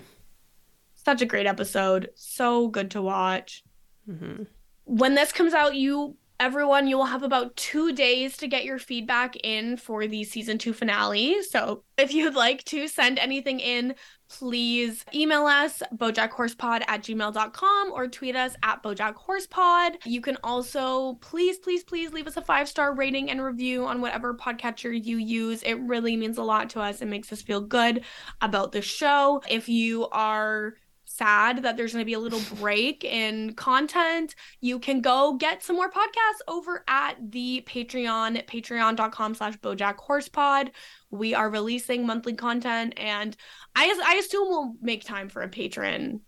Such 0.95 1.22
a 1.22 1.26
great 1.26 1.45
episode. 1.45 2.10
So 2.16 2.68
good 2.68 2.91
to 2.91 3.02
watch. 3.02 3.64
Mm-hmm. 4.10 4.43
When 4.86 5.16
this 5.16 5.32
comes 5.32 5.54
out, 5.54 5.76
you 5.76 6.18
everyone, 6.40 6.88
you 6.88 6.98
will 6.98 7.06
have 7.06 7.24
about 7.24 7.56
two 7.56 7.92
days 7.94 8.38
to 8.38 8.48
get 8.48 8.64
your 8.64 8.80
feedback 8.80 9.36
in 9.44 9.76
for 9.78 10.08
the 10.08 10.24
season 10.24 10.58
two 10.58 10.74
finale. 10.74 11.44
So 11.44 11.84
if 11.98 12.14
you'd 12.14 12.36
like 12.36 12.64
to 12.66 12.88
send 12.88 13.20
anything 13.20 13.60
in, 13.60 13.96
please 14.30 15.04
email 15.14 15.46
us 15.46 15.84
bojackhorsepod 15.96 16.84
at 16.88 17.02
gmail.com 17.04 17.92
or 17.92 18.08
tweet 18.08 18.36
us 18.36 18.56
at 18.64 18.82
bojackhorsepod. 18.82 19.96
You 20.06 20.22
can 20.22 20.38
also 20.44 21.16
please 21.16 21.58
please 21.58 21.84
please 21.84 22.14
leave 22.14 22.28
us 22.28 22.38
a 22.38 22.42
five 22.42 22.70
star 22.70 22.96
rating 22.96 23.30
and 23.32 23.42
review 23.42 23.86
on 23.86 24.02
whatever 24.02 24.34
podcatcher 24.34 24.94
you 25.04 25.18
use. 25.18 25.62
It 25.64 25.80
really 25.82 26.16
means 26.16 26.38
a 26.38 26.44
lot 26.44 26.70
to 26.72 26.80
us. 26.80 27.02
It 27.02 27.08
makes 27.08 27.34
us 27.34 27.42
feel 27.42 27.62
good 27.62 28.06
about 28.42 28.72
the 28.72 28.82
show. 28.82 29.42
If 29.50 29.68
you 29.68 30.08
are 30.10 30.76
sad 31.20 31.63
that 31.63 31.76
there's 31.78 31.91
going 31.91 32.01
to 32.01 32.05
be 32.05 32.13
a 32.13 32.20
little 32.20 32.41
break 32.55 33.03
in 33.03 33.53
content, 33.53 34.34
you 34.61 34.80
can 34.80 35.01
go 35.01 35.34
get 35.34 35.61
some 35.61 35.76
more 35.76 35.91
podcasts 35.91 36.41
over 36.47 36.84
at 36.88 37.15
the 37.32 37.63
Patreon, 37.67 38.45
patreon.com 38.47 39.36
slash 39.36 39.57
bojack 39.57 39.97
horsepod. 39.97 40.70
We 41.11 41.36
are 41.36 41.49
releasing 41.49 42.05
monthly 42.05 42.34
content 42.34 42.93
and 42.97 43.36
I, 43.76 43.93
I 44.05 44.15
assume 44.15 44.47
we'll 44.47 44.76
make 44.82 45.03
time 45.03 45.30
for 45.30 45.41
a 45.41 45.49
patron 45.49 46.22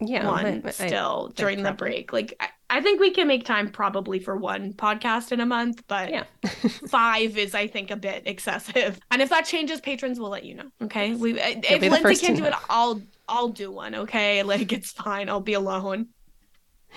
yeah, 0.00 0.26
one 0.26 0.72
still 0.72 1.28
I 1.30 1.40
during 1.40 1.62
the 1.62 1.72
break. 1.72 2.12
Like 2.12 2.34
I, 2.40 2.48
I, 2.70 2.80
think 2.80 3.00
we 3.00 3.10
can 3.10 3.28
make 3.28 3.44
time 3.44 3.70
probably 3.70 4.18
for 4.18 4.34
one 4.34 4.72
podcast 4.72 5.30
in 5.30 5.40
a 5.40 5.46
month, 5.46 5.82
but 5.88 6.10
yeah, 6.10 6.24
five 6.88 7.36
is 7.36 7.54
I 7.54 7.66
think 7.66 7.90
a 7.90 7.96
bit 7.96 8.22
excessive. 8.24 8.98
And 9.10 9.20
if 9.20 9.28
that 9.28 9.44
changes, 9.44 9.80
patrons 9.80 10.18
will 10.18 10.30
let 10.30 10.44
you 10.44 10.54
know. 10.54 10.70
Okay, 10.84 11.14
we 11.14 11.38
if 11.38 11.82
Lindsay 11.82 12.26
can't 12.26 12.38
do 12.38 12.44
it, 12.44 12.54
I'll 12.70 13.02
I'll 13.30 13.48
do 13.48 13.70
one. 13.70 13.94
Okay, 13.94 14.42
like 14.44 14.72
it's 14.72 14.92
fine. 14.92 15.28
I'll 15.28 15.40
be 15.40 15.54
alone. 15.54 16.08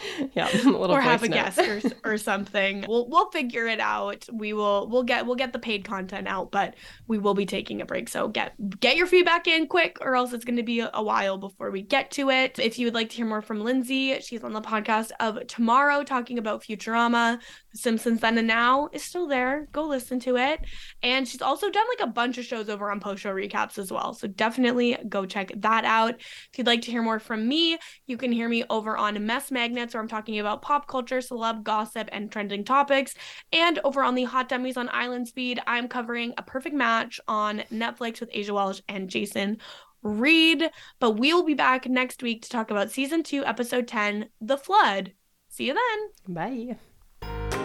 yeah, 0.33 0.49
or 0.67 1.01
have 1.01 1.23
a 1.23 1.27
guest 1.27 1.59
or, 1.59 1.81
or 2.03 2.17
something. 2.17 2.85
We'll 2.87 3.07
we'll 3.09 3.29
figure 3.31 3.67
it 3.67 3.79
out. 3.79 4.25
We 4.31 4.53
will 4.53 4.87
we'll 4.89 5.03
get 5.03 5.25
we'll 5.25 5.35
get 5.35 5.53
the 5.53 5.59
paid 5.59 5.85
content 5.85 6.27
out, 6.27 6.51
but 6.51 6.75
we 7.07 7.19
will 7.19 7.33
be 7.33 7.45
taking 7.45 7.81
a 7.81 7.85
break. 7.85 8.09
So 8.09 8.27
get 8.27 8.53
get 8.79 8.97
your 8.97 9.07
feedback 9.07 9.47
in 9.47 9.67
quick, 9.67 9.97
or 10.01 10.15
else 10.15 10.33
it's 10.33 10.45
going 10.45 10.57
to 10.57 10.63
be 10.63 10.79
a, 10.79 10.89
a 10.93 11.03
while 11.03 11.37
before 11.37 11.71
we 11.71 11.81
get 11.81 12.11
to 12.11 12.29
it. 12.29 12.59
If 12.59 12.79
you 12.79 12.87
would 12.87 12.95
like 12.95 13.09
to 13.09 13.15
hear 13.15 13.25
more 13.25 13.41
from 13.41 13.61
Lindsay, 13.61 14.19
she's 14.19 14.43
on 14.43 14.53
the 14.53 14.61
podcast 14.61 15.11
of 15.19 15.45
tomorrow 15.47 16.03
talking 16.03 16.37
about 16.37 16.63
Futurama. 16.63 17.39
Simpsons 17.75 18.21
Then 18.21 18.37
and 18.37 18.47
Now 18.47 18.89
is 18.91 19.03
still 19.03 19.27
there. 19.27 19.67
Go 19.71 19.83
listen 19.83 20.19
to 20.21 20.37
it, 20.37 20.59
and 21.03 21.27
she's 21.27 21.41
also 21.41 21.69
done 21.69 21.85
like 21.97 22.07
a 22.07 22.11
bunch 22.11 22.37
of 22.37 22.45
shows 22.45 22.69
over 22.69 22.91
on 22.91 22.99
post 22.99 23.21
show 23.21 23.33
recaps 23.33 23.77
as 23.77 23.91
well. 23.91 24.13
So 24.13 24.27
definitely 24.27 24.97
go 25.07 25.25
check 25.25 25.51
that 25.57 25.85
out. 25.85 26.15
If 26.15 26.57
you'd 26.57 26.67
like 26.67 26.81
to 26.83 26.91
hear 26.91 27.03
more 27.03 27.19
from 27.19 27.47
me, 27.47 27.77
you 28.07 28.17
can 28.17 28.31
hear 28.31 28.49
me 28.49 28.63
over 28.69 28.97
on 28.97 29.23
Mess 29.25 29.51
Magnet 29.51 29.83
minutes 29.83 29.93
where 29.93 30.01
I'm 30.01 30.07
talking 30.07 30.39
about 30.39 30.61
pop 30.61 30.87
culture, 30.87 31.19
celeb 31.19 31.63
gossip, 31.63 32.07
and 32.11 32.31
trending 32.31 32.63
topics. 32.63 33.13
And 33.51 33.79
over 33.83 34.01
on 34.03 34.15
the 34.15 34.23
Hot 34.23 34.47
Dummies 34.47 34.77
on 34.77 34.89
Island 34.89 35.27
Speed, 35.27 35.59
I'm 35.67 35.89
covering 35.89 36.33
a 36.37 36.43
perfect 36.43 36.75
match 36.75 37.19
on 37.27 37.63
Netflix 37.71 38.21
with 38.21 38.29
Asia 38.31 38.53
Welsh 38.53 38.81
and 38.87 39.09
Jason 39.09 39.57
Reed. 40.01 40.69
But 40.99 41.11
we 41.11 41.33
will 41.33 41.43
be 41.43 41.53
back 41.53 41.87
next 41.87 42.23
week 42.23 42.43
to 42.43 42.49
talk 42.49 42.71
about 42.71 42.91
season 42.91 43.23
two, 43.23 43.43
episode 43.45 43.87
10, 43.87 44.29
The 44.39 44.57
Flood. 44.57 45.13
See 45.49 45.67
you 45.67 45.73
then. 45.73 46.33
Bye. 46.33 47.62